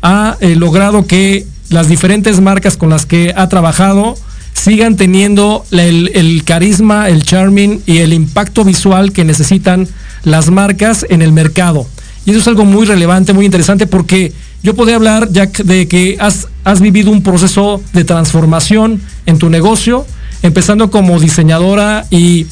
ha 0.01 0.37
eh, 0.39 0.55
logrado 0.55 1.05
que 1.05 1.45
las 1.69 1.87
diferentes 1.87 2.41
marcas 2.41 2.75
con 2.75 2.89
las 2.89 3.05
que 3.05 3.33
ha 3.35 3.47
trabajado 3.49 4.15
sigan 4.53 4.95
teniendo 4.95 5.65
el, 5.71 6.43
carisma, 6.45 7.09
el 7.09 7.23
charming 7.23 7.81
y 7.85 7.97
el 7.99 8.13
impacto 8.13 8.63
visual 8.63 9.11
que 9.11 9.23
necesitan 9.23 9.87
las 10.23 10.49
marcas 10.49 11.05
en 11.09 11.21
el 11.21 11.31
mercado. 11.31 11.87
Y 12.25 12.31
eso 12.31 12.39
es 12.39 12.47
algo 12.47 12.65
muy 12.65 12.85
relevante, 12.85 13.33
muy 13.33 13.45
interesante, 13.45 13.87
porque 13.87 14.33
yo 14.63 14.75
podría 14.75 14.95
hablar, 14.97 15.29
Jack, 15.31 15.63
de 15.63 15.87
que 15.87 16.17
has, 16.19 16.47
vivido 16.79 17.11
un 17.11 17.23
proceso 17.23 17.81
de 17.93 18.03
transformación 18.03 19.01
en 19.25 19.39
tu 19.39 19.49
negocio, 19.49 20.05
empezando 20.43 20.91
como 20.91 21.19
diseñadora 21.19 22.05
y 22.11 22.45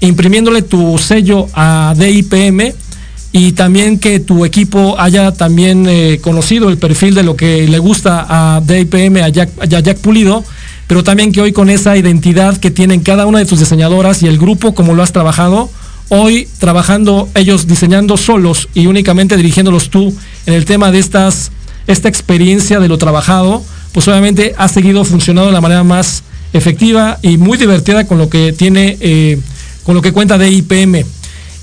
imprimiéndole 0.00 0.60
tu 0.60 0.98
sello 0.98 1.46
a 1.54 1.94
DIPM 1.96 2.74
y 3.32 3.52
también 3.52 3.98
que 3.98 4.20
tu 4.20 4.44
equipo 4.44 4.96
haya 4.98 5.32
también 5.32 5.86
eh, 5.88 6.20
conocido 6.20 6.68
el 6.68 6.78
perfil 6.78 7.14
de 7.14 7.22
lo 7.22 7.34
que 7.34 7.66
le 7.66 7.78
gusta 7.78 8.26
a 8.28 8.60
DIPM, 8.60 9.16
a 9.22 9.28
Jack, 9.30 9.50
a 9.60 9.64
Jack 9.64 9.98
Pulido, 9.98 10.44
pero 10.86 11.02
también 11.02 11.32
que 11.32 11.40
hoy 11.40 11.52
con 11.52 11.70
esa 11.70 11.96
identidad 11.96 12.56
que 12.58 12.70
tienen 12.70 13.00
cada 13.00 13.26
una 13.26 13.38
de 13.38 13.46
tus 13.46 13.60
diseñadoras 13.60 14.22
y 14.22 14.26
el 14.26 14.38
grupo 14.38 14.74
como 14.74 14.94
lo 14.94 15.02
has 15.02 15.12
trabajado, 15.12 15.70
hoy 16.08 16.48
trabajando 16.58 17.28
ellos 17.34 17.66
diseñando 17.66 18.16
solos 18.16 18.68
y 18.74 18.86
únicamente 18.86 19.36
dirigiéndolos 19.36 19.90
tú 19.90 20.14
en 20.46 20.54
el 20.54 20.64
tema 20.64 20.90
de 20.90 20.98
estas, 20.98 21.50
esta 21.86 22.08
experiencia 22.08 22.80
de 22.80 22.88
lo 22.88 22.98
trabajado, 22.98 23.64
pues 23.92 24.08
obviamente 24.08 24.54
ha 24.58 24.68
seguido 24.68 25.04
funcionando 25.04 25.46
de 25.48 25.54
la 25.54 25.60
manera 25.60 25.84
más 25.84 26.22
efectiva 26.52 27.18
y 27.22 27.36
muy 27.36 27.58
divertida 27.58 28.06
con 28.06 28.18
lo 28.18 28.28
que 28.28 28.52
tiene, 28.52 28.96
eh, 29.00 29.38
con 29.84 29.94
lo 29.94 30.02
que 30.02 30.12
cuenta 30.12 30.38
de 30.38 30.50
IPM. 30.50 31.04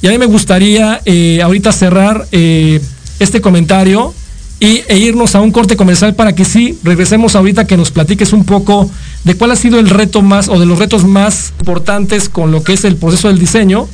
Y 0.02 0.08
a 0.08 0.12
mí 0.12 0.18
me 0.18 0.26
gustaría 0.26 1.02
eh, 1.06 1.42
ahorita 1.44 1.72
cerrar 1.72 2.28
eh, 2.32 2.82
este 3.20 3.40
comentario 3.40 4.14
y, 4.62 4.84
e 4.88 4.97
irnos 5.00 5.34
a 5.34 5.41
un 5.41 5.52
corte 5.52 5.76
comercial 5.76 6.13
para 6.13 6.36
que 6.36 6.45
sí 6.45 6.78
regresemos 6.84 7.36
ahorita 7.36 7.65
que 7.65 7.78
nos 7.78 7.89
platiques 7.89 8.32
un 8.32 8.45
poco 8.45 8.89
de 9.24 9.36
cuál 9.36 9.50
ha 9.50 9.56
sido 9.56 9.80
el 9.80 9.89
reto 9.89 10.21
más 10.21 10.50
o 10.50 10.60
de 10.60 10.67
los 10.67 10.78
retos 10.78 11.04
más 11.04 11.52
importantes 11.60 12.30
con 12.30 12.52
lo 12.52 12.63
que 12.63 12.74
es 12.74 12.86
el 12.86 12.95
proceso 12.95 13.28
del 13.28 13.39
diseño 13.39 13.88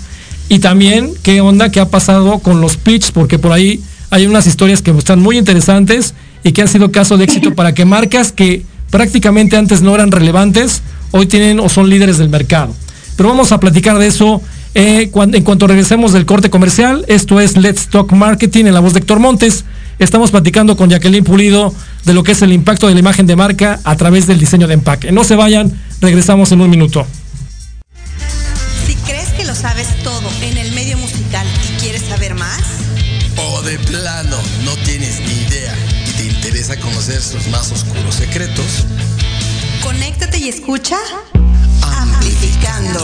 y 0.50 0.60
también 0.60 1.14
qué 1.24 1.40
onda 1.40 1.72
que 1.72 1.80
ha 1.80 1.90
pasado 1.90 2.40
con 2.40 2.60
los 2.60 2.76
pitch, 2.76 3.14
porque 3.14 3.40
por 3.40 3.54
ahí 3.54 3.82
hay 4.10 4.28
unas 4.28 4.46
historias 4.46 4.82
que 4.82 4.92
están 4.92 5.22
muy 5.22 5.38
interesantes 5.38 6.14
y 6.44 6.52
que 6.52 6.62
han 6.62 6.68
sido 6.68 6.92
caso 6.92 7.18
de 7.18 7.24
éxito 7.24 7.56
para 7.56 7.74
que 7.74 7.86
marcas 7.86 8.34
que 8.34 8.64
prácticamente 8.90 9.56
antes 9.56 9.82
no 9.82 9.96
eran 9.96 10.12
relevantes, 10.12 10.82
hoy 11.12 11.28
tienen 11.28 11.62
o 11.62 11.70
son 11.70 11.90
líderes 11.90 12.18
del 12.18 12.28
mercado. 12.28 12.76
Pero 13.16 13.30
vamos 13.30 13.54
a 13.54 13.60
platicar 13.62 13.98
de 14.00 14.08
eso 14.08 14.42
eh, 14.78 15.10
en 15.14 15.44
cuanto 15.44 15.66
regresemos 15.66 16.14
del 16.14 16.28
corte 16.28 16.52
comercial. 16.52 17.04
Esto 17.08 17.40
es 17.40 17.58
Let's 17.58 17.88
Talk 17.88 18.12
Marketing 18.12 18.66
en 18.66 18.76
la 18.76 18.80
voz 18.80 18.94
de 18.94 19.00
Héctor 19.00 19.20
Montes. 19.20 19.66
Estamos 19.98 20.30
platicando 20.30 20.78
con 20.78 20.92
Jacqueline 20.92 21.24
Pulido 21.24 21.74
de 22.06 22.14
lo 22.14 22.22
que 22.22 22.34
es 22.34 22.44
el 22.44 22.54
impacto 22.54 22.88
de 22.88 22.94
la 22.94 23.00
imagen 23.00 23.26
de 23.26 23.36
marca 23.36 23.80
a 23.84 23.96
través 23.96 24.28
del 24.28 24.38
diseño 24.38 24.68
de 24.68 24.76
empaque. 24.76 25.12
No 25.12 25.24
se 25.24 25.36
vayan, 25.36 25.76
regresamos 26.00 26.52
en 26.52 26.62
un 26.62 26.70
minuto. 26.70 27.08
Si 28.86 28.94
crees 28.98 29.30
que 29.30 29.46
lo 29.46 29.56
sabes 29.56 29.88
todo 30.04 30.30
en 30.44 30.58
el 30.58 30.72
medio 30.74 30.96
musical 31.00 31.48
y 31.68 31.82
quieres 31.82 32.04
saber 32.04 32.36
más, 32.36 32.62
o 33.36 33.64
de 33.64 33.80
plano 33.80 34.38
no 34.64 34.76
tienes 34.86 35.20
ni 35.22 35.42
idea 35.48 35.74
y 36.08 36.12
te 36.12 36.26
interesa 36.28 36.80
conocer 36.80 37.20
sus 37.20 37.48
más 37.48 37.72
oscuros 37.72 38.14
secretos, 38.14 38.86
conéctate 39.82 40.38
y 40.38 40.50
escucha 40.50 40.98
Amplificando 41.82 43.04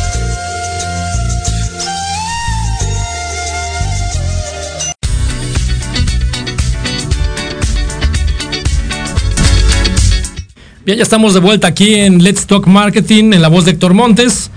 Ya 10.97 11.03
estamos 11.03 11.33
de 11.33 11.39
vuelta 11.39 11.67
aquí 11.67 11.93
en 11.95 12.21
Let's 12.21 12.45
Talk 12.45 12.67
Marketing, 12.67 13.31
en 13.31 13.41
la 13.41 13.47
voz 13.47 13.63
de 13.63 13.71
Héctor 13.71 13.93
Montes. 13.93 14.51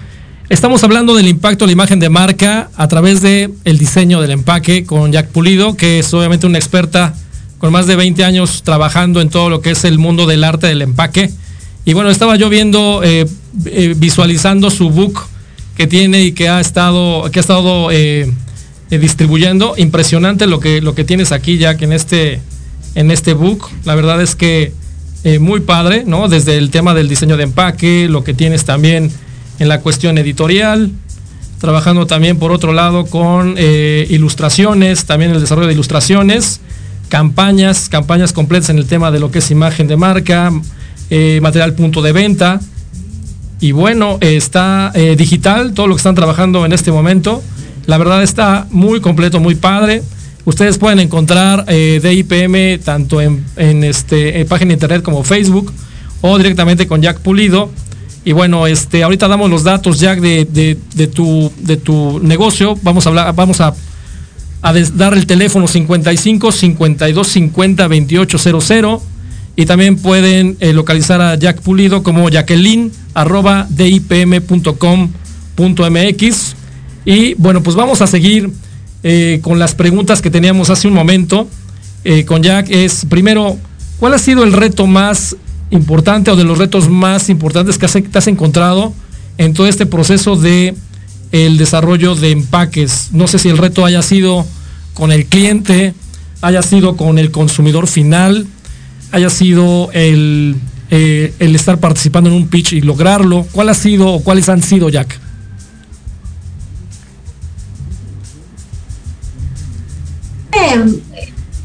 Estamos 0.49 0.83
hablando 0.83 1.14
del 1.14 1.29
impacto 1.29 1.64
de 1.64 1.68
la 1.68 1.73
imagen 1.75 2.01
de 2.01 2.09
marca 2.09 2.70
a 2.75 2.88
través 2.88 3.23
de 3.23 3.51
el 3.62 3.79
diseño 3.79 4.20
del 4.20 4.33
empaque 4.33 4.85
con 4.85 5.12
Jack 5.12 5.29
Pulido, 5.29 5.77
que 5.77 6.01
es 6.01 6.12
obviamente 6.12 6.49
una 6.49 6.59
experta 6.59 7.14
con 7.59 7.70
más 7.70 7.87
de 7.87 7.94
20 7.94 8.25
años 8.25 8.64
trabajando 8.64 9.20
en 9.20 9.29
todo 9.29 9.49
lo 9.49 9.61
que 9.61 9.70
es 9.70 9.85
el 9.85 9.99
mundo 9.99 10.27
del 10.27 10.42
arte 10.42 10.66
del 10.66 10.83
empaque. 10.83 11.31
Y 11.85 11.92
bueno, 11.92 12.11
estaba 12.11 12.35
yo 12.35 12.49
viendo, 12.49 13.03
eh, 13.05 13.27
eh, 13.66 13.94
visualizando 13.97 14.70
su 14.70 14.90
book 14.90 15.20
que 15.77 15.87
tiene 15.87 16.25
y 16.25 16.33
que 16.33 16.49
ha 16.49 16.59
estado, 16.59 17.31
que 17.31 17.38
ha 17.38 17.42
estado 17.42 17.92
eh, 17.92 18.29
distribuyendo. 18.90 19.75
Impresionante 19.77 20.49
lo 20.49 20.59
que, 20.59 20.81
lo 20.81 20.97
que 20.97 21.05
tienes 21.05 21.31
aquí, 21.31 21.59
Jack, 21.59 21.83
en 21.83 21.92
este, 21.92 22.40
en 22.97 23.12
este 23.12 23.35
book. 23.35 23.68
La 23.85 23.94
verdad 23.94 24.20
es 24.20 24.35
que 24.35 24.73
eh, 25.24 25.38
muy 25.38 25.60
padre, 25.60 26.04
¿no? 26.06 26.28
Desde 26.28 26.58
el 26.58 26.68
tema 26.68 26.92
del 26.92 27.08
diseño 27.08 27.38
de 27.38 27.44
empaque, 27.44 28.08
lo 28.10 28.22
que 28.24 28.34
tienes 28.34 28.66
también 28.66 29.10
en 29.58 29.68
la 29.68 29.80
cuestión 29.80 30.18
editorial, 30.18 30.90
trabajando 31.58 32.06
también 32.06 32.38
por 32.38 32.52
otro 32.52 32.74
lado 32.74 33.06
con 33.06 33.54
eh, 33.56 34.06
ilustraciones, 34.10 35.06
también 35.06 35.30
el 35.30 35.40
desarrollo 35.40 35.66
de 35.66 35.72
ilustraciones, 35.72 36.60
campañas, 37.08 37.88
campañas 37.88 38.34
completas 38.34 38.68
en 38.68 38.76
el 38.76 38.84
tema 38.84 39.10
de 39.10 39.18
lo 39.18 39.30
que 39.30 39.38
es 39.38 39.50
imagen 39.50 39.88
de 39.88 39.96
marca, 39.96 40.52
eh, 41.08 41.38
material 41.40 41.72
punto 41.72 42.02
de 42.02 42.12
venta. 42.12 42.60
Y 43.60 43.72
bueno, 43.72 44.18
está 44.20 44.92
digital, 45.16 45.72
todo 45.72 45.87
lo 45.87 45.94
que 45.94 46.00
están 46.00 46.14
trabajando 46.14 46.66
en 46.66 46.74
este 46.74 46.92
momento. 46.92 47.42
La 47.87 47.96
verdad 47.96 48.22
está 48.22 48.66
muy 48.70 49.00
completo, 49.00 49.40
muy 49.40 49.54
padre. 49.54 50.02
Ustedes 50.44 50.76
pueden 50.78 50.98
encontrar 51.00 51.64
eh, 51.68 52.00
DIPM 52.02 52.83
tanto 52.85 53.20
en, 53.20 53.44
en 53.57 53.83
este, 53.83 54.44
página 54.44 54.68
de 54.68 54.74
internet 54.74 55.02
como 55.02 55.24
Facebook 55.24 55.72
o 56.20 56.37
directamente 56.37 56.87
con 56.87 57.00
Jack 57.00 57.20
Pulido. 57.20 57.70
Y 58.26 58.33
bueno, 58.33 58.66
este, 58.66 59.02
ahorita 59.02 59.28
damos 59.28 59.50
los 59.50 59.64
datos, 59.64 60.00
Jack, 60.00 60.20
de, 60.20 60.44
de- 60.94 61.07
tu, 61.07 61.50
de 61.61 61.76
tu 61.76 62.20
negocio. 62.20 62.78
Vamos 62.83 63.07
a 63.07 63.11
hablar, 63.11 63.35
vamos 63.35 63.61
a, 63.61 63.74
a 64.62 64.72
dar 64.94 65.14
el 65.14 65.26
teléfono 65.26 65.66
55 65.68 66.52
52 66.52 67.26
50 67.26 67.88
28 67.88 68.38
00 68.38 69.02
y 69.57 69.66
también 69.66 69.96
pueden 69.96 70.57
eh, 70.61 70.72
localizar 70.72 71.20
a 71.20 71.37
Jack 71.37 71.61
Pulido 71.61 72.02
como 72.02 72.28
Jacqueline 72.28 72.90
arroba 73.14 73.66
y 77.07 77.35
bueno 77.35 77.62
pues 77.62 77.76
vamos 77.76 78.00
a 78.02 78.07
seguir 78.09 78.50
eh, 79.05 79.38
con 79.43 79.59
las 79.61 79.75
preguntas 79.77 80.21
que 80.21 80.31
teníamos 80.31 80.71
hace 80.71 80.88
un 80.88 80.95
momento 80.95 81.47
eh, 82.05 82.25
con 82.25 82.43
Jack 82.43 82.71
es 82.71 83.05
primero 83.09 83.57
¿cuál 84.01 84.14
ha 84.14 84.19
sido 84.19 84.43
el 84.43 84.53
reto 84.53 84.87
más 84.88 85.37
importante 85.71 86.31
o 86.31 86.37
de 86.37 86.45
los 86.45 86.59
retos 86.59 86.88
más 86.88 87.29
importantes 87.29 87.79
que 87.79 87.87
has- 87.87 87.93
te 87.93 88.19
has 88.19 88.27
encontrado 88.27 88.93
en 89.38 89.55
todo 89.55 89.67
este 89.69 89.87
proceso 89.87 90.35
de 90.37 90.75
el 91.33 91.57
desarrollo 91.57 92.14
de 92.14 92.31
empaques. 92.31 93.09
No 93.12 93.27
sé 93.27 93.38
si 93.40 93.49
el 93.49 93.59
reto 93.59 93.85
haya 93.85 94.03
sido 94.03 94.47
con 94.93 95.11
el 95.11 95.27
cliente, 95.27 95.93
haya 96.43 96.62
sido 96.62 96.97
con 96.97 97.19
el 97.19 97.33
consumidor 97.33 97.88
final, 97.88 98.47
haya 99.11 99.29
sido 99.31 99.90
el, 99.93 100.55
eh, 100.90 101.35
el 101.40 101.57
estar 101.57 101.79
participando 101.79 102.31
en 102.31 102.37
un 102.37 102.47
pitch 102.47 102.75
y 102.75 102.83
lograrlo. 102.83 103.45
¿Cuál 103.51 103.69
ha 103.71 103.75
sido 103.75 104.09
o 104.12 104.23
cuáles 104.23 104.49
han 104.49 104.62
sido, 104.62 104.88
Jack? 104.90 105.19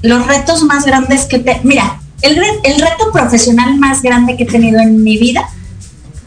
Los 0.01 0.27
retos 0.27 0.63
más 0.63 0.85
grandes 0.85 1.25
que 1.25 1.39
te... 1.39 1.59
Mira, 1.63 1.99
el, 2.21 2.39
el 2.63 2.81
reto 2.81 3.11
profesional 3.11 3.77
más 3.77 4.01
grande 4.01 4.35
que 4.37 4.43
he 4.43 4.47
tenido 4.47 4.79
en 4.79 5.03
mi 5.03 5.17
vida 5.17 5.47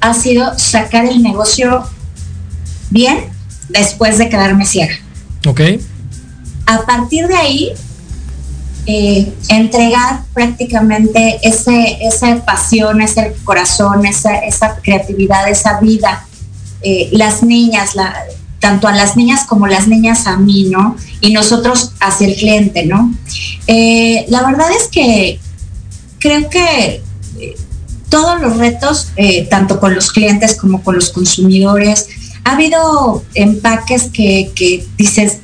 ha 0.01 0.15
sido 0.15 0.59
sacar 0.59 1.07
el 1.07 1.23
negocio 1.23 1.85
bien 2.91 3.25
después 3.69 4.19
de 4.19 4.29
quedarme 4.29 4.67
ciega. 4.67 4.95
¿Ok? 5.47 5.61
A 6.67 6.83
partir 6.83 7.27
de 7.27 7.35
ahí, 7.35 7.73
eh, 8.87 9.33
entregar 9.49 10.25
prácticamente 10.35 11.39
ese, 11.43 11.99
esa 12.01 12.45
pasión, 12.45 13.01
ese 13.01 13.37
corazón, 13.45 14.05
esa, 14.07 14.39
esa 14.39 14.77
creatividad, 14.77 15.49
esa 15.49 15.79
vida, 15.81 16.27
eh, 16.83 17.09
las 17.13 17.43
niñas, 17.43 17.95
la, 17.95 18.13
tanto 18.63 18.87
a 18.87 18.93
las 18.93 19.17
niñas 19.17 19.45
como 19.45 19.67
las 19.67 19.89
niñas 19.89 20.29
a 20.29 20.37
mí, 20.37 20.69
¿no? 20.71 20.97
Y 21.21 21.33
nosotros 21.33 21.93
hacia 21.99 22.29
el 22.29 22.37
cliente, 22.37 22.87
¿no? 22.87 23.13
Eh, 23.67 24.25
la 24.29 24.47
verdad 24.47 24.69
es 24.71 24.87
que 24.87 25.41
creo 26.21 26.49
que 26.49 27.03
eh, 27.41 27.57
todos 28.09 28.41
los 28.41 28.59
retos, 28.59 29.09
eh, 29.17 29.49
tanto 29.51 29.81
con 29.81 29.97
los 29.97 30.13
clientes 30.13 30.55
como 30.55 30.85
con 30.85 30.95
los 30.95 31.11
consumidores, 31.11 32.07
ha 32.45 32.53
habido 32.53 33.25
empaques 33.35 34.05
que, 34.05 34.53
que 34.55 34.87
dices, 34.97 35.39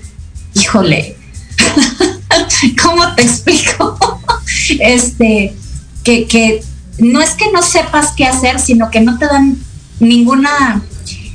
híjole, 0.54 1.16
¿cómo 2.82 3.14
te 3.16 3.22
explico? 3.22 3.98
este, 4.78 5.56
que, 6.04 6.28
que 6.28 6.62
no 6.98 7.20
es 7.20 7.30
que 7.30 7.50
no 7.50 7.62
sepas 7.62 8.12
qué 8.16 8.26
hacer, 8.26 8.60
sino 8.60 8.90
que 8.90 9.00
no 9.00 9.18
te 9.18 9.26
dan 9.26 9.58
ninguna, 9.98 10.82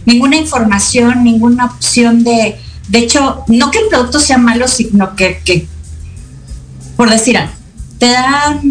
ninguna 0.06 0.36
información, 0.36 1.24
ninguna 1.24 1.66
opción 1.66 2.24
de, 2.24 2.58
de 2.90 3.00
hecho, 3.00 3.44
no 3.48 3.72
que 3.72 3.80
el 3.80 3.88
producto 3.90 4.20
sea 4.20 4.38
malo, 4.38 4.68
sino 4.68 5.16
que, 5.16 5.42
que 5.44 5.68
por 6.96 7.10
decir 7.10 7.38
algo, 7.38 7.54
te 7.98 8.12
dan, 8.12 8.62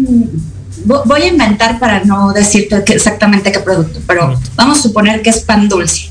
voy 0.85 1.21
a 1.21 1.27
inventar 1.27 1.79
para 1.79 2.03
no 2.03 2.33
decirte 2.33 2.83
exactamente 2.93 3.51
qué 3.51 3.59
producto, 3.59 3.99
pero 4.07 4.39
vamos 4.55 4.79
a 4.79 4.81
suponer 4.81 5.21
que 5.21 5.29
es 5.29 5.39
pan 5.41 5.67
dulce. 5.67 6.09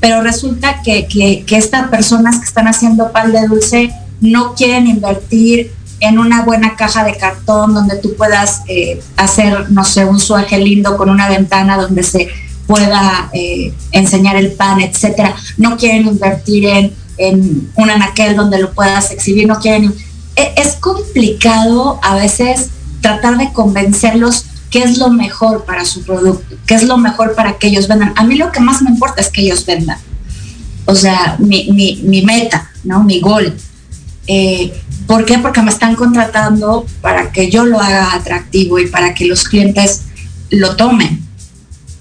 Pero 0.00 0.22
resulta 0.22 0.80
que, 0.82 1.06
que, 1.06 1.44
que 1.44 1.56
estas 1.56 1.88
personas 1.88 2.38
que 2.38 2.46
están 2.46 2.68
haciendo 2.68 3.12
pan 3.12 3.32
de 3.32 3.46
dulce 3.46 3.92
no 4.20 4.54
quieren 4.54 4.86
invertir 4.86 5.72
en 6.00 6.18
una 6.18 6.42
buena 6.42 6.76
caja 6.76 7.04
de 7.04 7.16
cartón 7.16 7.74
donde 7.74 7.96
tú 7.96 8.14
puedas 8.16 8.62
eh, 8.66 9.02
hacer, 9.16 9.70
no 9.70 9.84
sé, 9.84 10.06
un 10.06 10.18
sueje 10.18 10.58
lindo 10.58 10.96
con 10.96 11.10
una 11.10 11.28
ventana 11.28 11.76
donde 11.76 12.02
se 12.02 12.28
pueda 12.70 13.28
eh, 13.32 13.74
enseñar 13.90 14.36
el 14.36 14.52
pan, 14.52 14.80
etcétera. 14.80 15.34
No 15.56 15.76
quieren 15.76 16.06
invertir 16.06 16.66
en, 16.66 16.94
en 17.16 17.68
un 17.74 18.36
donde 18.36 18.58
lo 18.60 18.72
puedas 18.72 19.10
exhibir, 19.10 19.48
no 19.48 19.58
quieren. 19.58 19.92
E, 20.36 20.54
es 20.56 20.76
complicado 20.76 21.98
a 22.00 22.14
veces 22.14 22.70
tratar 23.00 23.38
de 23.38 23.52
convencerlos 23.52 24.46
qué 24.70 24.84
es 24.84 24.98
lo 24.98 25.10
mejor 25.10 25.64
para 25.64 25.84
su 25.84 26.04
producto, 26.04 26.54
qué 26.64 26.76
es 26.76 26.84
lo 26.84 26.96
mejor 26.96 27.34
para 27.34 27.58
que 27.58 27.66
ellos 27.66 27.88
vendan. 27.88 28.12
A 28.14 28.22
mí 28.22 28.36
lo 28.36 28.52
que 28.52 28.60
más 28.60 28.82
me 28.82 28.90
importa 28.90 29.20
es 29.20 29.30
que 29.30 29.42
ellos 29.42 29.66
vendan. 29.66 29.98
O 30.84 30.94
sea, 30.94 31.34
mi, 31.40 31.72
mi, 31.72 32.00
mi 32.04 32.22
meta, 32.22 32.70
¿no? 32.84 33.02
Mi 33.02 33.18
gol. 33.18 33.52
Eh, 34.28 34.72
¿Por 35.08 35.24
qué? 35.24 35.38
Porque 35.38 35.60
me 35.60 35.72
están 35.72 35.96
contratando 35.96 36.86
para 37.00 37.32
que 37.32 37.50
yo 37.50 37.64
lo 37.64 37.80
haga 37.80 38.14
atractivo 38.14 38.78
y 38.78 38.86
para 38.86 39.12
que 39.12 39.24
los 39.24 39.42
clientes 39.42 40.02
lo 40.50 40.76
tomen, 40.76 41.29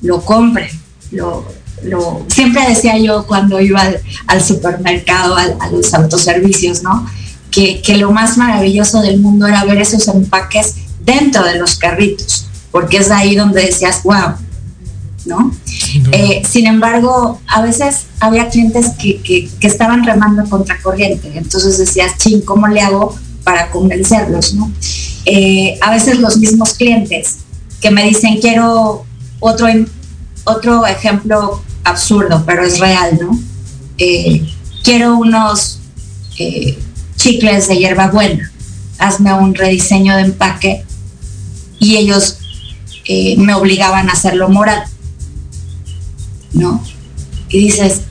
lo 0.02 0.22
compren, 0.24 0.70
lo, 1.12 1.46
lo... 1.84 2.26
siempre 2.28 2.68
decía 2.68 2.98
yo 2.98 3.26
cuando 3.26 3.60
iba 3.60 3.84
al, 4.28 4.44
supermercado, 4.44 5.36
a 5.36 5.70
los 5.72 5.94
autoservicios, 5.94 6.84
¿no? 6.84 7.08
Que, 7.52 7.82
que, 7.82 7.98
lo 7.98 8.12
más 8.12 8.38
maravilloso 8.38 9.02
del 9.02 9.20
mundo 9.20 9.48
era 9.48 9.66
ver 9.66 9.80
esos 9.80 10.08
empaques 10.08 10.76
dentro 11.04 11.44
de 11.44 11.58
los 11.58 11.76
carritos, 11.76 12.48
porque 12.72 12.98
es 12.98 13.10
ahí 13.10 13.36
donde 13.36 13.66
decías, 13.66 14.04
wow, 14.04 14.36
¿no? 15.26 15.52
Eh, 16.12 16.42
sin 16.48 16.68
embargo, 16.68 17.40
a 17.48 17.62
veces 17.62 18.06
había 18.20 18.50
clientes 18.50 18.92
que, 19.00 19.22
que, 19.22 19.68
estaban 19.68 20.04
remando 20.04 20.48
contra 20.50 20.80
corriente, 20.82 21.32
entonces 21.36 21.78
decías, 21.78 22.18
ching, 22.18 22.42
¿cómo 22.42 22.68
le 22.68 22.82
hago 22.82 23.16
para 23.44 23.72
convencerlos, 23.72 24.54
¿no? 24.54 24.72
Eh, 25.26 25.78
a 25.82 25.92
veces 25.92 26.20
los 26.20 26.38
mismos 26.38 26.74
clientes 26.74 27.38
que 27.82 27.92
me 27.92 28.04
dicen, 28.04 28.40
quiero 28.40 29.06
otro, 29.40 29.68
otro 30.44 30.86
ejemplo 30.86 31.62
absurdo, 31.84 32.44
pero 32.46 32.64
es 32.64 32.80
real, 32.80 33.18
¿no? 33.22 33.40
Eh, 33.98 34.48
quiero 34.84 35.18
unos 35.18 35.80
chicles 37.18 37.68
de 37.68 37.78
hierbabuena, 37.78 38.50
hazme 38.98 39.34
un 39.34 39.54
rediseño 39.54 40.16
de 40.16 40.22
empaque 40.22 40.86
y 41.80 41.98
ellos 41.98 42.38
me 43.38 43.54
obligaban 43.56 44.10
a 44.10 44.14
hacerlo 44.14 44.48
moral 44.48 44.84
¿no? 46.54 46.84
Y 47.50 47.60
dices, 47.60 48.02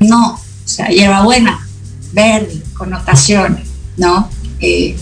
no, 0.00 0.34
o 0.34 0.38
sea, 0.64 0.88
hierbabuena, 0.88 1.66
verde, 2.12 2.62
connotación, 2.74 3.60
¿no? 3.96 4.28
Eh, 4.60 4.96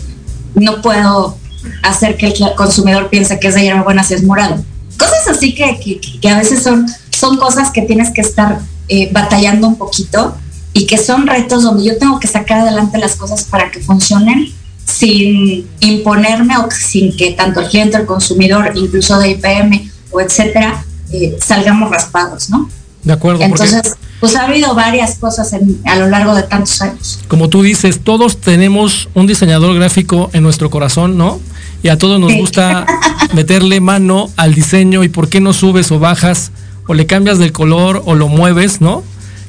no 0.55 0.83
puedo 0.83 1.39
hacer 1.83 2.17
que 2.17 2.27
el 2.29 2.35
consumidor 2.57 3.09
piense 3.11 3.39
que 3.39 3.49
es 3.49 3.55
de 3.55 3.63
hierbabuena 3.63 4.03
si 4.03 4.15
es 4.15 4.25
morado. 4.25 4.65
Cosas 5.01 5.29
así 5.29 5.55
que, 5.55 5.81
que, 6.21 6.29
a 6.29 6.37
veces 6.37 6.63
son, 6.63 6.87
son 7.11 7.39
cosas 7.39 7.71
que 7.71 7.83
tienes 7.83 8.11
que 8.11 8.21
estar 8.21 8.61
eh, 8.89 9.09
batallando 9.11 9.67
un 9.67 9.77
poquito 9.77 10.37
y 10.75 10.87
que 10.87 10.99
son 10.99 11.27
retos 11.27 11.63
donde 11.63 11.85
yo 11.85 11.97
tengo 11.97 12.21
que 12.21 12.29
sacar 12.29 12.61
adelante 12.61 12.99
las 12.99 13.17
cosas 13.17 13.45
para 13.45 13.71
que 13.71 13.81
funcionen 13.81 14.53
sin 14.85 15.67
imponerme 15.81 16.59
o 16.59 16.69
sin 16.71 17.17
que 17.17 17.33
tanto 17.33 17.61
el 17.61 17.69
cliente, 17.69 17.97
el 17.97 18.05
consumidor, 18.05 18.73
incluso 18.75 19.19
de 19.19 19.31
IPM 19.31 19.91
o 20.11 20.21
etcétera, 20.21 20.85
eh, 21.13 21.39
salgamos 21.41 21.91
raspados, 21.91 22.51
¿no? 22.51 22.69
De 23.03 23.15
acuerdo. 23.15 23.43
Entonces, 23.43 23.97
pues 24.21 24.37
ha 24.37 24.45
habido 24.45 24.75
varias 24.75 25.17
cosas 25.17 25.55
a 25.55 25.97
lo 25.97 26.09
largo 26.09 26.35
de 26.35 26.43
tantos 26.43 26.83
años. 26.83 27.21
Como 27.29 27.49
tú 27.49 27.63
dices, 27.63 28.01
todos 28.05 28.39
tenemos 28.39 29.09
un 29.15 29.27
diseñador 29.27 29.75
gráfico 29.75 30.29
en 30.35 30.43
nuestro 30.43 30.69
corazón, 30.69 31.17
¿no? 31.17 31.41
Y 31.83 31.89
a 31.89 31.99
todos 31.99 32.21
nos 32.21 32.35
gusta 32.35 32.87
meterle 33.35 33.81
mano 33.81 34.31
al 34.37 34.55
diseño 34.55 35.05
y 35.05 35.09
por 35.09 35.29
qué 35.29 35.41
no 35.41 35.53
subes 35.53 35.91
o 35.93 35.99
bajas 35.99 36.53
o 36.87 36.95
le 36.95 37.07
cambias 37.07 37.39
del 37.39 37.53
color 37.53 38.03
o 38.05 38.15
lo 38.15 38.29
mueves, 38.29 38.81
¿no? 38.81 39.05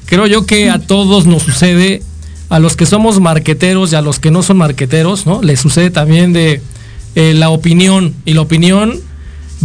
Creo 0.05 0.27
yo 0.27 0.45
que 0.45 0.69
a 0.69 0.79
todos 0.79 1.25
nos 1.25 1.43
sucede, 1.43 2.03
a 2.49 2.59
los 2.59 2.75
que 2.75 2.85
somos 2.85 3.19
marqueteros 3.19 3.93
y 3.93 3.95
a 3.95 4.01
los 4.01 4.19
que 4.19 4.29
no 4.29 4.43
son 4.43 4.57
marqueteros, 4.57 5.25
¿no? 5.25 5.41
Les 5.41 5.59
sucede 5.59 5.89
también 5.89 6.33
de 6.33 6.61
eh, 7.15 7.33
la 7.33 7.49
opinión 7.49 8.13
y 8.25 8.33
la 8.33 8.41
opinión 8.41 8.99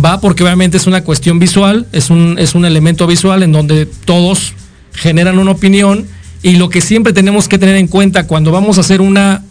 va 0.03 0.21
porque 0.21 0.43
obviamente 0.43 0.77
es 0.77 0.87
una 0.87 1.03
cuestión 1.05 1.39
visual, 1.39 1.87
es 1.93 2.11
un, 2.11 2.37
es 2.39 2.55
un 2.55 2.65
elemento 2.65 3.07
visual 3.07 3.43
en 3.43 3.53
donde 3.53 3.87
todos 3.87 4.55
generan 4.93 5.39
una 5.39 5.53
opinión 5.53 6.07
y 6.43 6.57
lo 6.57 6.69
que 6.69 6.81
siempre 6.81 7.13
tenemos 7.13 7.49
que 7.49 7.59
tener 7.59 7.77
en 7.77 7.89
cuenta 7.89 8.27
cuando 8.27 8.53
vamos 8.53 8.79
a 8.79 8.83
hacer 8.83 9.01
una, 9.01 9.43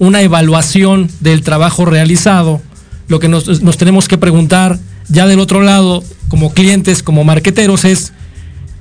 una 0.00 0.22
evaluación 0.22 1.10
del 1.20 1.42
trabajo 1.42 1.84
realizado, 1.84 2.62
lo 3.06 3.20
que 3.20 3.28
nos, 3.28 3.44
tenemos 3.76 4.08
que 4.08 4.16
preguntar 4.16 4.78
ya 5.08 5.26
del 5.26 5.38
otro 5.38 5.60
lado, 5.60 6.02
como 6.28 6.54
clientes, 6.54 7.02
como 7.02 7.22
marqueteros, 7.22 7.84
es 7.84 8.12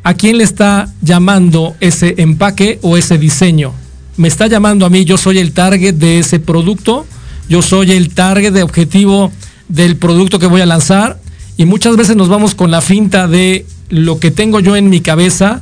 ¿a 0.04 0.14
quién 0.14 0.38
le 0.38 0.46
está 0.46 0.88
llamando 1.02 1.76
ese 1.82 2.16
empaque 2.20 2.80
o 2.84 2.96
ese 2.96 3.18
diseño? 3.18 3.74
¿Me 4.16 4.30
está 4.30 4.48
llamando 4.48 4.86
a 4.86 4.90
mí? 4.90 5.04
Yo 5.04 5.18
soy 5.18 5.40
el 5.40 5.52
target 5.52 5.94
de 5.96 6.20
ese 6.20 6.40
producto, 6.40 7.06
yo 7.50 7.62
soy 7.62 7.92
el 7.92 8.14
target 8.14 8.54
de 8.54 8.64
objetivo 8.64 9.32
del 9.68 9.98
producto 9.98 10.40
que 10.40 10.48
voy 10.48 10.62
a 10.62 10.66
lanzar 10.66 11.20
y 11.58 11.66
muchas 11.66 11.98
veces 11.98 12.16
nos 12.16 12.30
vamos 12.30 12.56
con 12.56 12.72
la 12.72 12.80
finta 12.80 13.28
de 13.28 13.66
lo 13.90 14.20
que 14.20 14.32
tengo 14.32 14.62
yo 14.62 14.78
en 14.78 14.90
mi 14.90 15.02
cabeza 15.02 15.62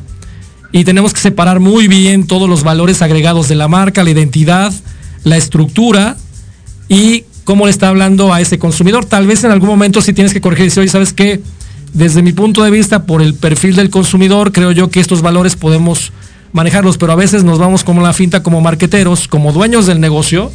y 0.71 0.83
tenemos 0.83 1.13
que 1.13 1.19
separar 1.19 1.59
muy 1.59 1.87
bien 1.87 2.27
todos 2.27 2.47
los 2.47 2.63
valores 2.63 3.01
agregados 3.01 3.47
de 3.47 3.55
la 3.55 3.67
marca, 3.67 4.03
la 4.03 4.11
identidad, 4.11 4.71
la 5.27 5.37
estructura 5.37 6.17
y 6.89 7.25
cómo 7.43 7.65
le 7.65 7.71
está 7.71 7.89
hablando 7.89 8.33
a 8.33 8.41
ese 8.41 8.59
consumidor. 8.59 9.05
Tal 9.05 9.27
vez 9.27 9.43
en 9.43 9.51
algún 9.51 9.69
momento 9.69 10.01
si 10.01 10.13
tienes 10.13 10.33
que 10.33 10.41
corregir 10.41 10.65
y 10.65 10.67
decir, 10.67 10.81
oye, 10.81 10.91
¿sabes 10.91 11.13
qué? 11.13 11.41
Desde 11.93 12.21
mi 12.21 12.33
punto 12.33 12.63
de 12.63 12.71
vista, 12.71 13.05
por 13.05 13.21
el 13.21 13.33
perfil 13.33 13.75
del 13.75 13.89
consumidor, 13.89 14.51
creo 14.51 14.71
yo 14.71 14.89
que 14.89 14.99
estos 14.99 15.21
valores 15.21 15.55
podemos 15.55 16.11
manejarlos, 16.51 16.97
pero 16.97 17.13
a 17.13 17.15
veces 17.15 17.43
nos 17.43 17.59
vamos 17.59 17.83
como 17.83 18.01
la 18.01 18.13
finta 18.13 18.43
como 18.43 18.61
marqueteros, 18.61 19.27
como 19.27 19.53
dueños 19.53 19.85
del 19.85 19.99
negocio, 19.99 20.51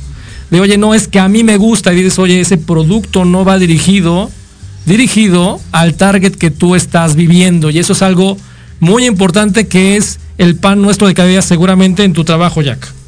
de 0.51 0.61
oye, 0.61 0.77
no, 0.77 0.95
es 0.95 1.09
que 1.09 1.19
a 1.19 1.29
mí 1.29 1.45
me 1.45 1.57
gusta, 1.57 1.93
y 1.93 1.97
dices, 1.97 2.19
oye, 2.19 2.41
ese 2.41 2.59
producto 2.59 3.25
no 3.25 3.45
va 3.45 3.59
dirigido, 3.59 4.31
dirigido 4.85 5.61
al 5.73 5.95
target 5.95 6.35
que 6.35 6.51
tú 6.51 6.75
estás 6.75 7.17
viviendo. 7.17 7.71
Y 7.71 7.79
eso 7.79 7.95
es 7.95 8.03
algo 8.03 8.37
muy 8.81 9.07
importante 9.07 9.67
que 9.67 9.97
es 9.97 10.19
el 10.39 10.57
pan 10.57 10.83
nuestro 10.83 11.07
de 11.07 11.15
cada 11.15 11.29
día 11.29 11.41
seguramente 11.41 12.05
en 12.05 12.13
tu 12.13 12.25
trabajo, 12.25 12.61
Jack. 12.61 13.02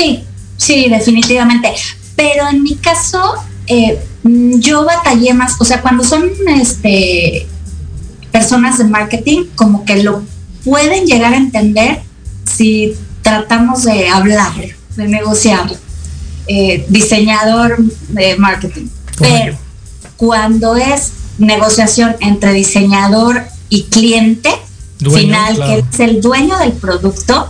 Sí, 0.00 0.24
sí, 0.56 0.88
definitivamente. 0.88 1.74
Pero 2.16 2.48
en 2.48 2.62
mi 2.62 2.76
caso, 2.76 3.34
eh, 3.66 3.98
yo 4.24 4.84
batallé 4.84 5.34
más, 5.34 5.60
o 5.60 5.64
sea, 5.64 5.82
cuando 5.82 6.04
son 6.04 6.30
este, 6.58 7.46
personas 8.32 8.78
de 8.78 8.84
marketing, 8.84 9.44
como 9.54 9.84
que 9.84 10.02
lo 10.02 10.22
pueden 10.64 11.06
llegar 11.06 11.34
a 11.34 11.36
entender 11.36 12.00
si 12.44 12.94
tratamos 13.20 13.84
de 13.84 14.08
hablar, 14.08 14.52
de 14.96 15.08
negociar, 15.08 15.70
eh, 16.46 16.86
diseñador 16.88 17.76
de 18.08 18.36
marketing. 18.36 18.86
Pero 19.18 19.58
cuando 20.16 20.76
es 20.76 21.12
negociación 21.38 22.16
entre 22.20 22.54
diseñador 22.54 23.42
y 23.68 23.84
cliente 23.84 24.50
final, 24.98 25.56
que 25.56 25.84
es 25.90 26.00
el 26.00 26.22
dueño 26.22 26.58
del 26.58 26.72
producto, 26.72 27.48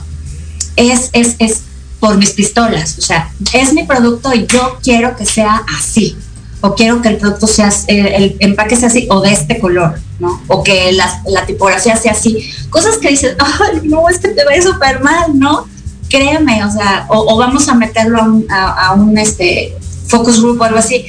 es, 0.76 1.10
es, 1.12 1.36
es 1.38 1.62
por 2.00 2.16
mis 2.16 2.30
pistolas. 2.30 2.98
O 2.98 3.02
sea, 3.02 3.32
es 3.52 3.72
mi 3.72 3.84
producto 3.84 4.34
y 4.34 4.46
yo 4.46 4.78
quiero 4.82 5.16
que 5.16 5.26
sea 5.26 5.62
así. 5.78 6.16
O 6.62 6.74
quiero 6.74 7.00
que 7.00 7.08
el 7.08 7.16
producto 7.16 7.46
sea, 7.46 7.70
el 7.86 8.36
empaque 8.40 8.76
sea 8.76 8.88
así, 8.88 9.06
o 9.10 9.20
de 9.20 9.32
este 9.32 9.58
color, 9.58 9.98
¿no? 10.18 10.42
O 10.48 10.62
que 10.62 10.92
la, 10.92 11.46
tipografía 11.46 11.96
sea 11.96 12.12
así. 12.12 12.50
Cosas 12.68 12.98
que 12.98 13.08
dices, 13.08 13.36
ay, 13.38 13.80
no, 13.84 14.08
este 14.08 14.28
te 14.28 14.44
ve 14.44 14.60
súper 14.60 15.02
mal, 15.02 15.38
¿no? 15.38 15.66
créeme, 16.10 16.64
o 16.64 16.70
sea, 16.70 17.06
o, 17.08 17.36
vamos 17.38 17.68
a 17.68 17.74
meterlo 17.74 18.20
a 18.50 18.92
un, 18.94 19.16
este, 19.16 19.74
focus 20.08 20.42
group 20.42 20.60
o 20.60 20.64
algo 20.64 20.78
así. 20.78 21.06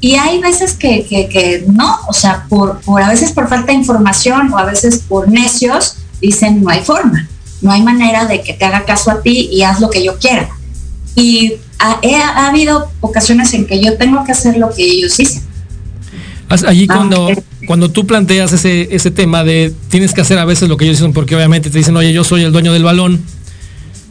Y 0.00 0.14
hay 0.14 0.40
veces 0.40 0.74
que, 0.74 1.06
que, 1.06 1.64
no, 1.68 1.98
o 2.08 2.12
sea, 2.12 2.46
por, 2.48 2.80
a 3.02 3.08
veces 3.08 3.32
por 3.32 3.48
falta 3.48 3.66
de 3.66 3.74
información 3.74 4.52
o 4.52 4.58
a 4.58 4.64
veces 4.64 5.02
por 5.08 5.28
necios, 5.28 5.96
dicen 6.20 6.62
no 6.62 6.70
hay 6.70 6.82
forma, 6.82 7.28
no 7.62 7.72
hay 7.72 7.82
manera 7.82 8.26
de 8.26 8.42
que 8.42 8.52
te 8.52 8.64
haga 8.64 8.84
caso 8.84 9.10
a 9.10 9.22
ti 9.22 9.48
y 9.52 9.62
haz 9.62 9.80
lo 9.80 9.90
que 9.90 10.04
yo 10.04 10.18
quiera. 10.18 10.48
Y 11.14 11.54
ha, 11.78 11.98
ha 12.02 12.48
habido 12.48 12.90
ocasiones 13.00 13.54
en 13.54 13.66
que 13.66 13.82
yo 13.82 13.96
tengo 13.96 14.24
que 14.24 14.32
hacer 14.32 14.56
lo 14.58 14.70
que 14.70 14.84
ellos 14.84 15.16
dicen. 15.16 15.42
Allí 16.48 16.86
cuando, 16.86 17.28
cuando 17.66 17.90
tú 17.90 18.06
planteas 18.06 18.52
ese, 18.52 18.94
ese 18.94 19.10
tema 19.10 19.42
de 19.42 19.72
tienes 19.88 20.14
que 20.14 20.20
hacer 20.20 20.38
a 20.38 20.44
veces 20.44 20.68
lo 20.68 20.76
que 20.76 20.84
ellos 20.84 20.98
dicen, 20.98 21.12
porque 21.12 21.34
obviamente 21.34 21.70
te 21.70 21.78
dicen, 21.78 21.96
oye, 21.96 22.12
yo 22.12 22.22
soy 22.22 22.42
el 22.44 22.52
dueño 22.52 22.72
del 22.72 22.84
balón, 22.84 23.20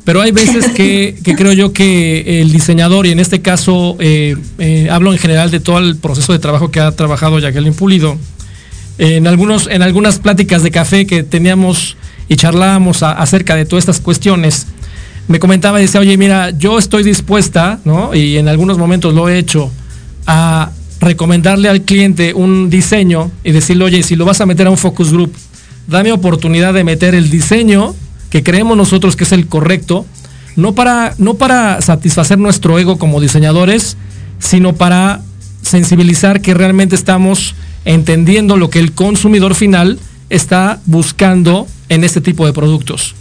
pero 0.03 0.21
hay 0.21 0.31
veces 0.31 0.67
que, 0.75 1.15
creo 1.23 1.53
yo 1.53 1.71
que 1.71 2.41
el 2.41 2.51
diseñador, 2.51 3.05
y 3.07 3.11
en 3.11 3.19
este 3.19 3.41
caso 3.41 3.95
eh, 3.99 4.35
eh, 4.59 4.89
hablo 4.91 5.13
en 5.13 5.19
general 5.19 5.49
de 5.49 5.61
todo 5.61 5.79
el 5.79 5.95
proceso 5.95 6.33
de 6.33 6.39
trabajo 6.39 6.71
que 6.71 6.81
ha 6.81 6.91
trabajado 6.91 7.39
Jacqueline 7.39 7.73
Pulido, 7.73 8.17
en, 8.97 9.27
algunos, 9.27 9.67
en 9.67 9.81
algunas 9.81 10.19
pláticas 10.19 10.61
de 10.61 10.71
café 10.71 11.05
que 11.05 11.23
teníamos 11.23 11.95
y 12.27 12.35
charlábamos 12.35 13.03
acerca 13.03 13.55
de 13.55 13.65
todas 13.65 13.83
estas 13.83 13.99
cuestiones, 13.99 14.67
me 15.27 15.39
comentaba 15.39 15.79
y 15.79 15.83
decía, 15.83 16.01
oye, 16.01 16.17
mira, 16.17 16.51
yo 16.51 16.77
estoy 16.77 17.03
dispuesta, 17.03 17.79
¿no? 17.83 18.13
Y 18.13 18.37
en 18.37 18.47
algunos 18.47 18.77
momentos 18.77 19.13
lo 19.13 19.27
he 19.27 19.37
hecho, 19.37 19.71
a 20.27 20.71
recomendarle 20.99 21.69
al 21.69 21.81
cliente 21.81 22.33
un 22.33 22.69
diseño 22.69 23.31
y 23.43 23.51
decirle, 23.51 23.85
oye, 23.85 24.03
si 24.03 24.15
lo 24.15 24.25
vas 24.25 24.41
a 24.41 24.45
meter 24.45 24.67
a 24.67 24.69
un 24.69 24.77
focus 24.77 25.11
group, 25.11 25.33
dame 25.87 26.11
oportunidad 26.11 26.73
de 26.73 26.83
meter 26.83 27.15
el 27.15 27.29
diseño 27.29 27.95
que 28.29 28.43
creemos 28.43 28.77
nosotros 28.77 29.15
que 29.15 29.23
es 29.23 29.31
el 29.31 29.47
correcto, 29.47 30.05
no 30.55 30.73
para, 30.73 31.13
no 31.17 31.35
para 31.35 31.81
satisfacer 31.81 32.37
nuestro 32.37 32.79
ego 32.79 32.97
como 32.97 33.21
diseñadores, 33.21 33.97
sino 34.39 34.73
para 34.73 35.21
sensibilizar 35.61 36.41
que 36.41 36.53
realmente 36.53 36.95
estamos 36.95 37.55
entendiendo 37.83 38.57
lo 38.57 38.69
que 38.69 38.79
el 38.79 38.93
consumidor 38.93 39.55
final 39.55 39.99
está 40.29 40.79
buscando 40.85 41.67
en 41.89 42.03
este 42.03 42.21
tipo 42.21 42.45
de 42.45 42.53
productos. 42.53 43.15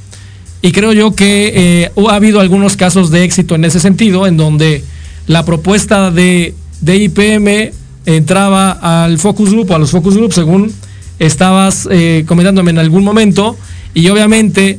Y 0.63 0.73
creo 0.73 0.93
yo 0.93 1.15
que 1.15 1.53
eh, 1.85 1.91
ha 2.09 2.15
habido 2.15 2.41
algunos 2.41 2.77
casos 2.77 3.11
de 3.11 3.25
éxito 3.25 3.55
en 3.55 3.65
ese 3.65 3.81
sentido, 3.81 4.27
en 4.27 4.37
donde 4.37 4.83
la 5.27 5.45
propuesta 5.45 6.11
de, 6.11 6.55
de 6.81 6.97
IPM 6.97 7.73
entraba 8.07 9.05
al 9.05 9.19
focus 9.19 9.51
group 9.51 9.71
o 9.71 9.75
a 9.75 9.79
los 9.79 9.91
focus 9.91 10.17
group, 10.17 10.33
según 10.33 10.73
estabas 11.19 11.89
eh, 11.91 12.25
comentándome 12.27 12.71
en 12.71 12.79
algún 12.79 13.05
momento, 13.05 13.57
y 13.93 14.09
obviamente 14.09 14.79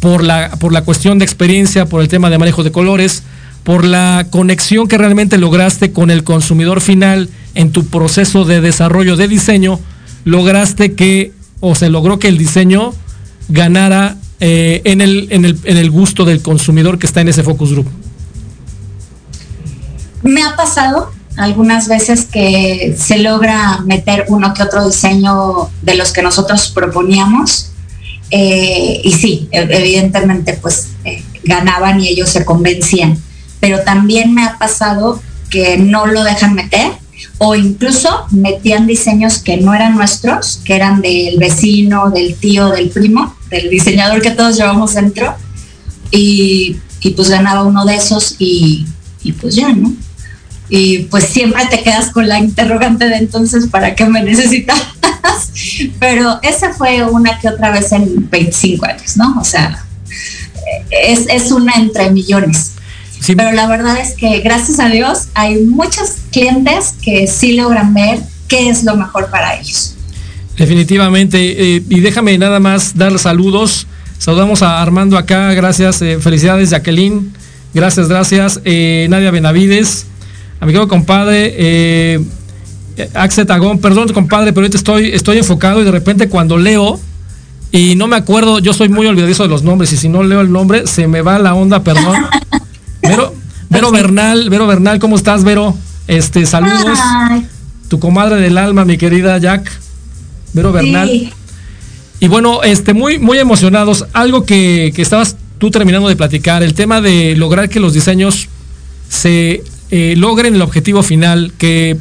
por 0.00 0.24
la, 0.24 0.50
por 0.58 0.72
la 0.72 0.82
cuestión 0.82 1.18
de 1.18 1.24
experiencia, 1.24 1.86
por 1.86 2.02
el 2.02 2.08
tema 2.08 2.28
de 2.28 2.38
manejo 2.38 2.64
de 2.64 2.72
colores, 2.72 3.22
por 3.62 3.84
la 3.84 4.26
conexión 4.30 4.88
que 4.88 4.98
realmente 4.98 5.38
lograste 5.38 5.92
con 5.92 6.10
el 6.10 6.24
consumidor 6.24 6.80
final 6.80 7.28
en 7.54 7.70
tu 7.70 7.86
proceso 7.86 8.44
de 8.44 8.60
desarrollo 8.60 9.16
de 9.16 9.28
diseño, 9.28 9.78
lograste 10.24 10.94
que, 10.94 11.32
o 11.60 11.76
se 11.76 11.88
logró 11.88 12.18
que 12.18 12.28
el 12.28 12.38
diseño 12.38 12.92
ganara 13.48 14.16
eh, 14.40 14.82
en, 14.84 15.00
el, 15.00 15.28
en, 15.30 15.44
el, 15.44 15.58
en 15.64 15.76
el 15.76 15.90
gusto 15.90 16.24
del 16.24 16.42
consumidor 16.42 16.98
que 16.98 17.06
está 17.06 17.20
en 17.20 17.28
ese 17.28 17.42
focus 17.42 17.72
group. 17.72 17.88
Me 20.22 20.42
ha 20.42 20.56
pasado 20.56 21.12
algunas 21.36 21.88
veces 21.88 22.26
que 22.26 22.94
se 22.98 23.18
logra 23.18 23.80
meter 23.86 24.26
uno 24.28 24.52
que 24.54 24.62
otro 24.62 24.86
diseño 24.86 25.70
de 25.82 25.94
los 25.94 26.12
que 26.12 26.22
nosotros 26.22 26.70
proponíamos 26.74 27.72
eh, 28.30 29.00
y 29.04 29.12
sí, 29.12 29.48
e, 29.52 29.60
evidentemente 29.60 30.58
pues 30.60 30.88
eh, 31.04 31.22
ganaban 31.44 32.00
y 32.00 32.08
ellos 32.08 32.30
se 32.30 32.44
convencían. 32.44 33.18
Pero 33.60 33.82
también 33.82 34.34
me 34.34 34.44
ha 34.44 34.58
pasado 34.58 35.22
que 35.50 35.76
no 35.76 36.06
lo 36.06 36.24
dejan 36.24 36.54
meter 36.54 36.92
o 37.38 37.54
incluso 37.54 38.26
metían 38.30 38.86
diseños 38.86 39.38
que 39.38 39.56
no 39.56 39.74
eran 39.74 39.96
nuestros, 39.96 40.60
que 40.64 40.76
eran 40.76 41.00
del 41.00 41.38
vecino, 41.38 42.10
del 42.10 42.36
tío, 42.36 42.68
del 42.70 42.90
primo, 42.90 43.36
del 43.50 43.68
diseñador 43.70 44.22
que 44.22 44.30
todos 44.30 44.56
llevamos 44.56 44.94
dentro. 44.94 45.34
Y, 46.10 46.76
pues 47.16 47.30
ganaba 47.30 47.64
uno 47.64 47.84
de 47.84 47.96
esos 47.96 48.36
y, 48.38 48.86
y 49.24 49.32
pues 49.32 49.56
ya, 49.56 49.72
¿no? 49.72 49.92
y 50.74 51.00
pues 51.10 51.24
siempre 51.24 51.66
te 51.66 51.82
quedas 51.82 52.10
con 52.12 52.26
la 52.26 52.38
interrogante 52.38 53.06
de 53.06 53.16
entonces, 53.16 53.66
¿para 53.66 53.94
qué 53.94 54.06
me 54.06 54.22
necesitas? 54.22 54.80
Pero 56.00 56.40
esa 56.42 56.72
fue 56.72 57.04
una 57.04 57.38
que 57.38 57.50
otra 57.50 57.70
vez 57.70 57.92
en 57.92 58.30
25 58.30 58.86
años, 58.86 59.18
¿no? 59.18 59.38
O 59.38 59.44
sea, 59.44 59.84
es, 60.90 61.52
una 61.52 61.74
entre 61.74 62.10
millones. 62.10 62.71
Pero 63.26 63.52
la 63.52 63.66
verdad 63.66 63.98
es 64.00 64.14
que 64.14 64.40
gracias 64.40 64.80
a 64.80 64.88
Dios 64.88 65.28
hay 65.34 65.62
muchos 65.64 66.14
clientes 66.30 66.94
que 67.02 67.26
sí 67.26 67.54
logran 67.54 67.94
ver 67.94 68.20
qué 68.48 68.68
es 68.68 68.84
lo 68.84 68.96
mejor 68.96 69.30
para 69.30 69.54
ellos. 69.54 69.94
Definitivamente. 70.56 71.76
Eh, 71.76 71.82
y 71.88 72.00
déjame 72.00 72.36
nada 72.38 72.60
más 72.60 72.96
dar 72.96 73.18
saludos. 73.18 73.86
Saludamos 74.18 74.62
a 74.62 74.82
Armando 74.82 75.16
acá. 75.16 75.52
Gracias. 75.54 76.02
Eh, 76.02 76.18
felicidades, 76.20 76.70
Jacqueline. 76.70 77.32
Gracias, 77.74 78.08
gracias. 78.08 78.60
Eh, 78.64 79.06
Nadia 79.08 79.30
Benavides 79.30 80.06
amigo 80.62 80.86
compadre, 80.86 81.52
eh, 81.56 82.24
Axe 83.14 83.44
Tagón, 83.44 83.80
perdón 83.80 84.12
compadre, 84.12 84.52
pero 84.52 84.64
ahorita 84.64 84.76
estoy, 84.76 85.08
estoy 85.08 85.38
enfocado 85.38 85.82
y 85.82 85.84
de 85.84 85.90
repente 85.90 86.28
cuando 86.28 86.56
leo 86.56 87.00
y 87.72 87.96
no 87.96 88.06
me 88.06 88.14
acuerdo, 88.14 88.60
yo 88.60 88.72
soy 88.72 88.88
muy 88.88 89.06
olvidadizo 89.06 89.42
de 89.42 89.48
los 89.48 89.64
nombres 89.64 89.92
y 89.92 89.96
si 89.96 90.08
no 90.08 90.22
leo 90.22 90.40
el 90.40 90.52
nombre 90.52 90.86
se 90.86 91.08
me 91.08 91.20
va 91.20 91.40
la 91.40 91.54
onda, 91.54 91.82
perdón. 91.82 92.14
Vero, 93.12 93.34
Vero 93.68 93.90
Bernal, 93.90 94.48
Vero 94.50 94.66
Bernal, 94.66 94.98
¿cómo 94.98 95.16
estás, 95.16 95.44
Vero? 95.44 95.76
Este, 96.08 96.46
saludos. 96.46 96.98
Tu 97.88 97.98
comadre 97.98 98.36
del 98.36 98.56
alma, 98.58 98.84
mi 98.84 98.96
querida 98.96 99.36
Jack. 99.38 99.70
Vero 100.52 100.72
Bernal. 100.72 101.32
Y 102.20 102.28
bueno, 102.28 102.62
este, 102.62 102.94
muy, 102.94 103.18
muy 103.18 103.38
emocionados. 103.38 104.06
Algo 104.12 104.44
que, 104.44 104.92
que 104.94 105.02
estabas 105.02 105.36
tú 105.58 105.70
terminando 105.70 106.08
de 106.08 106.16
platicar, 106.16 106.62
el 106.62 106.74
tema 106.74 107.00
de 107.00 107.36
lograr 107.36 107.68
que 107.68 107.80
los 107.80 107.94
diseños 107.94 108.48
se 109.08 109.62
eh, 109.92 110.14
logren 110.16 110.54
el 110.54 110.62
objetivo 110.62 111.02
final, 111.02 111.52
que, 111.58 111.98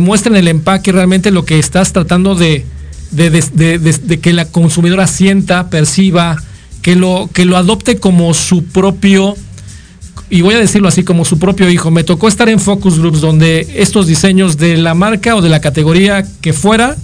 muestren 0.00 0.36
el 0.36 0.48
empaque 0.48 0.90
realmente 0.90 1.30
lo 1.30 1.44
que 1.44 1.58
estás 1.58 1.92
tratando 1.92 2.34
de, 2.34 2.64
de, 3.12 4.20
que 4.20 4.32
la 4.32 4.46
consumidora 4.46 5.06
sienta, 5.06 5.68
perciba, 5.68 6.36
que 6.82 6.96
lo, 6.96 7.28
que 7.32 7.44
lo 7.44 7.56
adopte 7.56 7.98
como 7.98 8.32
su 8.34 8.64
propio, 8.64 9.36
y 10.28 10.42
voy 10.42 10.54
a 10.54 10.58
decirlo 10.58 10.88
así, 10.88 11.04
como 11.04 11.24
su 11.24 11.38
propio 11.38 11.70
hijo. 11.70 11.90
Me 11.90 12.04
tocó 12.04 12.28
estar 12.28 12.48
en 12.48 12.58
focus 12.58 12.98
groups 12.98 13.20
donde 13.20 13.74
estos 13.76 14.06
diseños 14.06 14.56
de 14.56 14.76
la 14.76 14.94
marca 14.94 15.36
o 15.36 15.42
de 15.42 15.48
la 15.48 15.60
categoría 15.60 16.24
que 16.40 16.52
fuera, 16.52 16.96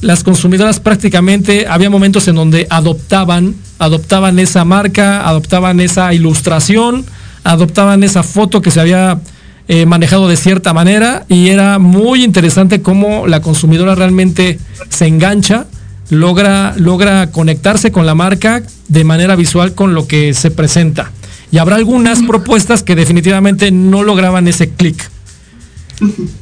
las 0.00 0.22
consumidoras 0.22 0.78
prácticamente 0.78 1.66
había 1.68 1.90
momentos 1.90 2.28
en 2.28 2.36
donde 2.36 2.66
adoptaban, 2.70 3.56
adoptaban 3.78 4.38
esa 4.38 4.64
marca, 4.64 5.28
adoptaban 5.28 5.80
esa 5.80 6.14
ilustración, 6.14 7.04
adoptaban 7.42 8.04
esa 8.04 8.22
foto 8.22 8.62
que 8.62 8.70
se 8.70 8.80
había 8.80 9.18
eh, 9.66 9.86
manejado 9.86 10.28
de 10.28 10.36
cierta 10.36 10.72
manera 10.72 11.24
y 11.28 11.48
era 11.48 11.78
muy 11.80 12.22
interesante 12.22 12.80
cómo 12.80 13.26
la 13.26 13.40
consumidora 13.40 13.96
realmente 13.96 14.58
se 14.88 15.06
engancha, 15.06 15.66
logra, 16.10 16.74
logra 16.76 17.30
conectarse 17.32 17.90
con 17.90 18.06
la 18.06 18.14
marca 18.14 18.62
de 18.86 19.04
manera 19.04 19.34
visual 19.34 19.74
con 19.74 19.94
lo 19.94 20.06
que 20.06 20.32
se 20.32 20.50
presenta. 20.52 21.10
Y 21.50 21.58
habrá 21.58 21.76
algunas 21.76 22.22
propuestas 22.22 22.82
que 22.82 22.94
definitivamente 22.94 23.70
no 23.70 24.02
lograban 24.02 24.48
ese 24.48 24.70
clic. 24.70 25.10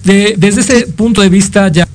desde 0.04 0.60
ese 0.60 0.86
punto 0.88 1.22
de 1.22 1.28
vista, 1.28 1.68
ya, 1.68 1.86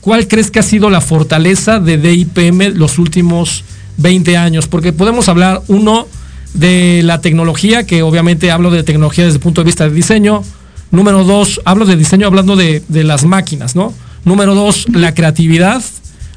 ¿cuál 0.00 0.28
crees 0.28 0.50
que 0.50 0.60
ha 0.60 0.62
sido 0.62 0.90
la 0.90 1.00
fortaleza 1.00 1.80
de 1.80 1.98
DIPM 1.98 2.76
los 2.76 2.98
últimos 2.98 3.64
20 3.96 4.36
años? 4.36 4.68
Porque 4.68 4.92
podemos 4.92 5.28
hablar, 5.28 5.62
uno, 5.68 6.06
de 6.54 7.02
la 7.04 7.20
tecnología, 7.20 7.86
que 7.86 8.02
obviamente 8.02 8.50
hablo 8.50 8.70
de 8.70 8.82
tecnología 8.82 9.24
desde 9.24 9.36
el 9.36 9.42
punto 9.42 9.60
de 9.60 9.66
vista 9.66 9.88
de 9.88 9.94
diseño. 9.94 10.42
Número 10.90 11.24
dos, 11.24 11.60
hablo 11.64 11.86
de 11.86 11.96
diseño 11.96 12.26
hablando 12.26 12.56
de, 12.56 12.82
las 12.88 13.24
máquinas, 13.24 13.76
¿no? 13.76 13.94
Número 14.24 14.54
dos, 14.54 14.86
la 14.92 15.14
creatividad. 15.14 15.82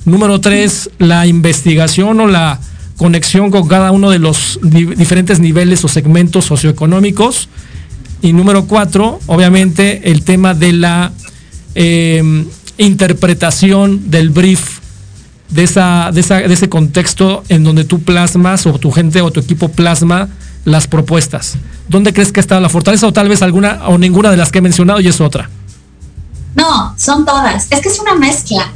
Número 0.06 0.40
tres, 0.40 0.90
la 1.00 1.26
investigación 1.28 2.20
o 2.20 2.28
la 2.28 2.60
conexión 2.98 3.52
con 3.52 3.68
cada 3.68 3.92
uno 3.92 4.10
de 4.10 4.20
los 4.20 4.60
diferentes 4.62 5.40
niveles 5.40 5.84
o 5.84 5.88
segmentos 5.88 6.46
socioeconómicos. 6.46 7.50
Y 8.22 8.34
número 8.34 8.66
cuatro, 8.66 9.20
obviamente, 9.26 10.12
el 10.12 10.24
tema 10.24 10.54
de 10.54 10.74
la 10.74 11.12
eh, 11.76 12.46
interpretación 12.78 14.10
del 14.10 14.30
brief 14.30 14.80
de, 15.50 15.64
esa, 15.64 16.10
de, 16.12 16.22
ese 16.22 16.70
contexto 16.70 17.44
en 17.50 17.64
donde 17.64 17.84
tú 17.84 18.02
plasmas 18.02 18.66
o 18.66 18.80
tu 18.80 18.92
gente 18.92 19.22
o 19.22 19.32
tu 19.32 19.40
equipo 19.40 19.70
plasma 19.70 20.30
las 20.66 20.88
propuestas? 20.88 21.56
¿Dónde 21.88 22.14
crees 22.14 22.32
que 22.32 22.40
está 22.40 22.60
la 22.60 22.70
fortaleza 22.70 23.08
o 23.08 23.14
tal 23.14 23.30
vez 23.30 23.42
alguna 23.42 23.88
o 23.88 23.98
ninguna 23.98 24.32
de 24.32 24.38
las 24.38 24.52
que 24.52 24.60
he 24.60 24.62
mencionado 24.62 25.00
y 25.00 25.08
es 25.08 25.22
otra? 25.22 25.50
No, 26.56 26.96
son 26.98 27.26
todas. 27.26 27.68
Es 27.70 27.82
que 27.82 27.90
es 27.90 28.00
una 28.00 28.16
mezcla. 28.16 28.72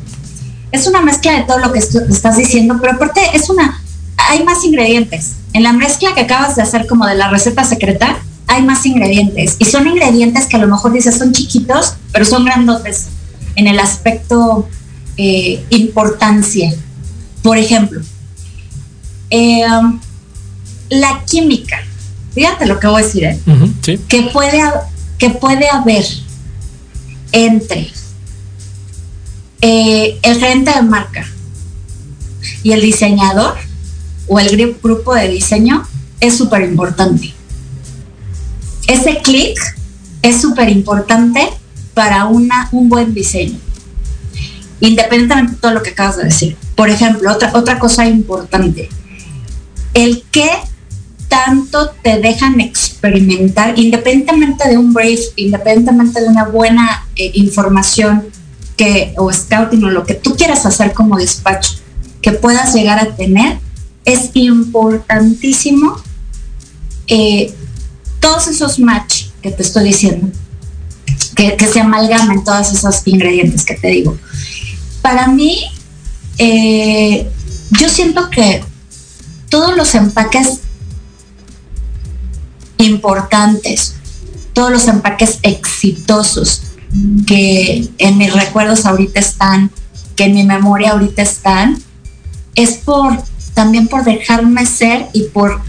Es 0.71 0.85
una 0.87 1.01
mezcla 1.01 1.31
de 1.33 1.43
todo 1.43 1.59
lo 1.59 1.71
que 1.71 1.79
estás 1.79 2.37
diciendo, 2.37 2.77
pero 2.81 2.93
aparte 2.93 3.21
es 3.33 3.49
una, 3.49 3.81
hay 4.17 4.43
más 4.43 4.63
ingredientes. 4.63 5.35
En 5.53 5.63
la 5.63 5.73
mezcla 5.73 6.13
que 6.13 6.21
acabas 6.21 6.55
de 6.55 6.61
hacer 6.61 6.87
como 6.87 7.05
de 7.05 7.15
la 7.15 7.29
receta 7.29 7.63
secreta, 7.63 8.19
hay 8.47 8.63
más 8.63 8.85
ingredientes. 8.85 9.55
Y 9.59 9.65
son 9.65 9.87
ingredientes 9.87 10.45
que 10.45 10.57
a 10.57 10.59
lo 10.59 10.67
mejor 10.67 10.91
dices 10.91 11.17
son 11.17 11.31
chiquitos, 11.31 11.95
pero 12.11 12.25
son 12.25 12.45
grandotes 12.45 13.07
en 13.55 13.67
el 13.67 13.79
aspecto 13.79 14.67
eh, 15.17 15.63
importancia. 15.69 16.73
Por 17.41 17.57
ejemplo, 17.57 18.01
eh, 19.29 19.65
la 20.89 21.23
química, 21.25 21.77
fíjate 22.33 22.65
lo 22.65 22.79
que 22.79 22.87
voy 22.87 23.01
a 23.01 23.05
decir, 23.05 23.23
¿eh? 23.25 23.39
que, 24.07 24.21
puede, 24.33 24.61
que 25.17 25.29
puede 25.29 25.69
haber 25.69 26.05
entre 27.31 27.91
eh, 29.61 30.19
el 30.21 30.39
gerente 30.39 30.71
de 30.71 30.81
marca 30.83 31.25
y 32.63 32.71
el 32.71 32.81
diseñador 32.81 33.57
o 34.27 34.39
el 34.39 34.75
grupo 34.81 35.15
de 35.15 35.29
diseño 35.29 35.87
es 36.19 36.37
súper 36.37 36.61
importante. 36.63 37.33
Ese 38.87 39.21
clic 39.21 39.57
es 40.21 40.41
súper 40.41 40.69
importante 40.69 41.47
para 41.93 42.25
una, 42.25 42.69
un 42.71 42.89
buen 42.89 43.13
diseño, 43.13 43.57
independientemente 44.79 45.53
de 45.53 45.59
todo 45.59 45.73
lo 45.73 45.83
que 45.83 45.91
acabas 45.91 46.17
de 46.17 46.25
decir. 46.25 46.57
Por 46.75 46.89
ejemplo, 46.89 47.31
otra, 47.31 47.51
otra 47.53 47.79
cosa 47.79 48.07
importante, 48.07 48.89
el 49.93 50.23
que 50.31 50.49
tanto 51.27 51.89
te 52.01 52.19
dejan 52.19 52.59
experimentar, 52.61 53.77
independientemente 53.77 54.69
de 54.69 54.77
un 54.77 54.93
brief, 54.93 55.19
independientemente 55.35 56.21
de 56.21 56.27
una 56.27 56.45
buena 56.45 57.07
eh, 57.15 57.31
información 57.33 58.25
que, 58.75 59.13
o 59.17 59.31
scouting 59.31 59.83
o 59.83 59.89
lo 59.89 60.05
que 60.05 60.13
tú 60.13 60.35
quieras 60.35 60.65
hacer 60.65 60.93
como 60.93 61.17
despacho, 61.17 61.73
que 62.21 62.31
puedas 62.31 62.73
llegar 62.73 62.99
a 62.99 63.15
tener, 63.15 63.59
es 64.07 64.29
importantísimo 64.35 66.01
eh, 67.07 67.53
todos 68.21 68.47
esos 68.47 68.79
match 68.79 69.25
que 69.41 69.51
te 69.51 69.61
estoy 69.61 69.83
diciendo, 69.83 70.29
que, 71.35 71.57
se 71.71 71.81
amalgamen 71.81 72.43
todos 72.45 72.71
esos 72.71 73.01
ingredientes 73.05 73.65
que 73.65 73.75
te 73.75 73.89
digo. 73.89 74.17
Para 75.01 75.27
mí, 75.27 75.65
eh, 76.37 77.29
yo 77.71 77.89
siento 77.89 78.29
que 78.29 78.63
todos 79.49 79.75
los 79.75 79.93
empaques 79.93 80.61
importantes, 82.77 83.95
todos 84.53 84.71
los 84.71 84.87
empaques 84.87 85.39
exitosos 85.41 86.61
que 87.25 87.89
en 87.97 88.17
mis 88.17 88.31
recuerdos 88.31 88.85
ahorita 88.85 89.19
están, 89.19 89.69
que 90.15 90.23
en 90.23 90.33
mi 90.33 90.43
memoria 90.45 90.91
ahorita 90.91 91.21
están, 91.21 91.77
es 92.55 92.77
por 92.77 93.21
también 93.57 93.87
por 93.87 94.03
dejarme 94.03 94.67
ser 94.67 95.07
y 95.13 95.23
por 95.23 95.59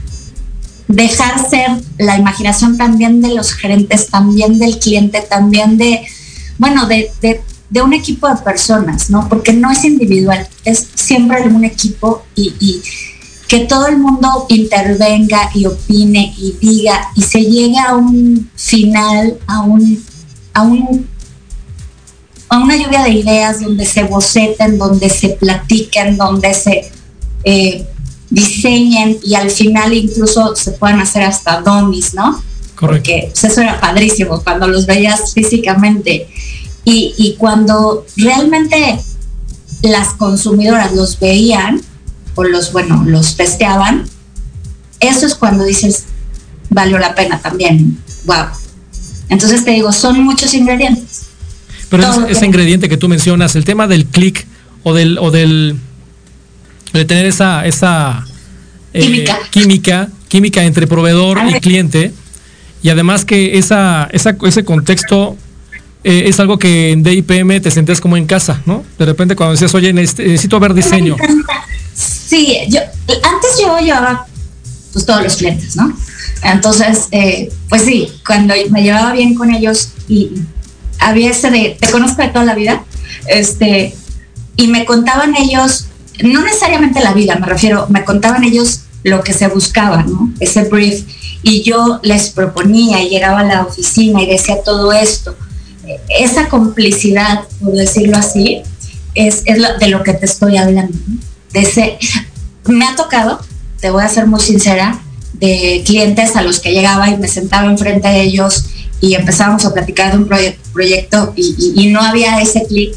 dejar 0.88 1.48
ser 1.48 1.70
la 1.96 2.18
imaginación 2.18 2.76
también 2.76 3.22
de 3.22 3.34
los 3.34 3.54
gerentes, 3.54 4.08
también 4.08 4.58
del 4.58 4.78
cliente, 4.78 5.22
también 5.22 5.78
de, 5.78 6.06
bueno, 6.58 6.86
de, 6.86 7.10
de, 7.22 7.80
un 7.80 7.94
equipo 7.94 8.28
de 8.28 8.36
personas, 8.42 9.08
¿no? 9.08 9.26
Porque 9.30 9.54
no 9.54 9.70
es 9.70 9.86
individual, 9.86 10.46
es 10.66 10.86
siempre 10.96 11.48
un 11.48 11.64
equipo 11.64 12.26
y, 12.34 12.52
y 12.60 12.82
que 13.46 13.60
todo 13.60 13.86
el 13.86 13.96
mundo 13.96 14.44
intervenga 14.50 15.48
y 15.54 15.64
opine 15.64 16.34
y 16.36 16.56
diga 16.60 17.08
y 17.14 17.22
se 17.22 17.40
llegue 17.40 17.78
a 17.78 17.96
un 17.96 18.50
final, 18.54 19.38
a 19.46 19.62
un, 19.62 20.04
a 20.52 20.60
un 20.60 21.08
a 22.50 22.58
una 22.58 22.76
lluvia 22.76 23.02
de 23.02 23.10
ideas 23.10 23.60
donde 23.62 23.86
se 23.86 24.04
boceten, 24.04 24.76
donde 24.78 25.08
se 25.08 25.30
platiquen, 25.30 26.18
donde 26.18 26.52
se 26.52 26.97
eh, 27.44 27.86
diseñen 28.30 29.18
y 29.22 29.34
al 29.34 29.50
final 29.50 29.92
incluso 29.94 30.54
se 30.54 30.72
puedan 30.72 31.00
hacer 31.00 31.22
hasta 31.22 31.60
domis, 31.60 32.14
¿no? 32.14 32.42
Porque 32.78 33.30
pues, 33.32 33.44
eso 33.44 33.60
era 33.60 33.80
padrísimo 33.80 34.42
cuando 34.42 34.68
los 34.68 34.86
veías 34.86 35.32
físicamente. 35.32 36.28
Y, 36.84 37.14
y 37.18 37.34
cuando 37.36 38.06
realmente 38.16 38.98
las 39.82 40.08
consumidoras 40.14 40.94
los 40.94 41.18
veían, 41.18 41.82
o 42.34 42.44
los, 42.44 42.72
bueno, 42.72 43.02
los 43.04 43.36
testeaban, 43.36 44.08
eso 45.00 45.26
es 45.26 45.34
cuando 45.34 45.64
dices, 45.64 46.04
valió 46.70 46.98
la 46.98 47.14
pena 47.14 47.40
también. 47.40 47.98
Wow. 48.24 48.46
Entonces 49.28 49.64
te 49.64 49.72
digo, 49.72 49.92
son 49.92 50.22
muchos 50.22 50.54
ingredientes. 50.54 51.26
Pero 51.88 52.26
ese, 52.26 52.46
ingrediente 52.46 52.88
que 52.88 52.96
tú 52.96 53.08
mencionas, 53.08 53.56
el 53.56 53.64
tema 53.64 53.86
del 53.86 54.06
clic 54.06 54.46
o 54.82 54.94
del, 54.94 55.18
o 55.18 55.30
del 55.30 55.78
de 56.92 57.04
tener 57.04 57.26
esa, 57.26 57.66
esa 57.66 58.26
eh, 58.92 59.26
química. 59.50 60.08
química, 60.28 60.64
entre 60.64 60.86
proveedor 60.86 61.38
y 61.48 61.60
cliente, 61.60 62.12
y 62.82 62.90
además 62.90 63.24
que 63.24 63.58
esa, 63.58 64.08
esa 64.12 64.36
ese 64.42 64.64
contexto 64.64 65.36
eh, 66.04 66.24
es 66.26 66.38
algo 66.40 66.58
que 66.58 66.92
en 66.92 67.02
DIPM 67.02 67.60
te 67.60 67.70
sentías 67.70 68.00
como 68.00 68.16
en 68.16 68.26
casa, 68.26 68.62
¿no? 68.66 68.84
De 68.98 69.04
repente 69.04 69.34
cuando 69.34 69.52
decías, 69.52 69.74
oye, 69.74 69.92
necesito 69.92 70.60
ver 70.60 70.74
diseño. 70.74 71.16
Sí, 71.94 72.58
yo, 72.68 72.80
antes 73.08 73.50
yo 73.60 73.78
llevaba 73.78 74.26
pues 74.92 75.04
todos 75.04 75.22
los 75.22 75.36
clientes, 75.36 75.76
¿no? 75.76 75.92
Entonces, 76.42 77.08
eh, 77.10 77.50
pues 77.68 77.82
sí, 77.82 78.12
cuando 78.26 78.54
me 78.70 78.82
llevaba 78.82 79.12
bien 79.12 79.34
con 79.34 79.52
ellos 79.52 79.90
y 80.08 80.30
había 80.98 81.30
ese 81.30 81.50
de, 81.50 81.76
te 81.80 81.90
conozco 81.90 82.22
de 82.22 82.28
toda 82.28 82.44
la 82.44 82.54
vida, 82.54 82.84
este, 83.26 83.94
y 84.56 84.68
me 84.68 84.84
contaban 84.84 85.36
ellos, 85.36 85.86
no 86.22 86.42
necesariamente 86.42 87.00
la 87.00 87.12
vida, 87.12 87.36
me 87.36 87.46
refiero, 87.46 87.86
me 87.88 88.04
contaban 88.04 88.44
ellos 88.44 88.82
lo 89.04 89.22
que 89.22 89.32
se 89.32 89.48
buscaba, 89.48 90.02
¿no? 90.02 90.32
Ese 90.40 90.64
brief. 90.64 91.04
Y 91.42 91.62
yo 91.62 92.00
les 92.02 92.30
proponía 92.30 93.02
y 93.02 93.08
llegaba 93.08 93.40
a 93.40 93.44
la 93.44 93.62
oficina 93.62 94.22
y 94.22 94.26
decía 94.26 94.62
todo 94.64 94.92
esto. 94.92 95.36
Esa 96.08 96.48
complicidad, 96.48 97.44
por 97.60 97.72
decirlo 97.72 98.16
así, 98.18 98.62
es, 99.14 99.42
es 99.46 99.58
de 99.78 99.88
lo 99.88 100.02
que 100.02 100.14
te 100.14 100.26
estoy 100.26 100.56
hablando. 100.56 100.96
Ese, 101.52 101.98
me 102.66 102.86
ha 102.86 102.96
tocado, 102.96 103.40
te 103.80 103.90
voy 103.90 104.02
a 104.02 104.08
ser 104.08 104.26
muy 104.26 104.40
sincera, 104.40 105.00
de 105.34 105.82
clientes 105.86 106.34
a 106.36 106.42
los 106.42 106.58
que 106.58 106.72
llegaba 106.72 107.08
y 107.08 107.16
me 107.16 107.28
sentaba 107.28 107.70
enfrente 107.70 108.08
de 108.08 108.22
ellos 108.22 108.64
y 109.00 109.14
empezábamos 109.14 109.64
a 109.64 109.72
platicar 109.72 110.12
de 110.12 110.18
un 110.18 110.28
proyecto 110.72 111.32
y, 111.36 111.88
no 111.88 112.00
había 112.00 112.40
ese 112.40 112.66
clic. 112.66 112.96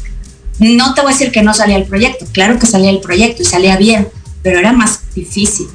No 0.62 0.94
te 0.94 1.00
voy 1.00 1.10
a 1.10 1.14
decir 1.14 1.32
que 1.32 1.42
no 1.42 1.52
salía 1.52 1.76
el 1.76 1.84
proyecto, 1.84 2.24
claro 2.32 2.58
que 2.58 2.66
salía 2.66 2.90
el 2.90 3.00
proyecto 3.00 3.42
y 3.42 3.44
salía 3.44 3.76
bien, 3.76 4.08
pero 4.42 4.60
era 4.60 4.72
más 4.72 5.00
difícil. 5.14 5.66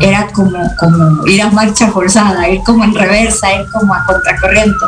Era 0.00 0.26
como, 0.28 0.58
como 0.78 1.26
ir 1.26 1.42
a 1.42 1.50
marcha 1.50 1.90
forzada, 1.90 2.48
ir 2.48 2.60
como 2.64 2.84
en 2.84 2.94
reversa, 2.94 3.52
ir 3.52 3.66
como 3.72 3.94
a 3.94 4.04
contracorriente. 4.06 4.84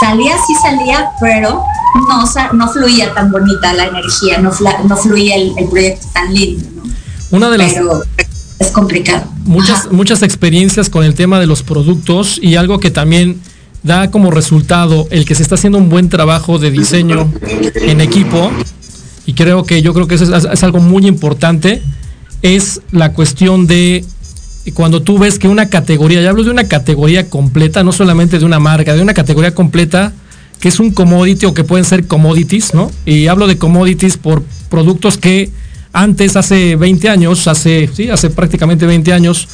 Salía, 0.00 0.36
sí 0.46 0.54
salía, 0.62 1.10
pero 1.20 1.64
no, 2.08 2.52
no 2.52 2.68
fluía 2.72 3.12
tan 3.14 3.30
bonita 3.30 3.72
la 3.72 3.86
energía, 3.86 4.38
no, 4.38 4.52
no 4.84 4.96
fluía 4.96 5.36
el, 5.36 5.68
proyecto 5.68 6.06
tan 6.12 6.32
lindo. 6.34 6.66
Una 7.30 7.50
de 7.50 7.58
las... 7.58 7.72
Pero 7.72 8.02
es 8.58 8.68
complicado. 8.68 9.24
Muchas, 9.44 9.90
muchas 9.90 10.22
experiencias 10.22 10.90
con 10.90 11.04
el 11.04 11.14
tema 11.14 11.40
de 11.40 11.46
los 11.46 11.62
productos 11.62 12.38
y 12.42 12.56
algo 12.56 12.80
que 12.80 12.90
también 12.90 13.40
da 13.82 14.10
como 14.10 14.30
resultado 14.30 15.06
el 15.10 15.24
que 15.24 15.34
se 15.34 15.42
está 15.42 15.54
haciendo 15.54 15.78
un 15.78 15.88
buen 15.88 16.08
trabajo 16.08 16.58
de 16.58 16.70
diseño 16.70 17.30
en 17.74 18.00
equipo, 18.00 18.50
y 19.26 19.34
creo 19.34 19.64
que 19.64 19.82
yo 19.82 19.92
creo 19.94 20.08
que 20.08 20.14
eso 20.14 20.34
es, 20.34 20.62
algo 20.62 20.80
muy 20.80 21.06
importante, 21.06 21.82
es 22.42 22.80
la 22.92 23.12
cuestión 23.12 23.66
de 23.66 24.04
cuando 24.74 25.02
tú 25.02 25.18
ves 25.18 25.38
que 25.38 25.48
una 25.48 25.68
categoría, 25.68 26.20
ya 26.20 26.30
hablo 26.30 26.44
de 26.44 26.50
una 26.50 26.64
categoría 26.64 27.28
completa, 27.28 27.82
no 27.82 27.92
solamente 27.92 28.38
de 28.38 28.44
una 28.44 28.58
marca, 28.58 28.94
de 28.94 29.02
una 29.02 29.14
categoría 29.14 29.54
completa, 29.54 30.12
que 30.60 30.68
es 30.68 30.80
un 30.80 30.90
commodity 30.90 31.46
o 31.46 31.54
que 31.54 31.64
pueden 31.64 31.84
ser 31.84 32.06
commodities, 32.06 32.74
¿no? 32.74 32.90
Y 33.06 33.28
hablo 33.28 33.46
de 33.46 33.58
commodities 33.58 34.16
por 34.16 34.42
productos 34.68 35.16
que 35.16 35.50
antes, 35.92 36.36
hace 36.36 36.76
20 36.76 37.08
años, 37.08 37.48
hace, 37.48 37.88
sí, 37.92 38.10
hace 38.10 38.30
prácticamente 38.30 38.86
20 38.86 39.12
años, 39.12 39.48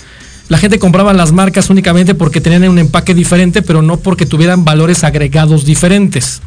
la 0.49 0.59
gente 0.59 0.79
compraba 0.79 1.13
las 1.13 1.33
marcas 1.33 1.71
únicamente 1.71 2.15
porque 2.15 2.41
tenían 2.41 2.69
un 2.69 2.79
empaque 2.79 3.15
diferente, 3.15 3.63
pero 3.63 3.83
no 3.83 3.99
porque 3.99 4.27
tuvieran 4.27 4.65
valores 4.65 5.05
agregados 5.05 5.65
diferentes. 5.65 6.43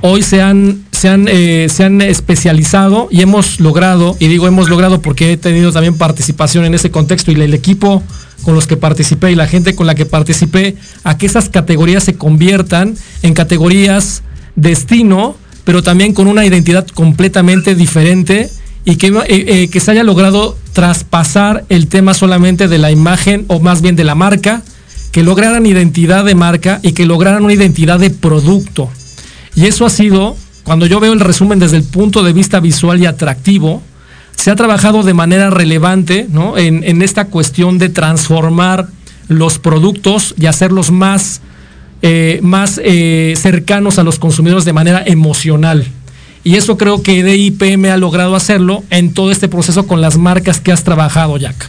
Hoy 0.00 0.22
se 0.22 0.40
han, 0.40 0.84
se 0.92 1.08
han, 1.08 1.26
eh, 1.28 1.68
se 1.68 1.84
han 1.84 2.00
especializado 2.00 3.08
y 3.10 3.20
hemos 3.22 3.60
logrado, 3.60 4.16
y 4.20 4.28
digo 4.28 4.46
hemos 4.46 4.70
logrado 4.70 5.02
porque 5.02 5.32
he 5.32 5.36
tenido 5.36 5.72
también 5.72 5.98
participación 5.98 6.64
en 6.64 6.74
ese 6.74 6.90
contexto 6.90 7.32
y 7.32 7.34
el 7.34 7.52
equipo 7.54 8.02
con 8.42 8.54
los 8.54 8.66
que 8.66 8.76
participé 8.76 9.32
y 9.32 9.34
la 9.34 9.48
gente 9.48 9.74
con 9.74 9.86
la 9.86 9.94
que 9.94 10.06
participé, 10.06 10.76
a 11.04 11.18
que 11.18 11.26
esas 11.26 11.48
categorías 11.48 12.04
se 12.04 12.14
conviertan 12.14 12.94
en 13.22 13.34
categorías 13.34 14.22
destino, 14.54 15.36
pero 15.64 15.82
también 15.82 16.14
con 16.14 16.28
una 16.28 16.46
identidad 16.46 16.86
completamente 16.86 17.74
diferente 17.74 18.48
y 18.88 18.96
que, 18.96 19.08
eh, 19.08 19.24
eh, 19.28 19.68
que 19.68 19.80
se 19.80 19.90
haya 19.90 20.02
logrado 20.02 20.56
traspasar 20.72 21.66
el 21.68 21.88
tema 21.88 22.14
solamente 22.14 22.68
de 22.68 22.78
la 22.78 22.90
imagen 22.90 23.44
o 23.48 23.60
más 23.60 23.82
bien 23.82 23.96
de 23.96 24.04
la 24.04 24.14
marca, 24.14 24.62
que 25.12 25.22
lograran 25.22 25.66
identidad 25.66 26.24
de 26.24 26.34
marca 26.34 26.80
y 26.82 26.92
que 26.92 27.04
lograran 27.04 27.44
una 27.44 27.52
identidad 27.52 28.00
de 28.00 28.08
producto. 28.08 28.88
Y 29.54 29.66
eso 29.66 29.84
ha 29.84 29.90
sido, 29.90 30.38
cuando 30.64 30.86
yo 30.86 31.00
veo 31.00 31.12
el 31.12 31.20
resumen 31.20 31.58
desde 31.58 31.76
el 31.76 31.82
punto 31.82 32.22
de 32.22 32.32
vista 32.32 32.60
visual 32.60 32.98
y 32.98 33.04
atractivo, 33.04 33.82
se 34.34 34.50
ha 34.50 34.56
trabajado 34.56 35.02
de 35.02 35.12
manera 35.12 35.50
relevante 35.50 36.26
¿no? 36.30 36.56
en, 36.56 37.02
esta 37.02 37.26
cuestión 37.26 37.76
de 37.76 37.90
transformar 37.90 38.88
los 39.28 39.58
productos 39.58 40.34
y 40.38 40.46
hacerlos 40.46 40.90
más, 40.90 41.42
eh, 42.00 42.40
más 42.42 42.80
cercanos 43.36 43.98
a 43.98 44.02
los 44.02 44.18
consumidores 44.18 44.64
de 44.64 44.72
manera 44.72 45.02
emocional. 45.04 45.84
Y 46.48 46.56
eso 46.56 46.78
creo 46.78 47.02
que 47.02 47.22
DIPM 47.22 47.92
ha 47.92 47.98
logrado 47.98 48.34
hacerlo 48.34 48.82
en 48.88 49.12
todo 49.12 49.30
este 49.30 49.48
proceso 49.48 49.86
con 49.86 50.00
las 50.00 50.16
marcas 50.16 50.62
que 50.62 50.72
has 50.72 50.82
trabajado, 50.82 51.36
Jack. 51.36 51.68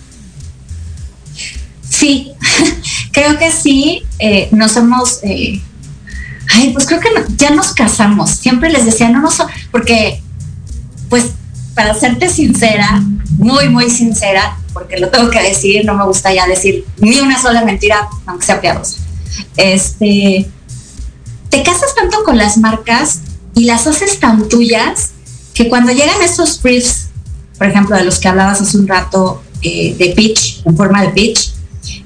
Sí, 1.89 2.31
creo 3.11 3.37
que 3.37 3.51
sí. 3.51 4.03
Eh, 4.19 4.47
nos 4.53 4.77
hemos... 4.77 5.19
Eh, 5.23 5.61
ay, 6.55 6.71
pues 6.71 6.85
creo 6.85 7.01
que 7.01 7.09
ya 7.35 7.49
nos 7.49 7.73
casamos. 7.73 8.29
Siempre 8.29 8.69
les 8.69 8.85
decía, 8.85 9.09
no 9.09 9.19
nos... 9.19 9.43
Porque, 9.69 10.21
pues, 11.09 11.25
para 11.75 11.93
serte 11.93 12.29
sincera, 12.29 13.03
muy, 13.31 13.67
muy 13.67 13.89
sincera, 13.89 14.59
porque 14.71 14.97
lo 14.97 15.09
tengo 15.09 15.29
que 15.29 15.41
decir, 15.43 15.83
no 15.83 15.93
me 15.95 16.05
gusta 16.05 16.33
ya 16.33 16.47
decir 16.47 16.85
ni 16.99 17.19
una 17.19 17.37
sola 17.37 17.65
mentira, 17.65 18.07
aunque 18.25 18.45
sea 18.45 18.61
piadosa. 18.61 18.95
Este, 19.57 20.49
te 21.49 21.63
casas 21.63 21.93
tanto 21.95 22.23
con 22.23 22.37
las 22.37 22.57
marcas 22.57 23.23
y 23.59 23.65
las 23.65 23.87
haces 23.87 24.21
tan 24.21 24.47
tuyas 24.47 25.09
que 25.53 25.67
cuando 25.67 25.91
llegan 25.91 26.21
estos 26.23 26.61
briefs, 26.61 27.09
por 27.57 27.67
ejemplo, 27.67 27.97
de 27.97 28.05
los 28.05 28.17
que 28.17 28.29
hablabas 28.29 28.61
hace 28.61 28.77
un 28.77 28.87
rato, 28.87 29.43
eh, 29.61 29.95
de 29.99 30.13
pitch, 30.15 30.61
en 30.65 30.77
forma 30.77 31.01
de 31.01 31.09
pitch, 31.09 31.51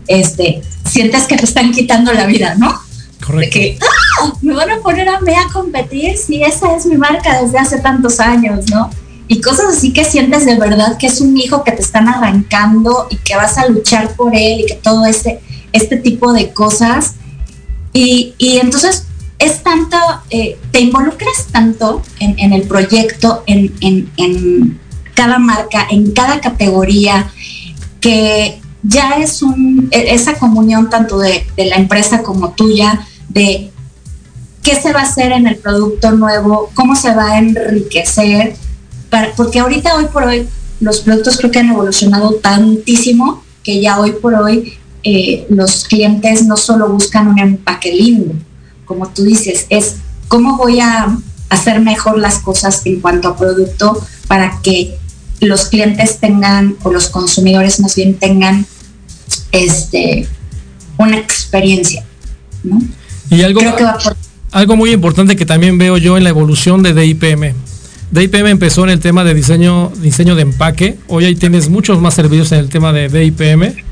este, 0.07 0.63
sientes 0.83 1.25
que 1.25 1.37
te 1.37 1.45
están 1.45 1.71
quitando 1.71 2.11
la 2.11 2.25
vida, 2.25 2.55
¿no? 2.55 2.81
Correcto. 3.23 3.59
De 3.59 3.65
que, 3.65 3.79
¡ah! 3.79 4.33
Me 4.41 4.55
van 4.55 4.71
a 4.71 4.79
poner 4.79 5.07
a 5.07 5.19
mí 5.19 5.31
a 5.31 5.53
competir 5.53 6.17
si 6.17 6.41
esa 6.41 6.75
es 6.75 6.87
mi 6.87 6.97
marca 6.97 7.43
desde 7.43 7.59
hace 7.59 7.77
tantos 7.81 8.19
años, 8.19 8.67
¿no? 8.71 8.89
Y 9.27 9.39
cosas 9.39 9.77
así 9.77 9.93
que 9.93 10.05
sientes 10.05 10.47
de 10.47 10.57
verdad 10.57 10.97
que 10.97 11.05
es 11.05 11.21
un 11.21 11.37
hijo 11.37 11.63
que 11.63 11.73
te 11.73 11.83
están 11.83 12.07
arrancando 12.07 13.05
y 13.11 13.17
que 13.17 13.35
vas 13.35 13.59
a 13.59 13.67
luchar 13.67 14.15
por 14.15 14.35
él 14.35 14.61
y 14.61 14.65
que 14.65 14.75
todo 14.75 15.05
este, 15.05 15.39
este 15.71 15.97
tipo 15.97 16.33
de 16.33 16.51
cosas. 16.51 17.13
Y, 17.93 18.33
y 18.39 18.57
entonces 18.57 19.05
es 19.43 19.61
tanto, 19.61 19.97
eh, 20.29 20.57
te 20.71 20.79
involucras 20.79 21.47
tanto 21.51 22.01
en, 22.19 22.53
el 22.53 22.63
proyecto, 22.63 23.43
en, 23.45 24.79
cada 25.13 25.37
marca, 25.37 25.85
en 25.89 26.11
cada 26.11 26.39
categoría, 26.39 27.29
que 27.99 28.59
ya 28.83 29.17
es 29.17 29.41
e, 29.91 30.13
esa 30.13 30.35
comunión 30.35 30.89
tanto 30.89 31.19
de, 31.19 31.45
la 31.57 31.75
empresa 31.75 32.23
como 32.23 32.51
tuya, 32.51 33.05
de 33.29 33.71
qué 34.61 34.75
se 34.75 34.93
va 34.93 35.01
a 35.01 35.03
hacer 35.03 35.33
en 35.33 35.47
el 35.47 35.57
producto 35.57 36.11
nuevo, 36.11 36.71
cómo 36.73 36.95
se 36.95 37.13
va 37.13 37.31
a 37.31 37.37
enriquecer, 37.39 38.55
porque 39.35 39.59
ahorita, 39.59 39.95
hoy 39.97 40.05
por 40.05 40.23
hoy, 40.23 40.47
los 40.79 41.01
productos 41.01 41.37
creo 41.37 41.51
que 41.51 41.59
han 41.59 41.69
evolucionado 41.69 42.35
tantísimo 42.35 43.43
que 43.63 43.81
ya 43.81 43.99
hoy 43.99 44.11
por 44.11 44.33
hoy 44.35 44.73
eh, 45.03 45.45
los 45.49 45.83
clientes 45.85 46.45
no 46.45 46.57
solo 46.57 46.89
buscan 46.89 47.27
un 47.27 47.39
empaque 47.39 47.91
lindo, 47.91 48.33
como 48.85 49.09
tú 49.09 49.23
dices, 49.23 49.65
es 49.69 49.95
cómo 50.27 50.57
voy 50.57 50.79
a 50.79 51.17
hacer 51.49 51.79
mejor 51.81 52.17
las 52.17 52.39
cosas 52.39 52.81
en 52.85 52.99
cuanto 52.99 53.29
a 53.29 53.37
producto 53.37 54.01
para 54.27 54.59
que 54.61 54.97
los 55.39 55.65
clientes 55.65 56.19
tengan, 56.19 56.75
o 56.83 56.91
los 56.91 57.09
consumidores 57.09 57.79
más 57.79 57.95
bien 57.95 58.15
tengan 58.15 58.65
este, 59.51 60.27
una 60.97 61.17
experiencia. 61.17 62.03
¿no? 62.63 62.81
Y 63.29 63.41
algo, 63.41 63.61
algo 64.51 64.75
muy 64.75 64.91
importante 64.91 65.35
que 65.35 65.45
también 65.45 65.77
veo 65.77 65.97
yo 65.97 66.17
en 66.17 66.23
la 66.23 66.29
evolución 66.29 66.81
de 66.83 66.93
DIPM. 66.93 67.53
DIPM 68.11 68.47
empezó 68.47 68.83
en 68.83 68.91
el 68.91 68.99
tema 68.99 69.23
de 69.23 69.33
diseño, 69.33 69.91
diseño 69.97 70.35
de 70.35 70.43
empaque. 70.43 70.97
Hoy 71.07 71.25
ahí 71.25 71.35
tienes 71.35 71.69
muchos 71.69 71.99
más 71.99 72.13
servicios 72.13 72.51
en 72.51 72.59
el 72.59 72.69
tema 72.69 72.93
de 72.93 73.09
DIPM 73.09 73.82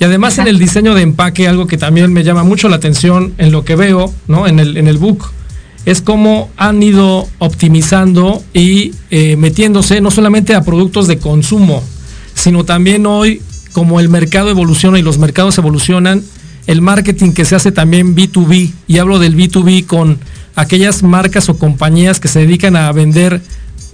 y 0.00 0.04
además 0.04 0.38
en 0.38 0.46
el 0.46 0.58
diseño 0.58 0.94
de 0.94 1.02
empaque, 1.02 1.48
algo 1.48 1.66
que 1.66 1.76
también 1.76 2.12
me 2.12 2.22
llama 2.22 2.44
mucho 2.44 2.68
la 2.68 2.76
atención 2.76 3.34
en 3.38 3.50
lo 3.50 3.64
que 3.64 3.76
veo, 3.76 4.12
¿no? 4.28 4.46
En 4.46 4.60
el, 4.60 4.76
en 4.76 4.86
el 4.86 4.98
book, 4.98 5.30
es 5.84 6.02
cómo 6.02 6.50
han 6.56 6.82
ido 6.82 7.26
optimizando 7.38 8.42
y 8.52 8.92
eh, 9.10 9.36
metiéndose 9.36 10.00
no 10.00 10.10
solamente 10.10 10.54
a 10.54 10.62
productos 10.62 11.08
de 11.08 11.18
consumo, 11.18 11.82
sino 12.34 12.64
también 12.64 13.06
hoy, 13.06 13.42
como 13.72 13.98
el 13.98 14.08
mercado 14.08 14.50
evoluciona 14.50 14.98
y 14.98 15.02
los 15.02 15.18
mercados 15.18 15.58
evolucionan, 15.58 16.22
el 16.66 16.82
marketing 16.82 17.32
que 17.32 17.44
se 17.44 17.56
hace 17.56 17.72
también 17.72 18.14
B2B, 18.14 18.70
y 18.86 18.98
hablo 18.98 19.18
del 19.18 19.34
B2B 19.36 19.86
con 19.86 20.18
aquellas 20.54 21.02
marcas 21.02 21.48
o 21.48 21.58
compañías 21.58 22.20
que 22.20 22.28
se 22.28 22.40
dedican 22.40 22.76
a 22.76 22.92
vender 22.92 23.40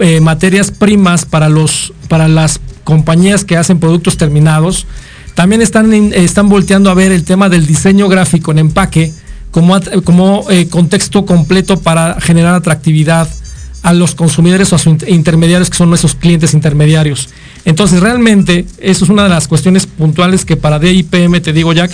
eh, 0.01 0.21
materias 0.21 0.73
primas 0.73 1.25
para, 1.25 1.49
los, 1.49 1.93
para 2.09 2.27
las 2.27 2.61
compañías 2.83 3.45
que 3.45 3.57
hacen 3.57 3.79
productos 3.79 4.17
terminados, 4.17 4.87
también 5.35 5.63
están, 5.63 5.93
están 6.13 6.49
volteando 6.49 6.91
a 6.91 6.95
ver 6.95 7.13
el 7.13 7.25
tema 7.25 7.49
del 7.49 7.67
diseño 7.67 8.09
gráfico 8.09 8.53
en 8.53 8.59
empaque 8.59 9.13
como, 9.51 9.79
como 10.05 10.45
eh, 10.51 10.69
contexto 10.69 11.27
completo 11.27 11.81
para 11.81 12.21
generar 12.21 12.55
atractividad 12.55 13.29
a 13.83 13.93
los 13.93 14.15
consumidores 14.15 14.73
o 14.73 14.77
a 14.77 14.79
sus 14.79 14.97
intermediarios 15.07 15.69
que 15.69 15.77
son 15.77 15.91
nuestros 15.91 16.15
clientes 16.15 16.55
intermediarios. 16.55 17.29
Entonces 17.65 18.01
realmente 18.01 18.67
eso 18.79 19.05
es 19.05 19.11
una 19.11 19.25
de 19.25 19.29
las 19.29 19.47
cuestiones 19.47 19.87
puntuales 19.87 20.45
que 20.45 20.57
para 20.57 20.79
DIPM, 20.79 21.41
te 21.43 21.53
digo 21.53 21.73
Jack, 21.73 21.93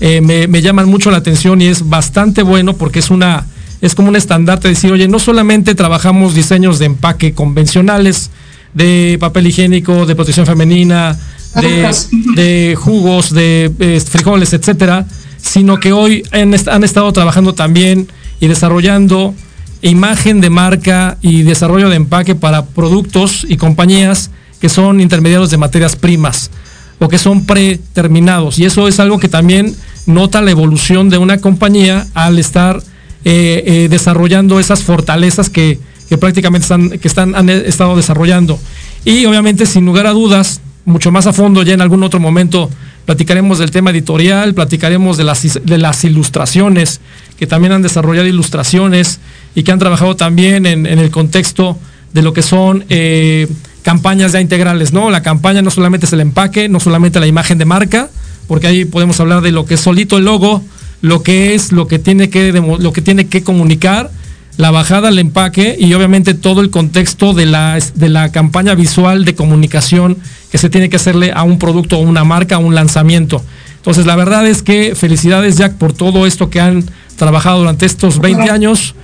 eh, 0.00 0.20
me, 0.20 0.62
llaman 0.62 0.88
mucho 0.88 1.10
la 1.10 1.18
atención 1.18 1.62
y 1.62 1.66
es 1.66 1.88
bastante 1.88 2.42
bueno 2.42 2.74
porque 2.74 2.98
es 3.00 3.10
una 3.10 3.46
es 3.80 3.94
como 3.94 4.08
un 4.08 4.16
estandarte 4.16 4.66
de 4.66 4.74
decir, 4.74 4.90
oye, 4.90 5.06
no 5.06 5.20
solamente 5.20 5.76
trabajamos 5.76 6.34
diseños 6.34 6.80
de 6.80 6.86
empaque 6.86 7.32
convencionales, 7.32 8.30
de 8.74 9.16
papel 9.20 9.46
higiénico, 9.46 10.04
de 10.04 10.16
protección 10.16 10.46
femenina, 10.46 11.16
de, 11.54 12.76
jugos, 12.78 13.32
de 13.32 13.72
eh, 13.78 14.00
frijoles, 14.00 14.52
etcétera, 14.52 15.06
sino 15.36 15.78
que 15.78 15.92
hoy 15.92 16.22
han, 16.32 16.54
estado 16.84 17.12
trabajando 17.12 17.54
también 17.54 18.08
y 18.40 18.48
desarrollando 18.48 19.34
imagen 19.82 20.40
de 20.40 20.50
marca 20.50 21.18
y 21.22 21.42
desarrollo 21.42 21.88
de 21.88 21.96
empaque 21.96 22.34
para 22.34 22.66
productos 22.66 23.46
y 23.48 23.56
compañías 23.56 24.30
que 24.60 24.68
son 24.68 25.00
intermediarios 25.00 25.50
de 25.50 25.56
materias 25.56 25.96
primas 25.96 26.50
o 26.98 27.08
que 27.08 27.18
son 27.18 27.46
preterminados. 27.46 28.58
Y 28.58 28.64
eso 28.64 28.88
es 28.88 28.98
algo 28.98 29.18
que 29.18 29.28
también 29.28 29.74
nota 30.06 30.42
la 30.42 30.50
evolución 30.50 31.10
de 31.10 31.18
una 31.18 31.38
compañía 31.38 32.06
al 32.14 32.38
estar 32.38 32.82
eh, 33.24 33.62
eh, 33.66 33.88
desarrollando 33.88 34.58
esas 34.58 34.82
fortalezas 34.82 35.48
que, 35.50 35.78
prácticamente 36.18 36.64
están, 36.64 36.90
que 36.90 37.08
están, 37.08 37.36
han 37.36 37.48
estado 37.48 37.94
desarrollando. 37.94 38.58
Y 39.04 39.26
obviamente, 39.26 39.66
sin 39.66 39.84
lugar 39.84 40.06
a 40.06 40.10
dudas, 40.10 40.60
mucho 40.88 41.12
más 41.12 41.26
a 41.26 41.32
fondo 41.32 41.62
ya 41.62 41.74
en 41.74 41.80
algún 41.80 42.02
otro 42.02 42.18
momento 42.18 42.70
platicaremos 43.04 43.58
del 43.58 43.70
tema 43.70 43.90
editorial, 43.90 44.52
platicaremos 44.54 45.16
de 45.16 45.24
las, 45.24 45.60
de 45.64 45.78
las 45.78 46.04
ilustraciones, 46.04 47.00
que 47.38 47.46
también 47.46 47.72
han 47.72 47.82
desarrollado 47.82 48.26
ilustraciones 48.26 49.20
y 49.54 49.62
que 49.62 49.72
han 49.72 49.78
trabajado 49.78 50.14
también 50.16 50.66
en, 50.66 50.86
el 50.86 51.10
contexto 51.10 51.78
de 52.12 52.22
lo 52.22 52.32
que 52.32 52.42
son 52.42 52.84
eh, 52.90 53.48
campañas 53.82 54.32
ya 54.32 54.40
integrales, 54.42 54.92
¿no? 54.92 55.10
La 55.10 55.22
campaña 55.22 55.62
no 55.62 55.70
solamente 55.70 56.04
es 56.04 56.12
el 56.12 56.20
empaque, 56.20 56.68
no 56.68 56.80
solamente 56.80 57.20
la 57.20 57.26
imagen 57.26 57.56
de 57.56 57.64
marca, 57.64 58.10
porque 58.46 58.66
ahí 58.66 58.84
podemos 58.84 59.18
hablar 59.20 59.40
de 59.40 59.52
lo 59.52 59.64
que 59.64 59.74
es 59.74 59.80
solito 59.80 60.18
el 60.18 60.24
logo, 60.24 60.62
lo 61.00 61.22
que 61.22 61.54
es, 61.54 61.72
lo 61.72 61.86
que 61.86 61.98
tiene 61.98 62.28
que, 62.28 62.52
lo 62.52 62.92
que, 62.92 63.00
tiene 63.00 63.28
que 63.28 63.42
comunicar, 63.42 64.10
la 64.58 64.72
bajada 64.72 65.08
al 65.08 65.18
empaque 65.20 65.76
y 65.78 65.94
obviamente 65.94 66.34
todo 66.34 66.60
el 66.60 66.70
contexto 66.70 67.32
de 67.32 67.46
la, 67.46 67.78
de 67.94 68.08
la 68.08 68.32
campaña 68.32 68.74
visual 68.74 69.24
de 69.24 69.36
comunicación 69.36 70.18
que 70.50 70.58
se 70.58 70.68
tiene 70.68 70.90
que 70.90 70.96
hacerle 70.96 71.30
a 71.32 71.44
un 71.44 71.60
producto 71.60 71.96
o 71.96 72.00
una 72.00 72.24
marca, 72.24 72.56
a 72.56 72.58
un 72.58 72.74
lanzamiento. 72.74 73.40
Entonces, 73.76 74.04
la 74.04 74.16
verdad 74.16 74.46
es 74.48 74.62
que 74.62 74.96
felicidades, 74.96 75.56
Jack, 75.56 75.74
por 75.74 75.92
todo 75.92 76.26
esto 76.26 76.50
que 76.50 76.60
han 76.60 76.84
trabajado 77.14 77.60
durante 77.60 77.86
estos 77.86 78.20
20 78.20 78.50
años. 78.50 78.96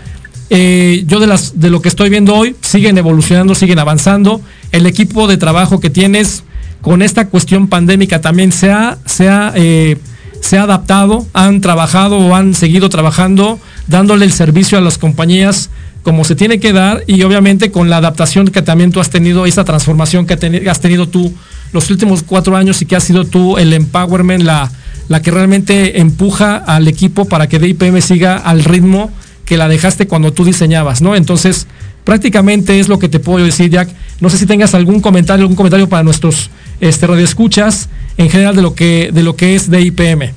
Eh, 0.50 1.04
yo 1.06 1.20
de, 1.20 1.28
las, 1.28 1.58
de 1.60 1.70
lo 1.70 1.80
que 1.80 1.88
estoy 1.88 2.10
viendo 2.10 2.34
hoy, 2.34 2.56
siguen 2.60 2.98
evolucionando, 2.98 3.54
siguen 3.54 3.78
avanzando. 3.78 4.40
El 4.72 4.86
equipo 4.86 5.28
de 5.28 5.36
trabajo 5.36 5.78
que 5.78 5.88
tienes 5.88 6.42
con 6.80 7.00
esta 7.00 7.28
cuestión 7.28 7.68
pandémica 7.68 8.20
también 8.20 8.50
se 8.50 8.72
ha, 8.72 8.98
se 9.06 9.28
ha, 9.28 9.52
eh, 9.54 9.98
se 10.44 10.58
ha 10.58 10.64
adaptado, 10.64 11.26
han 11.32 11.62
trabajado 11.62 12.18
o 12.18 12.34
han 12.34 12.52
seguido 12.52 12.90
trabajando 12.90 13.58
dándole 13.86 14.26
el 14.26 14.32
servicio 14.32 14.76
a 14.76 14.82
las 14.82 14.98
compañías 14.98 15.70
como 16.02 16.22
se 16.24 16.36
tiene 16.36 16.60
que 16.60 16.74
dar 16.74 17.02
y 17.06 17.22
obviamente 17.22 17.70
con 17.70 17.88
la 17.88 17.96
adaptación 17.96 18.48
que 18.48 18.60
también 18.60 18.92
tú 18.92 19.00
has 19.00 19.08
tenido, 19.08 19.46
esa 19.46 19.64
transformación 19.64 20.26
que 20.26 20.34
has 20.68 20.80
tenido 20.80 21.08
tú 21.08 21.32
los 21.72 21.88
últimos 21.90 22.22
cuatro 22.22 22.58
años 22.58 22.82
y 22.82 22.84
que 22.84 22.94
has 22.94 23.04
sido 23.04 23.24
tú 23.24 23.56
el 23.56 23.72
empowerment, 23.72 24.44
la, 24.44 24.70
la 25.08 25.22
que 25.22 25.30
realmente 25.30 25.98
empuja 26.00 26.56
al 26.56 26.88
equipo 26.88 27.24
para 27.24 27.48
que 27.48 27.58
DIPM 27.58 28.02
siga 28.02 28.36
al 28.36 28.64
ritmo 28.64 29.10
que 29.46 29.56
la 29.56 29.66
dejaste 29.66 30.06
cuando 30.06 30.34
tú 30.34 30.44
diseñabas, 30.44 31.00
¿no? 31.00 31.16
Entonces, 31.16 31.66
prácticamente 32.04 32.78
es 32.78 32.88
lo 32.88 32.98
que 32.98 33.08
te 33.08 33.18
puedo 33.18 33.44
decir, 33.44 33.70
Jack. 33.70 33.88
No 34.20 34.30
sé 34.30 34.38
si 34.38 34.46
tengas 34.46 34.74
algún 34.74 35.00
comentario, 35.00 35.42
algún 35.42 35.56
comentario 35.56 35.88
para 35.88 36.02
nuestros 36.02 36.50
este, 36.80 37.06
radioescuchas 37.06 37.88
en 38.16 38.30
general 38.30 38.54
de 38.54 38.62
lo 38.62 38.74
que, 38.74 39.10
de 39.12 39.22
lo 39.22 39.34
que 39.36 39.54
es 39.54 39.70
DIPM. 39.70 40.32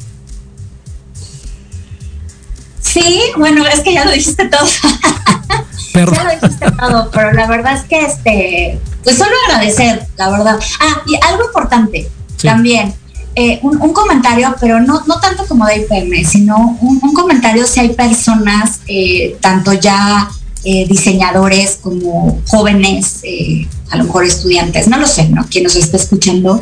Sí, 2.82 3.22
bueno, 3.38 3.66
es 3.66 3.82
que 3.82 3.94
ya 3.94 4.06
lo 4.06 4.12
dijiste 4.12 4.48
todo. 4.48 4.66
ya 5.94 6.24
lo 6.24 6.32
dijiste 6.32 6.72
todo, 6.72 7.12
pero 7.12 7.34
la 7.34 7.48
verdad 7.48 7.76
es 7.76 7.84
que 7.84 8.02
este, 8.02 8.80
pues 9.04 9.18
solo 9.18 9.32
agradecer, 9.48 10.08
la 10.18 10.30
verdad. 10.30 10.60
Ah, 10.80 11.02
y 11.06 11.16
algo 11.28 11.46
importante 11.46 12.10
también. 12.42 12.94
Eh, 13.36 13.60
un, 13.62 13.94
comentario, 13.94 14.56
pero 14.60 14.80
no, 14.80 15.04
no 15.06 15.20
tanto 15.20 15.46
como 15.46 15.68
de 15.68 15.78
IPM, 15.78 16.26
sino 16.26 16.76
un, 16.82 17.14
comentario 17.14 17.68
si 17.68 17.80
hay 17.80 17.90
personas, 17.90 18.80
eh, 18.88 19.38
tanto 19.40 19.74
ya 19.74 20.28
eh, 20.70 20.86
diseñadores 20.86 21.80
como 21.82 22.42
jóvenes, 22.46 23.22
eh, 23.24 23.66
a 23.90 23.96
lo 23.96 24.04
mejor 24.04 24.26
estudiantes, 24.26 24.90
no 24.90 24.98
lo 24.98 25.08
sé, 25.08 25.30
¿no? 25.30 25.46
Quien 25.46 25.64
nos 25.64 25.78
esté 25.78 25.96
escuchando, 25.96 26.62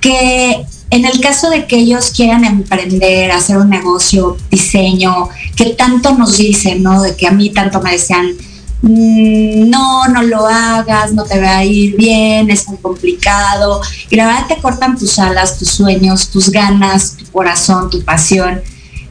que 0.00 0.64
en 0.90 1.04
el 1.04 1.20
caso 1.20 1.50
de 1.50 1.66
que 1.66 1.78
ellos 1.78 2.12
quieran 2.14 2.44
emprender, 2.44 3.32
hacer 3.32 3.56
un 3.56 3.70
negocio, 3.70 4.36
diseño, 4.52 5.30
que 5.56 5.70
tanto 5.70 6.14
nos 6.14 6.38
dicen, 6.38 6.84
¿no? 6.84 7.02
De 7.02 7.16
que 7.16 7.26
a 7.26 7.32
mí 7.32 7.50
tanto 7.50 7.82
me 7.82 7.90
decían, 7.90 8.36
mm, 8.82 9.68
no, 9.68 10.06
no 10.06 10.22
lo 10.22 10.46
hagas, 10.46 11.12
no 11.12 11.24
te 11.24 11.40
va 11.40 11.56
a 11.56 11.64
ir 11.64 11.96
bien, 11.96 12.48
es 12.52 12.68
muy 12.68 12.76
complicado. 12.76 13.80
Y 14.10 14.14
la 14.14 14.26
verdad 14.26 14.46
te 14.46 14.58
cortan 14.58 14.96
tus 14.96 15.18
alas, 15.18 15.58
tus 15.58 15.70
sueños, 15.70 16.28
tus 16.28 16.50
ganas, 16.50 17.16
tu 17.16 17.24
corazón, 17.32 17.90
tu 17.90 18.00
pasión. 18.04 18.62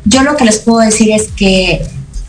Yo 0.05 0.23
lo 0.23 0.37
que 0.37 0.45
les 0.45 0.59
puedo 0.59 0.79
decir 0.79 1.11
es 1.11 1.27
que 1.35 1.85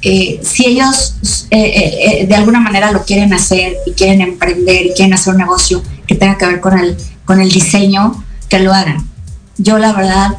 eh, 0.07 0.39
si 0.43 0.67
ellos 0.67 1.15
eh, 1.51 2.21
eh, 2.21 2.27
de 2.27 2.35
alguna 2.35 2.61
manera 2.61 2.93
lo 2.93 3.05
quieren 3.05 3.33
hacer 3.33 3.79
y 3.87 3.93
quieren 3.93 4.21
emprender 4.21 4.85
y 4.87 4.93
quieren 4.93 5.15
hacer 5.15 5.33
un 5.33 5.41
negocio 5.41 5.83
que 6.07 6.15
tenga 6.15 6.37
que 6.37 6.47
ver 6.47 6.61
con 6.61 6.79
el, 6.79 6.95
con 7.25 7.41
el 7.41 7.51
diseño, 7.51 8.23
que 8.51 8.59
lo 8.59 8.75
hagan. 8.75 9.09
Yo 9.57 9.79
la 9.79 9.95
verdad 9.95 10.37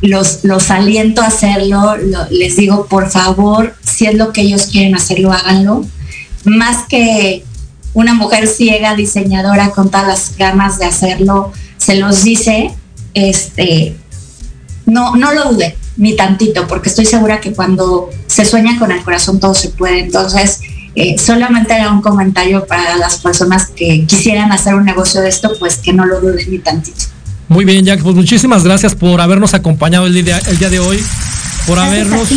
los, 0.00 0.44
los 0.44 0.70
aliento 0.70 1.20
a 1.20 1.26
hacerlo, 1.26 1.96
les 2.30 2.56
digo 2.56 2.86
por 2.86 3.10
favor, 3.10 3.74
si 3.84 4.06
es 4.06 4.14
lo 4.14 4.32
que 4.32 4.40
ellos 4.40 4.66
quieren 4.66 4.94
hacerlo, 4.94 5.32
háganlo. 5.32 5.84
Más 6.44 6.86
que 6.88 7.44
una 7.92 8.14
mujer 8.14 8.46
ciega, 8.46 8.94
diseñadora, 8.94 9.70
con 9.70 9.90
todas 9.90 10.06
las 10.06 10.36
ganas 10.38 10.78
de 10.78 10.86
hacerlo, 10.86 11.52
se 11.76 11.96
los 11.96 12.24
dice, 12.24 12.74
este, 13.12 13.96
no, 14.86 15.14
no 15.16 15.32
lo 15.32 15.52
dude 15.52 15.76
ni 15.96 16.14
tantito, 16.14 16.66
porque 16.66 16.88
estoy 16.88 17.06
segura 17.06 17.40
que 17.40 17.52
cuando 17.52 18.10
se 18.26 18.44
sueña 18.44 18.78
con 18.78 18.92
el 18.92 19.02
corazón 19.02 19.40
todo 19.40 19.54
se 19.54 19.70
puede. 19.70 20.00
Entonces, 20.00 20.60
eh, 20.94 21.16
solamente 21.18 21.74
era 21.74 21.92
un 21.92 22.00
comentario 22.00 22.66
para 22.66 22.96
las 22.96 23.18
personas 23.18 23.66
que 23.66 24.04
quisieran 24.06 24.52
hacer 24.52 24.74
un 24.74 24.84
negocio 24.84 25.20
de 25.20 25.28
esto, 25.28 25.52
pues 25.58 25.76
que 25.76 25.92
no 25.92 26.06
lo 26.06 26.20
duden 26.20 26.50
ni 26.50 26.58
tantito. 26.58 27.04
Muy 27.48 27.64
bien, 27.64 27.84
Jack, 27.84 28.02
pues 28.02 28.16
muchísimas 28.16 28.64
gracias 28.64 28.94
por 28.94 29.20
habernos 29.20 29.54
acompañado 29.54 30.06
el 30.06 30.24
día, 30.24 30.38
el 30.48 30.58
día 30.58 30.68
de 30.68 30.80
hoy, 30.80 31.02
por 31.66 31.78
habernos, 31.78 32.28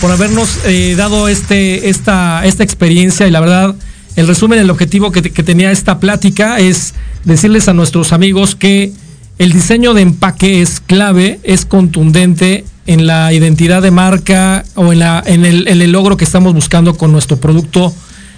por 0.00 0.10
habernos 0.10 0.58
eh, 0.64 0.94
dado 0.96 1.28
este, 1.28 1.88
esta, 1.90 2.44
esta 2.44 2.64
experiencia 2.64 3.28
y 3.28 3.30
la 3.30 3.40
verdad, 3.40 3.74
el 4.16 4.26
resumen, 4.26 4.58
el 4.58 4.70
objetivo 4.70 5.12
que, 5.12 5.22
que 5.22 5.42
tenía 5.42 5.70
esta 5.70 6.00
plática 6.00 6.58
es 6.58 6.94
decirles 7.24 7.68
a 7.68 7.74
nuestros 7.74 8.12
amigos 8.12 8.56
que 8.56 8.92
el 9.38 9.52
diseño 9.52 9.94
de 9.94 10.02
empaque 10.02 10.60
es 10.60 10.80
clave, 10.80 11.38
es 11.44 11.64
contundente 11.64 12.64
en 12.88 13.06
la 13.06 13.34
identidad 13.34 13.82
de 13.82 13.90
marca 13.90 14.64
o 14.74 14.94
en, 14.94 15.00
la, 15.00 15.22
en, 15.26 15.44
el, 15.44 15.92
logro 15.92 16.16
que 16.16 16.24
estamos 16.24 16.54
buscando 16.54 16.96
con 16.96 17.12
nuestro 17.12 17.36
producto 17.36 17.94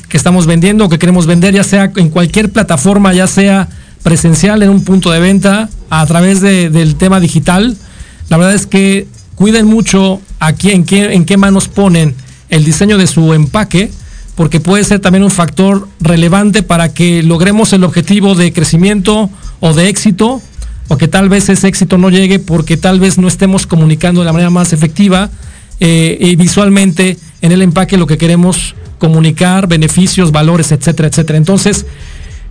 que 0.08 0.16
estamos 0.16 0.46
vendiendo 0.46 0.84
o 0.84 0.88
que 0.88 0.98
queremos 0.98 1.26
vender, 1.26 1.54
ya 1.54 1.62
sea 1.62 1.92
en 1.94 2.10
cualquier 2.10 2.50
plataforma, 2.50 3.12
ya 3.14 3.28
sea 3.28 3.68
presencial 4.02 4.60
en 4.64 4.70
un 4.70 4.82
punto 4.82 5.12
de 5.12 5.20
venta, 5.20 5.70
a 5.88 6.04
través 6.04 6.40
del 6.40 6.96
tema 6.96 7.20
digital. 7.20 7.76
La 8.28 8.38
verdad 8.38 8.54
es 8.54 8.66
que 8.66 9.06
cuiden 9.36 9.66
mucho 9.66 10.20
en 10.64 10.84
qué, 10.84 11.14
en 11.14 11.24
qué 11.24 11.36
manos 11.36 11.68
ponen 11.68 12.16
el 12.48 12.64
diseño 12.64 12.98
de 12.98 13.06
su 13.06 13.32
empaque, 13.34 13.92
porque 14.34 14.58
puede 14.58 14.82
ser 14.82 14.98
también 14.98 15.22
un 15.22 15.30
factor 15.30 15.86
relevante 16.00 16.64
para 16.64 16.92
que 16.92 17.22
logremos 17.22 17.72
el 17.72 17.84
objetivo 17.84 18.34
de 18.34 18.52
crecimiento 18.52 19.30
o 19.60 19.74
de 19.74 19.88
éxito 19.88 20.42
o 20.90 20.98
que 20.98 21.06
tal 21.06 21.28
vez 21.28 21.48
ese 21.48 21.68
éxito 21.68 21.98
no 21.98 22.10
llegue 22.10 22.40
porque 22.40 22.76
tal 22.76 22.98
vez 22.98 23.16
no 23.16 23.28
estemos 23.28 23.64
comunicando 23.64 24.22
de 24.22 24.24
la 24.24 24.32
manera 24.32 24.50
más 24.50 24.72
efectiva 24.72 25.30
eh, 25.78 26.18
y 26.20 26.34
visualmente 26.34 27.16
en 27.42 27.52
el 27.52 27.62
empaque 27.62 27.96
lo 27.96 28.08
que 28.08 28.18
queremos 28.18 28.74
comunicar, 28.98 29.68
beneficios, 29.68 30.32
valores, 30.32 30.72
etcétera, 30.72 31.06
etcétera. 31.06 31.36
Entonces, 31.38 31.86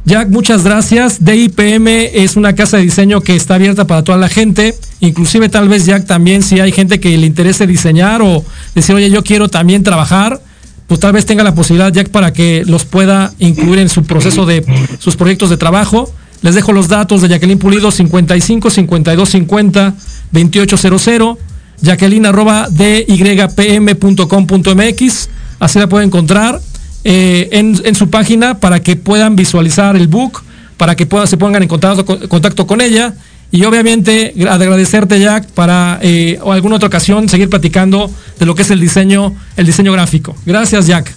Jack, 0.05 0.29
muchas 0.29 0.63
gracias. 0.63 1.23
DIPM 1.25 1.87
es 2.13 2.37
una 2.37 2.55
casa 2.55 2.77
de 2.77 2.83
diseño 2.83 3.19
que 3.19 3.35
está 3.35 3.55
abierta 3.55 3.85
para 3.85 4.05
toda 4.05 4.17
la 4.17 4.29
gente. 4.29 4.73
Inclusive 5.01 5.49
tal 5.49 5.67
vez 5.67 5.85
Jack 5.85 6.05
también 6.07 6.41
si 6.41 6.61
hay 6.61 6.71
gente 6.71 7.01
que 7.01 7.17
le 7.17 7.27
interese 7.27 7.67
diseñar 7.67 8.21
o 8.21 8.45
decir, 8.73 8.95
oye, 8.95 9.09
yo 9.09 9.21
quiero 9.21 9.49
también 9.49 9.83
trabajar, 9.83 10.41
pues 10.87 11.01
tal 11.01 11.11
vez 11.11 11.25
tenga 11.25 11.43
la 11.43 11.53
posibilidad 11.53 11.91
Jack 11.91 12.07
para 12.07 12.31
que 12.31 12.63
los 12.65 12.85
pueda 12.85 13.33
incluir 13.37 13.79
en 13.79 13.89
su 13.89 14.03
proceso 14.05 14.45
de 14.45 14.65
sus 14.97 15.17
proyectos 15.17 15.49
de 15.49 15.57
trabajo. 15.57 16.09
Les 16.41 16.55
dejo 16.55 16.71
los 16.71 16.87
datos 16.87 17.21
de 17.21 17.27
Jacqueline 17.27 17.59
Pulido 17.59 17.91
55 17.91 18.69
52 18.69 19.29
50 19.29 19.93
2800, 20.31 21.37
Jacqueline 21.81 22.25
arroba 22.25 22.67
dypm.com.mx, 22.69 23.89
así 25.59 25.79
la 25.79 25.87
pueden 25.87 26.07
encontrar 26.07 26.61
eh, 27.03 27.49
en, 27.51 27.95
su 27.95 28.09
página 28.09 28.59
para 28.59 28.81
que 28.81 28.95
puedan 28.95 29.35
visualizar 29.35 29.95
el 29.95 30.07
book, 30.07 30.43
para 30.77 30.95
que 30.95 31.05
puedan, 31.05 31.27
se 31.27 31.37
pongan 31.37 31.63
en 31.63 31.69
contacto, 31.69 32.05
contacto 32.29 32.67
con 32.67 32.81
ella 32.81 33.13
y 33.51 33.63
obviamente 33.63 34.33
agradecerte 34.49 35.19
Jack 35.19 35.47
para 35.51 35.99
eh, 36.01 36.37
o 36.41 36.51
alguna 36.51 36.75
otra 36.75 36.87
ocasión 36.87 37.27
seguir 37.27 37.49
platicando 37.49 38.11
de 38.37 38.45
lo 38.45 38.53
que 38.53 38.61
es 38.61 38.71
el 38.71 38.79
diseño, 38.79 39.33
el 39.57 39.65
diseño 39.65 39.91
gráfico. 39.91 40.35
Gracias 40.45 40.87
Jack. 40.87 41.15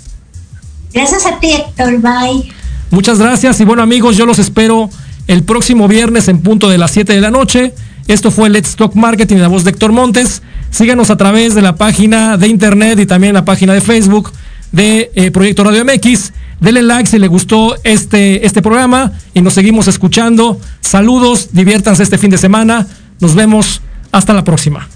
Gracias 0.92 1.26
a 1.26 1.38
ti 1.38 1.52
Héctor, 1.52 2.00
bye. 2.00 2.52
Muchas 2.90 3.18
gracias 3.18 3.60
y 3.60 3.64
bueno 3.64 3.82
amigos, 3.82 4.16
yo 4.16 4.24
los 4.24 4.38
espero 4.38 4.88
el 5.26 5.44
próximo 5.44 5.88
viernes 5.88 6.28
en 6.28 6.40
punto 6.40 6.68
de 6.68 6.78
las 6.78 6.90
7 6.90 7.12
de 7.12 7.20
la 7.20 7.30
noche. 7.30 7.74
Esto 8.08 8.30
fue 8.30 8.50
Let's 8.50 8.76
Talk 8.76 8.94
Marketing, 8.94 9.36
la 9.36 9.48
voz 9.48 9.64
de 9.64 9.70
Héctor 9.70 9.92
Montes. 9.92 10.42
Síganos 10.70 11.10
a 11.10 11.16
través 11.16 11.54
de 11.54 11.62
la 11.62 11.76
página 11.76 12.36
de 12.36 12.48
internet 12.48 12.98
y 12.98 13.06
también 13.06 13.34
la 13.34 13.44
página 13.44 13.74
de 13.74 13.80
Facebook 13.80 14.32
de 14.72 15.10
eh, 15.14 15.30
Proyecto 15.30 15.64
Radio 15.64 15.84
MX. 15.84 16.32
Denle 16.60 16.82
like 16.82 17.08
si 17.08 17.18
le 17.18 17.28
gustó 17.28 17.76
este, 17.84 18.46
este 18.46 18.62
programa 18.62 19.12
y 19.34 19.40
nos 19.40 19.54
seguimos 19.54 19.88
escuchando. 19.88 20.60
Saludos, 20.80 21.50
diviértanse 21.52 22.02
este 22.02 22.18
fin 22.18 22.30
de 22.30 22.38
semana. 22.38 22.86
Nos 23.20 23.34
vemos. 23.34 23.82
Hasta 24.12 24.34
la 24.34 24.44
próxima. 24.44 24.88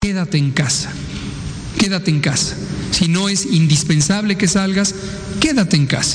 Quédate 0.00 0.36
en 0.36 0.50
casa. 0.50 0.90
Quédate 1.78 2.10
en 2.10 2.20
casa. 2.20 2.54
Si 2.90 3.08
no 3.08 3.28
es 3.28 3.46
indispensable 3.46 4.36
que 4.36 4.46
salgas, 4.46 4.94
quédate 5.40 5.76
en 5.76 5.86
casa. 5.86 6.14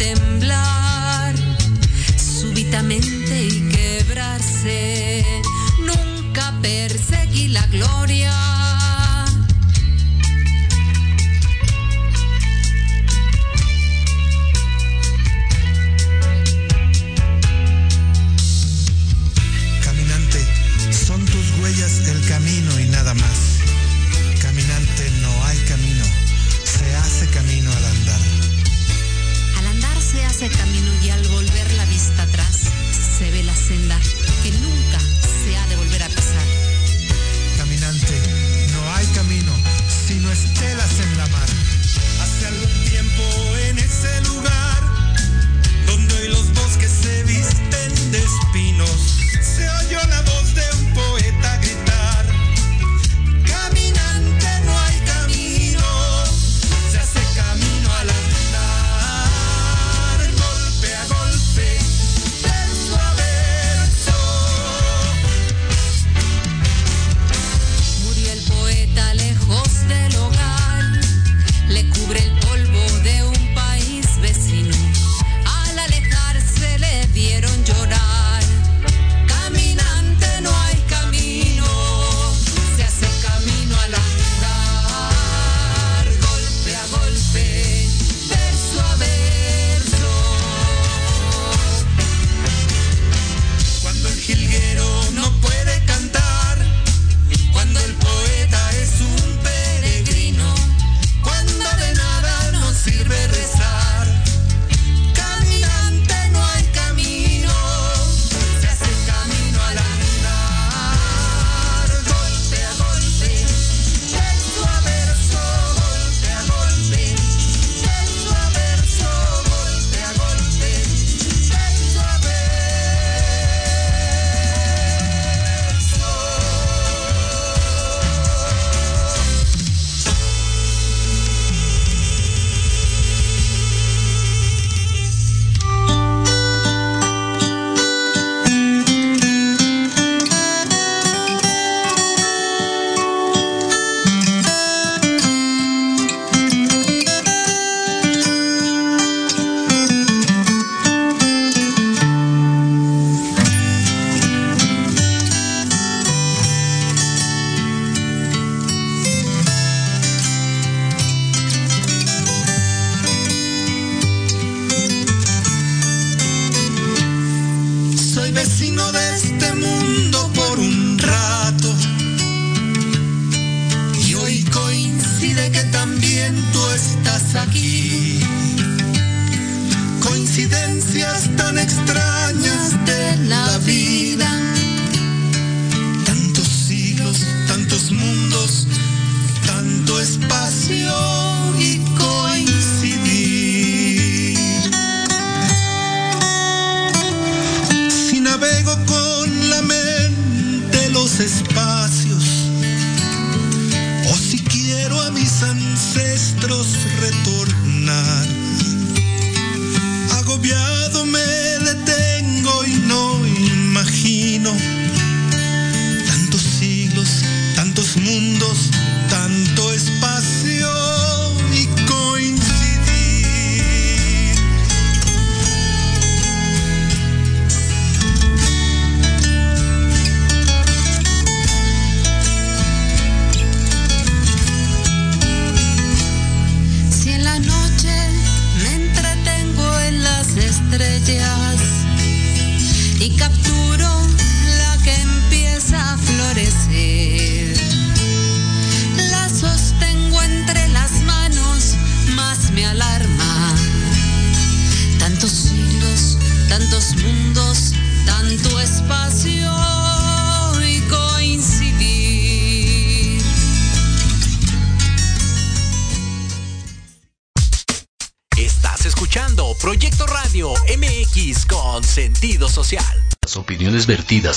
Y 0.00 0.67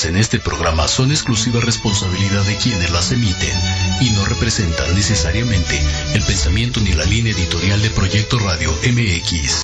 en 0.05 0.15
este 0.15 0.39
programa 0.39 0.87
son 0.87 1.11
exclusiva 1.11 1.59
responsabilidad 1.59 2.43
de 2.43 2.55
quienes 2.55 2.89
las 2.91 3.11
emiten 3.11 3.53
y 3.99 4.09
no 4.11 4.25
representan 4.25 4.95
necesariamente 4.95 5.79
el 6.13 6.23
pensamiento 6.23 6.79
ni 6.79 6.93
la 6.93 7.03
línea 7.05 7.33
editorial 7.33 7.81
de 7.81 7.89
Proyecto 7.91 8.39
Radio 8.39 8.71
MX. 8.83 9.63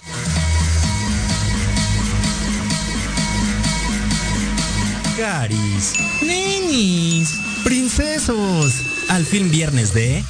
Garis, 5.18 5.94
ninis, 6.22 7.34
princesos, 7.64 8.74
al 9.08 9.26
fin 9.26 9.50
viernes 9.50 9.94
de 9.94 10.24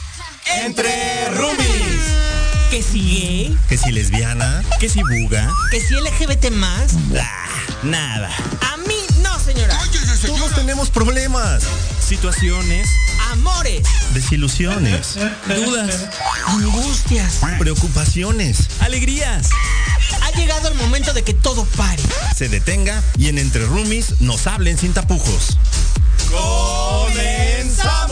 Entre 0.64 1.30
Rubis. 1.32 2.04
Que 2.72 2.82
si 2.82 3.00
gay, 3.00 3.58
que 3.68 3.78
si 3.78 3.92
lesbiana, 3.92 4.64
que 4.80 4.90
si 4.90 5.02
buga, 5.02 5.52
que 5.72 5.82
si 5.82 5.94
LGBT 5.96 6.52
más, 6.52 6.94
ah, 7.20 7.48
nada. 7.84 8.30
A 8.62 8.78
mí 8.78 9.07
todos 10.26 10.56
tenemos 10.56 10.90
problemas, 10.90 11.64
situaciones, 12.06 12.90
amores, 13.32 13.84
desilusiones, 14.14 15.16
dudas, 15.48 16.10
angustias, 16.48 17.40
preocupaciones, 17.58 18.68
alegrías. 18.80 19.50
Ha 20.24 20.32
llegado 20.38 20.68
el 20.68 20.76
momento 20.76 21.14
de 21.14 21.24
que 21.24 21.34
todo 21.34 21.66
pare. 21.78 22.02
Se 22.36 22.50
detenga 22.50 23.02
y 23.18 23.30
en 23.30 23.38
Entre 23.38 23.66
Roomies 23.66 24.22
nos 24.22 24.48
hablen 24.48 24.78
sin 24.78 24.94
tapujos. 24.94 25.58
¡Comenzamos! 26.30 28.07